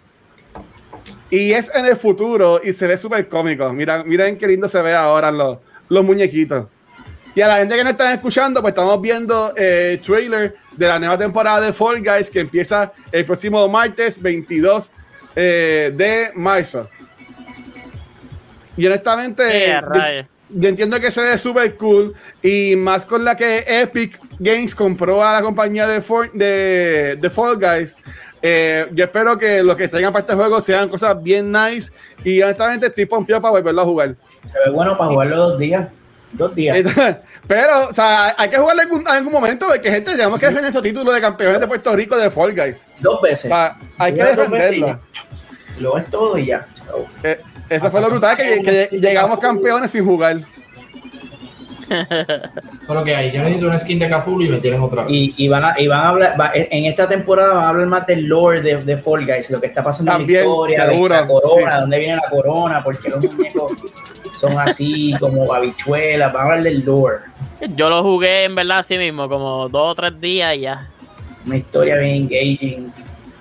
Y 1.29 1.51
es 1.51 1.69
en 1.73 1.85
el 1.85 1.97
futuro 1.97 2.61
y 2.63 2.71
se 2.71 2.87
ve 2.87 2.97
súper 2.97 3.27
cómico. 3.27 3.71
Miren, 3.73 4.07
miren 4.07 4.37
qué 4.37 4.47
lindo 4.47 4.67
se 4.67 4.81
ve 4.81 4.95
ahora 4.95 5.29
los, 5.29 5.59
los 5.89 6.03
muñequitos. 6.03 6.67
Y 7.35 7.41
a 7.41 7.47
la 7.47 7.57
gente 7.57 7.75
que 7.75 7.83
no 7.83 7.91
está 7.91 8.13
escuchando, 8.13 8.61
pues 8.61 8.71
estamos 8.71 8.99
viendo 8.99 9.53
el 9.55 9.99
trailer 10.01 10.55
de 10.71 10.87
la 10.87 10.97
nueva 10.97 11.17
temporada 11.17 11.61
de 11.61 11.71
Fall 11.71 12.01
Guys 12.01 12.31
que 12.31 12.39
empieza 12.39 12.91
el 13.11 13.25
próximo 13.25 13.67
martes 13.67 14.19
22 14.19 14.89
eh, 15.35 15.91
de 15.93 16.31
marzo. 16.33 16.89
Y 18.75 18.87
honestamente, 18.87 19.43
Eh. 19.69 20.27
Yo 20.49 20.69
entiendo 20.69 20.99
que 20.99 21.11
se 21.11 21.21
ve 21.21 21.37
súper 21.37 21.75
cool 21.75 22.13
y 22.41 22.75
más 22.77 23.05
con 23.05 23.23
la 23.25 23.35
que 23.35 23.63
Epic 23.67 24.19
Games 24.39 24.73
compró 24.75 25.23
a 25.23 25.33
la 25.33 25.41
compañía 25.41 25.87
de, 25.87 26.01
For- 26.01 26.31
de, 26.33 27.17
de 27.19 27.29
Fall 27.29 27.57
Guys. 27.57 27.97
Eh, 28.41 28.87
yo 28.93 29.05
espero 29.05 29.37
que 29.37 29.63
los 29.63 29.75
que 29.75 29.87
traigan 29.87 30.13
para 30.13 30.21
este 30.21 30.35
juego 30.35 30.61
sean 30.61 30.87
cosas 30.89 31.21
bien 31.21 31.51
nice 31.51 31.91
y 32.23 32.41
honestamente 32.41 32.85
estoy 32.87 33.05
pompeado 33.05 33.41
para 33.41 33.51
volverlo 33.53 33.81
a 33.81 33.85
jugar. 33.85 34.15
Se 34.45 34.53
ve 34.65 34.71
bueno 34.71 34.97
para 34.97 35.11
jugarlo 35.11 35.37
dos 35.37 35.59
días. 35.59 35.87
Dos 36.33 36.53
días. 36.53 36.77
Pero, 37.47 37.87
o 37.89 37.93
sea, 37.93 38.35
hay 38.37 38.49
que 38.49 38.57
jugarlo 38.57 38.81
en 38.83 38.87
algún, 38.89 39.01
en 39.01 39.07
algún 39.07 39.33
momento 39.33 39.65
porque, 39.67 39.89
gente, 39.89 40.11
tenemos 40.11 40.37
que 40.37 40.45
defender 40.45 40.63
nuestro 40.71 40.81
título 40.83 41.11
de 41.13 41.21
campeones 41.21 41.59
de 41.59 41.67
Puerto 41.67 41.95
Rico 41.95 42.15
de 42.17 42.29
Fall 42.29 42.53
Guys. 42.53 42.87
Dos 42.99 43.19
O 43.19 43.21
veces. 43.21 43.49
sea, 43.49 43.77
hay 43.97 44.13
que 44.13 44.23
defenderlo. 44.23 44.99
Lo 45.79 45.97
es 45.97 46.05
todo 46.11 46.37
y 46.37 46.47
ya. 46.47 46.67
acabó. 46.83 47.07
Eh, 47.23 47.39
eso 47.69 47.91
fue 47.91 48.01
lo 48.01 48.09
brutal, 48.09 48.35
que, 48.37 48.61
que 48.63 48.89
llegamos 48.99 49.39
campeones 49.39 49.91
sin 49.91 50.05
jugar. 50.05 50.37
Pero 52.87 53.03
que 53.03 53.15
hay, 53.15 53.31
yo 53.31 53.41
necesito 53.43 53.67
una 53.67 53.79
skin 53.79 53.99
de 53.99 54.09
Cthulhu 54.09 54.41
y 54.43 54.49
me 54.49 54.57
tienen 54.57 54.81
otra 54.81 55.03
vez. 55.03 55.11
Y, 55.13 55.33
y 55.37 55.47
van 55.47 55.63
a, 55.63 55.79
y 55.79 55.87
van 55.87 55.99
a 56.01 56.09
hablar, 56.09 56.35
va- 56.39 56.51
en 56.53 56.85
esta 56.85 57.07
temporada 57.07 57.53
van 57.53 57.63
a 57.63 57.69
hablar 57.69 57.87
más 57.87 58.05
del 58.07 58.25
lore 58.25 58.61
de, 58.61 58.77
de 58.83 58.97
Fall 58.97 59.25
Guys, 59.25 59.49
lo 59.51 59.61
que 59.61 59.67
está 59.67 59.83
pasando 59.83 60.11
También, 60.11 60.41
en 60.41 60.45
la 60.45 60.51
historia, 60.51 60.85
la- 60.85 60.91
seguro, 60.91 61.15
la 61.15 61.27
corona, 61.27 61.71
sí. 61.75 61.79
dónde 61.81 61.99
viene 61.99 62.15
la 62.17 62.29
corona, 62.29 62.83
porque 62.83 63.09
los 63.09 63.23
muñecos 63.23 63.71
son 64.37 64.59
así 64.59 65.13
como 65.19 65.53
habichuelas, 65.53 66.33
van 66.33 66.41
a 66.41 66.45
hablar 66.45 66.63
del 66.63 66.83
lore. 66.85 67.17
Yo 67.75 67.89
lo 67.89 68.03
jugué 68.03 68.43
en 68.43 68.55
verdad 68.55 68.79
así 68.79 68.97
mismo, 68.97 69.29
como 69.29 69.69
dos 69.69 69.91
o 69.91 69.95
tres 69.95 70.19
días 70.19 70.55
y 70.55 70.59
ya. 70.61 70.89
Una 71.45 71.55
historia 71.57 71.95
bien 71.95 72.15
engaging. 72.29 72.91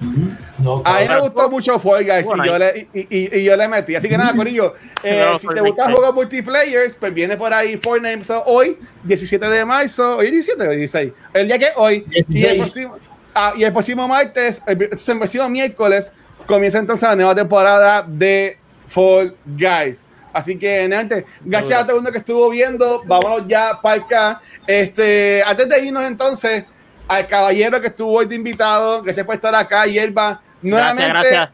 Ujú. 0.01 0.29
No, 0.59 0.83
A 0.85 1.01
mí 1.01 1.09
me 1.09 1.21
gustó 1.21 1.51
mucho 1.51 1.79
Fall 1.79 2.05
Guys 2.05 2.27
Bueno, 2.27 2.45
y, 2.45 2.49
yo 2.49 2.59
le, 2.59 2.89
y, 2.93 3.01
y- 3.01 3.39
y 3.39 3.45
yo 3.45 3.57
le 3.57 3.67
metí. 3.69 3.95
Así 3.95 4.09
que 4.09 4.19
nada, 4.19 4.35
Corillo, 4.35 4.75
eh, 5.03 5.25
No, 5.25 5.39
si 5.39 5.47
por 5.47 5.55
te 5.55 5.61
gustan 5.63 5.93
juegos 5.95 6.15
multiplayer, 6.15 6.91
pues 7.01 7.15
viene 7.15 7.37
por 7.37 7.53
ahí 7.55 7.77
Fortnite 7.79 8.25
so, 8.25 8.43
hoy, 8.45 8.79
17 9.05 9.49
de 9.49 9.65
marzo, 9.65 10.17
hoy 10.19 10.31
17 10.31 10.67
o 10.67 10.71
16, 10.71 11.13
el 11.35 11.47
día 11.49 11.59
que 11.59 11.69
hoy, 11.77 12.05
y 12.11 12.19
el 12.19 12.27
16. 12.27 12.61
próximo, 12.61 12.97
ah, 13.35 13.53
y 13.57 13.65
el 13.65 13.73
próximo 13.73 14.07
martes, 14.09 14.63
el, 14.67 14.83
el 14.83 15.19
próximo 15.19 15.49
miércoles, 15.49 16.13
comienza 16.47 16.79
entonces 16.79 17.09
la 17.09 17.17
nueva 17.17 17.35
temporada 17.35 18.05
de 18.07 18.59
Fall 18.87 19.35
Guys. 19.47 20.05
Así 20.33 20.59
que, 20.59 20.87
gente, 20.93 21.25
gracias 21.43 21.81
a 21.81 21.83
todo 21.87 21.93
el 21.93 22.03
mundo 22.03 22.13
que 22.13 22.19
estuvo 22.19 22.51
viendo. 22.51 23.03
Vámonos 23.07 23.49
ya 23.49 23.81
para 23.81 24.03
acá. 24.03 24.41
Este, 24.67 25.43
antes 25.43 25.67
de 25.67 25.87
irnos 25.87 26.05
entonces, 26.05 26.67
al 27.09 27.27
caballero 27.27 27.81
que 27.81 27.89
estuvo 27.89 28.13
hoy 28.13 28.27
de 28.27 28.35
invitado, 28.37 29.03
gracias 29.03 29.25
por 29.25 29.35
estar 29.35 29.55
acá, 29.55 29.87
Hierba. 29.87 30.41
Nuevamente, 30.63 31.09
Gracias, 31.11 31.51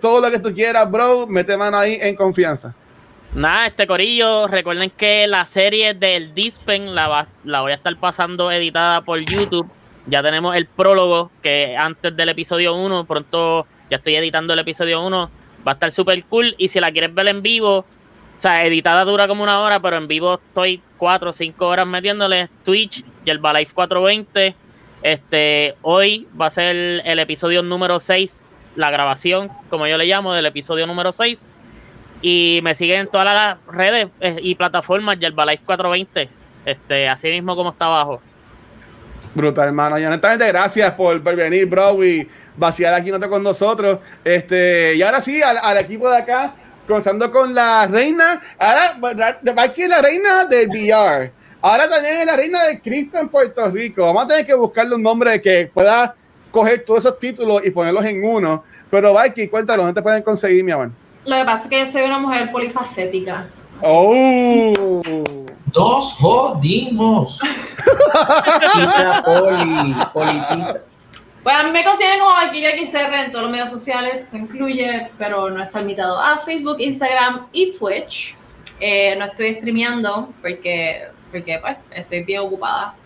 todo 0.00 0.20
lo 0.20 0.30
que 0.30 0.38
tú 0.38 0.52
quieras, 0.54 0.90
bro. 0.90 1.26
Mete 1.26 1.56
mano 1.56 1.76
ahí 1.76 1.98
en 2.00 2.16
confianza. 2.16 2.74
Nada, 3.34 3.66
este 3.66 3.86
corillo, 3.86 4.46
recuerden 4.48 4.90
que 4.90 5.26
la 5.26 5.44
serie 5.44 5.92
del 5.94 6.34
Dispen 6.34 6.94
la, 6.94 7.06
va- 7.08 7.26
la 7.44 7.60
voy 7.60 7.72
a 7.72 7.74
estar 7.74 7.94
pasando 7.96 8.50
editada 8.50 9.02
por 9.02 9.20
YouTube. 9.20 9.68
Ya 10.06 10.22
tenemos 10.22 10.56
el 10.56 10.66
prólogo 10.66 11.30
que 11.42 11.76
antes 11.76 12.16
del 12.16 12.28
episodio 12.30 12.74
1, 12.74 13.04
pronto 13.04 13.66
ya 13.90 13.98
estoy 13.98 14.16
editando 14.16 14.54
el 14.54 14.60
episodio 14.60 15.04
1, 15.04 15.30
va 15.66 15.72
a 15.72 15.74
estar 15.74 15.92
súper 15.92 16.24
cool. 16.24 16.54
Y 16.58 16.68
si 16.68 16.80
la 16.80 16.90
quieres 16.92 17.12
ver 17.14 17.28
en 17.28 17.42
vivo, 17.42 17.84
o 18.36 18.40
sea, 18.40 18.64
editada 18.66 19.04
dura 19.04 19.26
como 19.26 19.42
una 19.42 19.60
hora, 19.60 19.80
pero 19.80 19.96
en 19.96 20.08
vivo 20.08 20.34
estoy 20.34 20.82
4 20.98 21.30
o 21.30 21.32
5 21.32 21.66
horas 21.66 21.86
metiéndole 21.86 22.50
Twitch 22.64 23.02
y 23.24 23.30
el 23.30 23.40
Life 23.40 23.72
420. 23.74 24.54
Este, 25.02 25.74
hoy 25.82 26.28
va 26.38 26.46
a 26.46 26.50
ser 26.50 26.76
el, 27.04 27.18
episodio 27.18 27.62
número 27.62 27.98
6, 27.98 28.42
la 28.74 28.90
grabación, 28.90 29.50
como 29.70 29.86
yo 29.86 29.96
le 29.96 30.04
llamo, 30.04 30.34
del 30.34 30.46
episodio 30.46 30.86
número 30.86 31.12
6 31.12 31.50
y 32.20 32.60
me 32.62 32.74
siguen 32.74 33.00
en 33.00 33.06
todas 33.08 33.26
las 33.26 33.58
redes 33.74 34.08
eh, 34.20 34.38
y 34.42 34.54
plataformas 34.54 35.18
y 35.20 35.24
el 35.26 35.34
Life 35.36 35.64
420 35.66 36.30
este 36.64 37.08
así 37.10 37.28
mismo 37.28 37.54
como 37.54 37.70
está 37.70 37.84
abajo 37.84 38.22
Brutal, 39.34 39.66
hermano. 39.66 39.98
Y 39.98 40.04
honestamente, 40.06 40.46
gracias 40.46 40.92
por, 40.92 41.20
venir, 41.20 41.66
bro, 41.66 42.02
y 42.02 42.26
vaciar 42.56 42.94
aquí 42.94 43.10
con 43.10 43.42
nosotros. 43.42 43.98
Este, 44.24 44.94
y 44.94 45.02
ahora 45.02 45.20
sí, 45.20 45.42
al 45.42 45.76
equipo 45.76 46.08
de 46.08 46.16
acá, 46.16 46.54
comenzando 46.86 47.30
con 47.30 47.54
la 47.54 47.86
reina. 47.86 48.40
Ahora, 48.58 48.98
va 49.00 49.62
aquí 49.62 49.82
es 49.82 49.88
la 49.88 50.00
reina 50.00 50.44
del 50.44 50.68
VR. 50.68 51.32
Ahora 51.60 51.88
también 51.88 52.18
es 52.18 52.26
la 52.26 52.36
reina 52.36 52.64
del 52.64 52.80
Cristo 52.80 53.18
en 53.18 53.28
Puerto 53.28 53.68
Rico. 53.70 54.04
Vamos 54.04 54.24
a 54.24 54.26
tener 54.28 54.46
que 54.46 54.54
buscarle 54.54 54.94
un 54.94 55.02
nombre 55.02 55.40
que 55.42 55.70
pueda 55.72 56.14
coger 56.50 56.84
todos 56.84 57.04
esos 57.04 57.18
títulos 57.18 57.64
y 57.64 57.70
ponerlos 57.70 58.04
en 58.04 58.24
uno. 58.24 58.64
Pero, 58.90 59.14
Vikey, 59.20 59.48
cuéntanos, 59.48 59.86
¿dónde 59.86 60.00
te 60.00 60.02
pueden 60.02 60.22
conseguir, 60.22 60.62
mi 60.64 60.72
amor? 60.72 60.90
Lo 61.24 61.36
que 61.36 61.44
pasa 61.44 61.64
es 61.64 61.70
que 61.70 61.78
yo 61.80 61.86
soy 61.86 62.02
una 62.02 62.18
mujer 62.18 62.52
polifacética. 62.52 63.48
¡Oh! 63.82 65.02
Nos 65.74 66.12
jodimos. 66.14 67.40
Tita, 68.72 69.22
poli, 69.24 69.96
politita. 70.14 70.80
Pues 71.46 71.54
a 71.54 71.62
mí 71.62 71.70
me 71.70 71.84
consiguen 71.84 72.18
como 72.18 72.32
Valkyria 72.32 72.72
XR 72.72 73.14
en 73.14 73.30
todos 73.30 73.44
los 73.44 73.52
medios 73.52 73.70
sociales, 73.70 74.26
se 74.26 74.36
incluye, 74.36 75.12
pero 75.16 75.48
no 75.48 75.62
está 75.62 75.78
limitado 75.78 76.20
a 76.20 76.38
Facebook, 76.38 76.80
Instagram 76.80 77.46
y 77.52 77.70
Twitch. 77.70 78.34
Eh, 78.80 79.14
no 79.16 79.26
estoy 79.26 79.54
streameando 79.54 80.34
porque, 80.42 81.06
porque 81.30 81.60
pues, 81.60 81.76
estoy 81.92 82.24
bien 82.24 82.40
ocupada. 82.40 82.96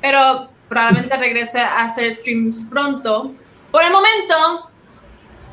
Pero 0.00 0.48
probablemente 0.70 1.14
regrese 1.18 1.60
a 1.60 1.84
hacer 1.84 2.10
streams 2.14 2.64
pronto. 2.70 3.34
Por 3.70 3.82
el 3.82 3.92
momento, 3.92 4.70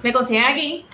me 0.01 0.13
consiguen 0.13 0.45
aquí. 0.45 0.85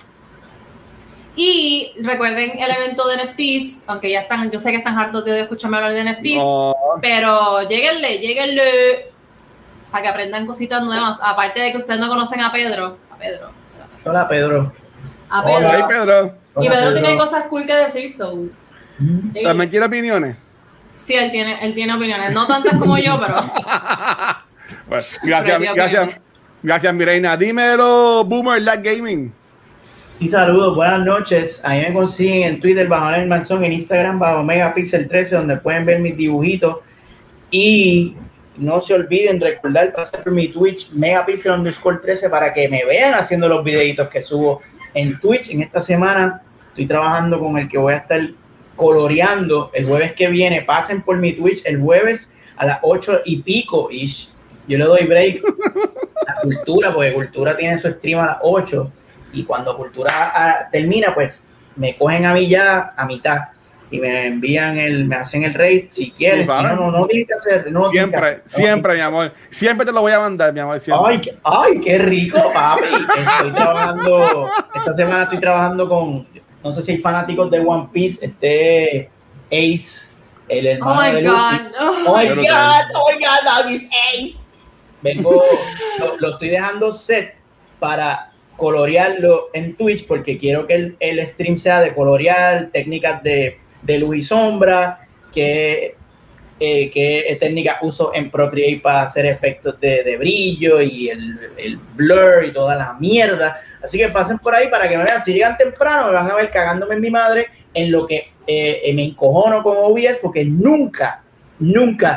Y 1.36 1.92
recuerden 2.00 2.58
el 2.58 2.70
evento 2.72 3.06
de 3.06 3.22
NFTs, 3.22 3.88
aunque 3.88 4.10
ya 4.10 4.22
están, 4.22 4.50
yo 4.50 4.58
sé 4.58 4.72
que 4.72 4.78
están 4.78 4.98
hartos 4.98 5.24
de 5.24 5.42
escucharme 5.42 5.76
hablar 5.76 5.92
de 5.92 6.10
NFTs. 6.10 6.38
No. 6.38 6.74
Pero 7.00 7.68
lleguenle, 7.68 8.18
lleguenle 8.18 9.12
para 9.90 10.02
que 10.02 10.08
aprendan 10.08 10.46
cositas 10.46 10.82
nuevas. 10.82 11.20
Aparte 11.22 11.60
de 11.60 11.72
que 11.72 11.78
ustedes 11.78 12.00
no 12.00 12.08
conocen 12.08 12.40
a 12.40 12.52
Pedro. 12.52 12.98
A 13.10 13.16
Pedro. 13.16 13.50
Hola, 14.04 14.28
Pedro. 14.28 14.72
A 15.28 15.42
Hola. 15.42 15.58
Pedro. 15.58 15.70
Ahí, 15.70 15.82
Pedro. 15.88 16.34
y 16.56 16.66
Hola, 16.66 16.70
Pedro 16.70 16.92
tiene 16.92 17.16
cosas 17.16 17.44
cool 17.46 17.66
que 17.66 17.74
decir, 17.74 18.10
so. 18.10 18.36
Mm. 18.98 19.42
¿También 19.42 19.70
quiere 19.70 19.86
opiniones? 19.86 20.36
Sí, 21.02 21.14
él 21.14 21.30
tiene, 21.30 21.64
él 21.64 21.74
tiene 21.74 21.94
opiniones. 21.94 22.34
No 22.34 22.46
tantas 22.46 22.76
como 22.78 22.98
yo, 22.98 23.18
pero. 23.20 23.36
Bueno, 24.88 25.04
gracias, 25.22 25.58
pero 25.58 25.74
gracias, 25.74 26.02
opiniones. 26.02 26.40
gracias, 26.62 26.94
mi 26.94 27.04
reina. 27.04 27.36
Dímelo, 27.36 28.24
Boomer 28.24 28.60
Lag 28.62 28.82
Gaming. 28.82 29.32
Sí, 30.12 30.26
saludos, 30.28 30.74
buenas 30.74 31.04
noches. 31.04 31.60
Ahí 31.62 31.82
me 31.82 31.92
consiguen 31.92 32.42
en 32.44 32.60
Twitter 32.60 32.88
bajo 32.88 33.10
el 33.10 33.26
Manzón, 33.26 33.64
en 33.64 33.72
Instagram 33.72 34.18
bajo 34.18 34.42
Megapixel 34.42 35.06
13, 35.06 35.36
donde 35.36 35.56
pueden 35.58 35.84
ver 35.86 36.00
mis 36.00 36.16
dibujitos. 36.16 36.78
Y 37.50 38.16
no 38.58 38.80
se 38.80 38.94
olviden 38.94 39.40
recordar 39.40 39.92
pasar 39.92 40.22
por 40.22 40.32
mi 40.32 40.48
Twitch, 40.48 40.90
Megapixel 40.92 41.52
underscore 41.52 41.98
13, 41.98 42.30
para 42.30 42.52
que 42.52 42.68
me 42.68 42.84
vean 42.84 43.14
haciendo 43.14 43.48
los 43.48 43.64
videitos 43.64 44.08
que 44.08 44.22
subo 44.22 44.62
en 44.94 45.18
Twitch. 45.20 45.50
En 45.50 45.62
esta 45.62 45.80
semana 45.80 46.42
estoy 46.68 46.86
trabajando 46.86 47.38
con 47.38 47.58
el 47.58 47.68
que 47.68 47.78
voy 47.78 47.94
a 47.94 47.98
estar 47.98 48.20
coloreando 48.74 49.70
el 49.74 49.86
jueves 49.86 50.12
que 50.12 50.28
viene. 50.28 50.62
Pasen 50.62 51.02
por 51.02 51.18
mi 51.18 51.32
Twitch 51.32 51.62
el 51.64 51.80
jueves 51.80 52.32
a 52.56 52.66
las 52.66 52.78
8 52.82 53.22
y 53.24 53.42
pico. 53.42 53.88
ish. 53.90 54.30
Yo 54.68 54.78
le 54.78 54.84
doy 54.84 55.06
break 55.06 55.42
a 56.26 56.40
Cultura, 56.42 56.92
porque 56.92 57.12
Cultura 57.12 57.56
tiene 57.56 57.78
su 57.78 57.88
stream 57.88 58.20
a 58.20 58.26
las 58.26 58.38
8 58.42 58.92
y 59.32 59.44
cuando 59.44 59.76
Cultura 59.76 60.10
ah, 60.12 60.68
termina, 60.72 61.14
pues 61.14 61.48
me 61.76 61.96
cogen 61.96 62.24
a 62.24 62.32
mí 62.32 62.48
ya 62.48 62.94
a 62.96 63.06
mitad 63.06 63.38
y 63.90 64.00
me 64.00 64.26
envían 64.26 64.78
el, 64.78 65.04
me 65.04 65.16
hacen 65.16 65.44
el 65.44 65.54
raid 65.54 65.84
si 65.88 66.10
quieren, 66.10 66.44
si 66.44 66.50
sabes. 66.50 66.76
no, 66.76 66.90
no, 66.90 66.98
no 66.98 67.08
hacer, 67.36 67.70
no 67.70 67.88
siempre, 67.88 68.18
hacer, 68.18 68.38
no 68.38 68.42
siempre, 68.48 68.94
mi 68.94 69.00
amor. 69.00 69.32
Siempre 69.48 69.86
te 69.86 69.92
lo 69.92 70.00
voy 70.00 70.12
a 70.12 70.18
mandar, 70.18 70.52
mi 70.52 70.60
amor. 70.60 70.80
Siempre. 70.80 71.06
Ay, 71.08 71.20
qué, 71.20 71.36
ay, 71.44 71.80
qué 71.80 71.98
rico, 71.98 72.38
papi. 72.52 72.82
Estoy 72.84 73.52
trabajando, 73.52 74.50
esta 74.74 74.92
semana 74.92 75.22
estoy 75.24 75.38
trabajando 75.38 75.88
con, 75.88 76.26
no 76.64 76.72
sé 76.72 76.82
si 76.82 76.92
hay 76.92 76.98
fanáticos 76.98 77.50
de 77.50 77.60
One 77.60 77.88
Piece, 77.92 78.24
este 78.26 79.08
Ace, 79.52 80.14
el 80.48 80.66
Oh 80.66 80.70
hermano 80.70 81.02
my 81.02 81.14
de 81.14 81.22
Luffy. 81.22 81.36
god. 81.36 81.60
Oh 81.80 82.16
my 82.16 82.26
Yo 82.28 82.34
no 82.34 82.42
god, 82.42 82.84
oh 82.94 83.10
my 83.12 83.24
god, 83.24 83.44
that 83.44 83.70
is 83.70 83.82
Ace. 84.14 84.36
Vengo, 85.02 85.44
lo, 85.98 86.16
lo 86.18 86.30
estoy 86.30 86.48
dejando 86.48 86.90
set 86.90 87.36
para 87.78 88.32
colorearlo 88.56 89.50
en 89.52 89.76
Twitch 89.76 90.06
porque 90.06 90.38
quiero 90.38 90.66
que 90.66 90.74
el, 90.74 90.96
el 90.98 91.24
stream 91.26 91.56
sea 91.56 91.80
de 91.80 91.94
colorear, 91.94 92.70
técnicas 92.72 93.22
de, 93.22 93.60
de 93.82 93.98
luz 93.98 94.16
y 94.16 94.22
sombra, 94.22 95.00
que, 95.32 95.96
eh, 96.58 96.90
que 96.90 97.36
técnicas 97.38 97.76
uso 97.82 98.12
en 98.14 98.30
Procreate 98.30 98.80
para 98.82 99.02
hacer 99.02 99.26
efectos 99.26 99.78
de, 99.80 100.02
de 100.02 100.16
brillo 100.16 100.80
y 100.80 101.08
el, 101.08 101.38
el 101.56 101.76
blur 101.76 102.44
y 102.46 102.52
toda 102.52 102.76
la 102.76 102.94
mierda. 102.94 103.60
Así 103.82 103.98
que 103.98 104.08
pasen 104.08 104.38
por 104.38 104.54
ahí 104.54 104.68
para 104.68 104.88
que 104.88 104.96
me 104.96 105.04
vean. 105.04 105.20
Si 105.20 105.32
llegan 105.32 105.56
temprano, 105.56 106.08
me 106.08 106.14
van 106.14 106.30
a 106.30 106.34
ver 106.34 106.50
cagándome 106.50 106.94
en 106.94 107.00
mi 107.00 107.10
madre 107.10 107.46
en 107.72 107.92
lo 107.92 108.06
que 108.06 108.32
eh, 108.46 108.80
eh, 108.84 108.94
me 108.94 109.04
encojono 109.04 109.62
con 109.62 109.76
OBS 109.76 110.18
porque 110.22 110.44
nunca, 110.44 111.22
nunca 111.58 112.16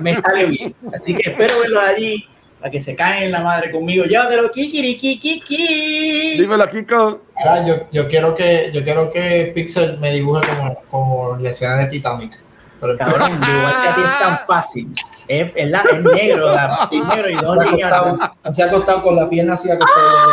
me 0.00 0.14
sale 0.14 0.46
bien. 0.46 0.74
Así 0.94 1.14
que 1.14 1.30
espero 1.30 1.60
verlos 1.60 1.82
allí 1.82 2.28
para 2.60 2.70
que 2.70 2.78
se 2.80 2.94
caen 2.94 3.24
en 3.24 3.32
la 3.32 3.40
madre 3.40 3.70
conmigo. 3.70 4.04
Llévatelo, 4.04 4.50
kikiri, 4.50 4.98
kikiki. 4.98 6.36
Dímelo, 6.38 6.68
Kiko. 6.68 7.20
Ahora, 7.36 7.66
yo, 7.66 7.74
yo 7.90 8.06
quiero 8.08 8.34
que 8.34 8.70
yo 8.72 8.84
quiero 8.84 9.10
que 9.10 9.50
Pixel 9.54 9.98
me 9.98 10.12
dibuje 10.12 10.46
como, 10.46 10.76
como 10.90 11.36
la 11.38 11.50
escena 11.50 11.76
de 11.76 11.86
Titanic. 11.86 12.38
Pero 12.80 12.96
Cabrón, 12.98 13.32
igual 13.42 13.74
que 13.82 13.88
a 13.88 13.94
ti 13.94 14.00
es 14.04 14.18
tan 14.18 14.38
fácil. 14.46 14.94
Es, 15.26 15.50
es 15.54 15.68
la- 15.70 15.82
es 15.90 16.02
negro, 16.02 16.46
la- 16.54 16.88
es 16.92 17.04
negro 17.04 17.30
y 17.30 17.34
dos 17.36 17.56
se 17.62 17.68
acostado, 17.84 18.18
se 18.52 18.62
ha 18.62 18.66
acostado 18.66 19.02
con 19.02 19.16
la 19.16 19.28
pierna 19.28 19.54
así 19.54 19.70
acostada. 19.70 20.26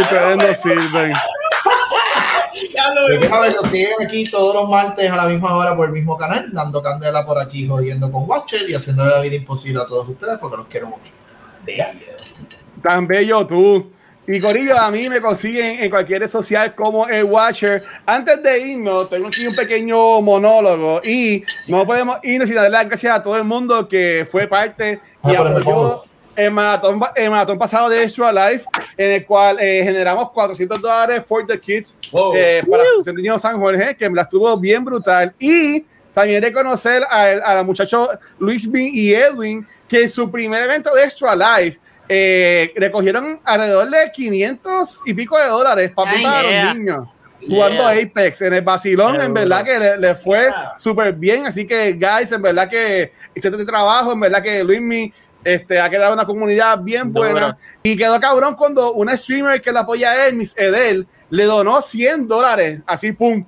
Ustedes 0.00 0.36
no 0.36 0.54
sirven. 0.54 1.12
Yo 3.10 3.20
quiero 3.20 3.40
ver, 3.40 3.52
lo 3.54 3.62
siguen 3.68 3.92
aquí 4.04 4.30
todos 4.30 4.54
los 4.54 4.68
martes 4.68 5.10
a 5.10 5.16
la 5.16 5.26
misma 5.26 5.54
hora 5.56 5.76
por 5.76 5.86
el 5.86 5.92
mismo 5.92 6.16
canal, 6.16 6.48
dando 6.52 6.82
candela 6.82 7.24
por 7.24 7.38
aquí, 7.38 7.68
jodiendo 7.68 8.10
con 8.10 8.28
Watcher 8.28 8.68
y 8.68 8.74
haciéndole 8.74 9.10
la 9.10 9.20
vida 9.20 9.36
imposible 9.36 9.80
a 9.82 9.86
todos 9.86 10.08
ustedes 10.08 10.38
porque 10.38 10.56
los 10.56 10.66
quiero 10.66 10.88
mucho. 10.88 11.12
Tan 12.82 13.06
bello 13.06 13.46
tú. 13.46 13.90
Y 14.30 14.40
Corillo, 14.40 14.76
a 14.78 14.90
mí 14.90 15.08
me 15.08 15.22
consiguen 15.22 15.80
en 15.82 15.88
cualquier 15.88 16.20
red 16.20 16.28
social 16.28 16.74
como 16.74 17.08
el 17.08 17.24
Watcher. 17.24 17.82
Antes 18.04 18.42
de 18.42 18.58
irnos, 18.58 19.08
tengo 19.08 19.28
aquí 19.28 19.46
un 19.46 19.56
pequeño 19.56 20.20
monólogo 20.20 21.00
y 21.02 21.42
no 21.66 21.86
podemos 21.86 22.18
irnos 22.22 22.46
sin 22.46 22.56
darle 22.56 22.70
las 22.70 22.86
gracias 22.86 23.16
a 23.18 23.22
todo 23.22 23.38
el 23.38 23.44
mundo 23.44 23.88
que 23.88 24.28
fue 24.30 24.46
parte 24.46 25.00
Ah, 25.22 25.32
y 25.32 25.34
apoyó 25.34 26.04
el 26.36 26.50
maratón, 26.50 27.00
el 27.16 27.30
maratón 27.30 27.58
pasado 27.58 27.88
de 27.88 28.02
Extra 28.04 28.30
Life, 28.30 28.66
en 28.98 29.12
el 29.12 29.24
cual 29.24 29.56
eh, 29.60 29.80
generamos 29.82 30.30
400 30.30 30.80
dólares 30.80 31.22
for 31.26 31.46
the 31.46 31.58
kids 31.58 31.98
Wow. 32.12 32.34
eh, 32.36 32.62
para 32.70 32.82
la 32.84 32.90
Fundación 32.90 33.16
de 33.16 33.22
Niños 33.22 33.40
San 33.42 33.58
Jorge, 33.58 33.96
que 33.96 34.10
me 34.10 34.14
la 34.16 34.22
estuvo 34.22 34.56
bien 34.58 34.84
brutal. 34.84 35.34
Y 35.38 35.86
también 36.12 36.42
reconocer 36.42 37.02
a, 37.10 37.22
a 37.22 37.54
los 37.56 37.64
muchachos 37.66 38.10
Luis 38.38 38.70
B 38.70 38.90
y 38.92 39.14
Edwin, 39.14 39.66
que 39.88 40.02
en 40.02 40.10
su 40.10 40.30
primer 40.30 40.62
evento 40.64 40.94
de 40.94 41.04
Extra 41.04 41.34
Life 41.34 41.78
eh, 42.08 42.72
recogieron 42.76 43.40
alrededor 43.44 43.90
de 43.90 44.10
500 44.12 45.02
y 45.06 45.14
pico 45.14 45.38
de 45.38 45.46
dólares 45.46 45.92
para 45.94 46.10
Ay, 46.10 46.22
para 46.22 46.48
yeah. 46.48 46.64
los 46.64 46.76
niños. 46.76 47.08
Jugando 47.46 47.92
Yeah. 47.92 48.04
Apex 48.04 48.42
en 48.42 48.52
el 48.54 48.62
vacilón, 48.62 49.16
Qué 49.16 49.22
en 49.24 49.32
verdad 49.34 49.64
que 49.64 49.78
le, 49.78 49.96
le 49.98 50.14
fue 50.14 50.40
Yeah. 50.44 50.74
súper 50.78 51.12
bien. 51.12 51.46
Así 51.46 51.66
que, 51.66 51.92
guys, 51.92 52.32
en 52.32 52.42
verdad 52.42 52.68
que 52.68 53.12
excelente 53.34 53.64
trabajo. 53.64 54.12
En 54.12 54.20
verdad 54.20 54.42
que 54.42 54.64
Luismi 54.64 55.12
este, 55.44 55.80
ha 55.80 55.88
quedado 55.88 56.12
una 56.14 56.26
comunidad 56.26 56.78
bien 56.80 57.12
buena. 57.12 57.56
Y 57.82 57.96
quedó 57.96 58.18
cabrón 58.20 58.54
cuando 58.54 58.92
una 58.92 59.16
streamer 59.16 59.62
que 59.62 59.72
la 59.72 59.80
apoya 59.80 60.10
a 60.10 60.26
él, 60.26 60.34
Miss 60.34 60.56
Edel, 60.58 61.06
le 61.30 61.44
donó 61.44 61.80
100 61.80 62.26
dólares. 62.26 62.80
Así, 62.86 63.12
pum. 63.12 63.44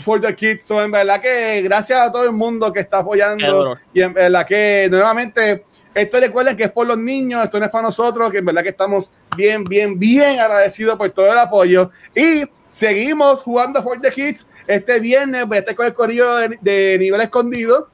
For 0.00 0.20
the 0.20 0.34
kids. 0.34 0.64
So, 0.64 0.82
en 0.82 0.90
verdad 0.90 1.20
que 1.20 1.62
gracias 1.62 2.00
a 2.00 2.10
todo 2.10 2.24
el 2.24 2.32
mundo 2.32 2.72
que 2.72 2.80
está 2.80 2.98
apoyando. 2.98 3.76
Y 3.92 4.02
en 4.02 4.12
verdad 4.12 4.46
que 4.46 4.88
nuevamente, 4.90 5.64
esto 5.94 6.20
recuerden 6.20 6.56
que 6.56 6.64
es 6.64 6.72
por 6.72 6.86
los 6.86 6.98
niños, 6.98 7.44
esto 7.44 7.58
no 7.58 7.66
es 7.66 7.70
para 7.70 7.82
nosotros, 7.82 8.30
que 8.30 8.38
en 8.38 8.44
verdad 8.44 8.62
que 8.62 8.70
estamos 8.70 9.12
bien, 9.36 9.64
bien, 9.64 9.98
bien 9.98 10.40
agradecidos 10.40 10.96
por 10.96 11.10
todo 11.10 11.32
el 11.32 11.38
apoyo. 11.38 11.90
Y 12.14 12.44
seguimos 12.70 13.42
jugando 13.42 13.82
For 13.82 14.00
the 14.00 14.10
Kids. 14.10 14.46
Este 14.66 14.98
viernes 15.00 15.46
voy 15.46 15.56
a 15.56 15.60
estar 15.60 15.74
con 15.74 15.86
el 15.86 15.94
corillo 15.94 16.36
de, 16.36 16.58
de 16.60 16.96
nivel 16.98 17.20
escondido 17.20 17.88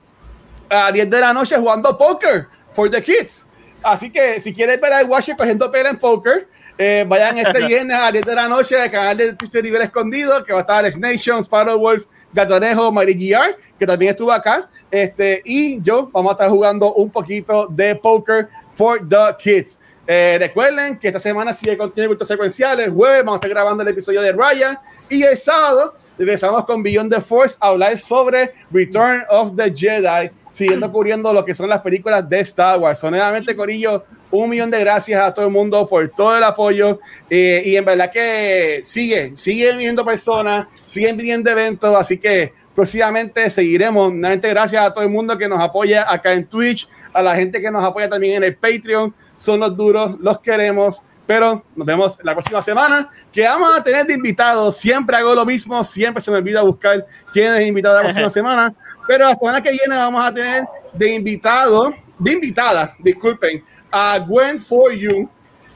a 0.68 0.92
10 0.92 1.10
de 1.10 1.20
la 1.20 1.32
noche 1.32 1.56
jugando 1.56 1.96
póker 1.96 2.46
for 2.72 2.90
the 2.90 3.02
kids. 3.02 3.46
Así 3.82 4.10
que 4.10 4.40
si 4.40 4.52
quieres 4.54 4.80
ver 4.80 4.92
al 4.92 5.06
Watcher 5.06 5.36
cogiendo 5.36 5.70
pela 5.70 5.90
en 5.90 5.98
póker, 5.98 6.48
eh, 6.78 7.04
vayan 7.06 7.38
este 7.38 7.58
viernes 7.66 7.96
a 7.96 8.12
10 8.12 8.24
de 8.24 8.34
la 8.34 8.48
noche 8.48 8.80
al 8.80 8.90
canal 8.90 9.16
de 9.16 9.32
Twitch 9.34 9.50
de 9.50 9.62
Nivel 9.62 9.82
Escondido, 9.82 10.44
que 10.44 10.52
va 10.52 10.60
a 10.60 10.62
estar 10.62 10.76
Alex 10.76 10.96
Nation, 10.96 11.42
Sparrow 11.42 11.78
Wolf, 11.78 12.04
Gatonejo, 12.32 12.92
Mary 12.92 13.14
GR, 13.14 13.56
que 13.78 13.86
también 13.86 14.12
estuvo 14.12 14.30
acá. 14.30 14.70
Este, 14.90 15.42
y 15.44 15.82
yo 15.82 16.08
vamos 16.12 16.30
a 16.30 16.32
estar 16.34 16.48
jugando 16.48 16.94
un 16.94 17.10
poquito 17.10 17.66
de 17.66 17.96
póker 17.96 18.48
for 18.74 19.00
the 19.08 19.16
kids. 19.38 19.78
Eh, 20.06 20.36
recuerden 20.38 20.98
que 20.98 21.08
esta 21.08 21.20
semana 21.20 21.52
sigue 21.52 21.76
contenido 21.76 22.08
cultos 22.08 22.28
secuenciales. 22.28 22.90
Jueves 22.90 23.24
vamos 23.24 23.34
a 23.34 23.36
estar 23.36 23.50
grabando 23.50 23.82
el 23.82 23.88
episodio 23.90 24.22
de 24.22 24.32
Ryan. 24.32 24.78
Y 25.10 25.22
el 25.22 25.36
sábado 25.36 25.96
regresamos 26.16 26.64
con 26.64 26.82
Beyond 26.82 27.14
the 27.14 27.20
Force 27.20 27.58
a 27.60 27.68
hablar 27.68 27.98
sobre 27.98 28.54
Return 28.70 29.22
of 29.28 29.54
the 29.54 29.70
Jedi, 29.70 30.30
siguiendo 30.48 30.90
cubriendo 30.90 31.32
lo 31.32 31.44
que 31.44 31.54
son 31.54 31.68
las 31.68 31.80
películas 31.80 32.26
de 32.26 32.40
Star 32.40 32.78
Wars. 32.78 32.98
So, 32.98 33.10
nuevamente, 33.10 33.54
Corillo, 33.54 34.04
un 34.30 34.50
millón 34.50 34.70
de 34.70 34.80
gracias 34.80 35.20
a 35.20 35.32
todo 35.32 35.46
el 35.46 35.52
mundo 35.52 35.86
por 35.88 36.08
todo 36.08 36.36
el 36.36 36.44
apoyo. 36.44 37.00
eh, 37.30 37.62
y 37.64 37.76
en 37.76 37.84
verdad 37.84 38.10
que 38.10 38.80
sigue, 38.82 39.34
siguen 39.36 39.78
viniendo 39.78 40.04
personas, 40.04 40.66
siguen 40.84 41.16
viniendo 41.16 41.50
eventos. 41.50 41.96
Así 41.96 42.18
que 42.18 42.52
próximamente 42.74 43.48
seguiremos. 43.50 44.12
Nuevamente, 44.12 44.48
gracias 44.50 44.84
a 44.84 44.92
todo 44.92 45.04
el 45.04 45.10
mundo 45.10 45.36
que 45.36 45.48
nos 45.48 45.60
apoya 45.60 46.10
acá 46.10 46.32
en 46.32 46.46
Twitch, 46.46 46.88
a 47.12 47.22
la 47.22 47.34
gente 47.34 47.60
que 47.60 47.70
nos 47.70 47.82
apoya 47.82 48.08
también 48.08 48.36
en 48.36 48.44
el 48.44 48.54
Patreon. 48.56 49.14
Son 49.36 49.58
los 49.60 49.76
duros, 49.76 50.16
los 50.20 50.40
queremos. 50.40 51.02
Pero 51.26 51.62
nos 51.76 51.86
vemos 51.86 52.18
la 52.22 52.32
próxima 52.32 52.62
semana. 52.62 53.10
Que 53.30 53.42
vamos 53.42 53.76
a 53.76 53.84
tener 53.84 54.06
de 54.06 54.14
invitados. 54.14 54.76
Siempre 54.76 55.14
hago 55.16 55.34
lo 55.34 55.44
mismo. 55.44 55.84
Siempre 55.84 56.22
se 56.22 56.30
me 56.30 56.38
olvida 56.38 56.62
buscar 56.62 57.06
quién 57.34 57.52
es 57.54 57.66
invitado 57.66 57.96
la 57.96 58.02
próxima 58.02 58.30
semana. 58.38 58.74
Pero 59.06 59.26
la 59.26 59.34
semana 59.34 59.62
que 59.62 59.70
viene 59.70 59.94
vamos 59.94 60.24
a 60.24 60.32
tener 60.32 60.64
de 60.92 61.14
invitado, 61.14 61.92
de 62.18 62.32
invitada, 62.32 62.94
disculpen, 62.98 63.62
a 63.92 64.18
Gwen 64.20 64.60
For 64.62 64.92
You, 64.92 65.28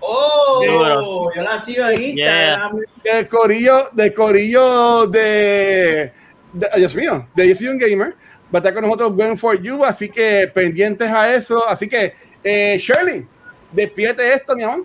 Oh, 0.05 1.31
yo 1.35 1.43
la 1.43 1.61
sigo 1.61 1.89
en 1.89 2.17
Yeah. 2.17 2.55
Instagram. 2.71 2.79
del 3.05 3.29
corillo, 3.29 3.89
del 3.93 4.13
corillo 4.15 5.07
de, 5.07 6.13
de- 6.53 6.71
Dios 6.77 6.97
mío, 6.97 7.29
de 7.35 7.49
Yo 7.49 7.55
Soy 7.55 7.69
un 7.69 7.79
Gamer. 7.79 8.17
Va 8.53 8.55
a 8.55 8.57
estar 8.59 8.75
con 8.75 8.83
nosotros 8.83 9.13
Gwen 9.15 9.39
For 9.39 9.63
You. 9.63 9.85
Así 9.85 10.09
que 10.09 10.51
pendientes 10.53 11.13
a 11.13 11.33
eso. 11.33 11.67
Así 11.69 11.89
que, 11.89 12.15
eh, 12.43 12.77
Shirley, 12.79 13.27
despídete 13.71 14.35
esto, 14.35 14.57
mi 14.57 14.65
amor. 14.65 14.85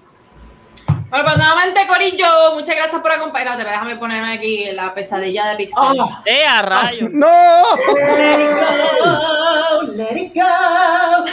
Bueno, 1.10 1.26
pues 1.26 1.38
nuevamente, 1.38 1.88
Corillo, 1.88 2.28
muchas 2.54 2.76
gracias 2.76 3.02
por 3.02 3.12
acompañarme. 3.12 3.64
Déjame 3.64 3.96
ponerme 3.96 4.34
aquí 4.34 4.66
la 4.72 4.94
pesadilla 4.94 5.48
de 5.50 5.56
Pixel. 5.56 5.84
Oh, 6.00 6.22
¡Eh, 6.26 6.46
a 6.46 6.62
rayos! 6.62 7.10
¡No! 7.12 7.28
let 7.96 8.40
it 8.44 8.52
go, 8.56 9.82
let 9.94 10.16
it 10.22 10.34
go. 10.36 11.26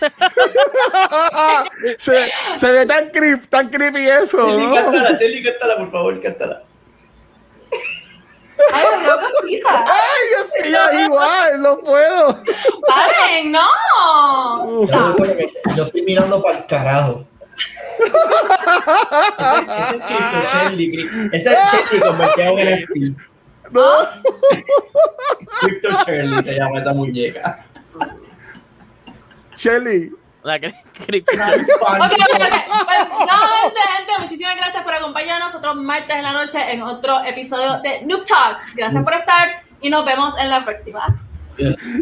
se, 1.98 2.30
se 2.54 2.72
ve 2.72 2.86
tan, 2.86 3.10
creep, 3.10 3.46
tan 3.48 3.68
creepy 3.68 4.06
eso. 4.06 4.38
Chelly, 4.38 4.66
¿no? 4.66 4.74
cántala, 4.74 5.18
Chelly, 5.18 5.42
cántala, 5.42 5.76
por 5.76 5.90
favor, 5.90 6.20
cántala. 6.20 6.62
Ay, 8.72 8.86
cosita. 9.06 9.84
Ay, 9.86 10.20
Dios 10.28 10.52
mío, 10.62 10.78
igual, 11.04 11.62
no 11.62 11.78
puedo. 11.78 12.36
¡Paren! 12.86 13.52
¡No! 13.52 14.64
Uh. 14.64 14.88
Yo, 15.76 15.84
estoy 15.84 16.02
mirando 16.02 16.42
para 16.42 16.58
el 16.58 16.66
carajo. 16.66 17.26
Ese 21.32 21.52
es 21.52 21.58
Chelly 21.70 22.00
convertido 22.00 22.58
en 22.58 22.82
NFT. 22.82 22.94
No. 23.72 24.08
Crypto 25.60 25.88
Shirley 26.06 26.44
se 26.44 26.54
llama 26.54 26.80
esa 26.80 26.92
muñeca. 26.92 27.64
Shelly. 29.60 30.10
La 30.42 30.58
cri- 30.58 30.74
cripto. 31.04 31.32
Ok, 31.34 31.38
ok, 31.38 32.00
ok. 32.00 32.40
Pues 32.86 33.08
nuevamente, 33.10 33.80
gente, 33.94 34.12
muchísimas 34.20 34.56
gracias 34.56 34.82
por 34.82 34.94
acompañarnos 34.94 35.54
otro 35.54 35.74
martes 35.74 36.16
en 36.16 36.22
la 36.22 36.32
noche 36.32 36.58
en 36.72 36.80
otro 36.82 37.22
episodio 37.24 37.78
de 37.82 38.00
Noob 38.06 38.24
Talks. 38.24 38.74
Gracias 38.74 39.04
por 39.04 39.12
estar 39.12 39.62
y 39.82 39.90
nos 39.90 40.02
vemos 40.06 40.34
en 40.38 40.48
la 40.48 40.64
próxima. 40.64 41.14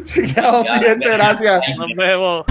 Chicos, 0.04 0.66
bien, 0.80 1.00
gracias. 1.00 1.60
Nos 1.76 1.88
vemos. 1.96 2.44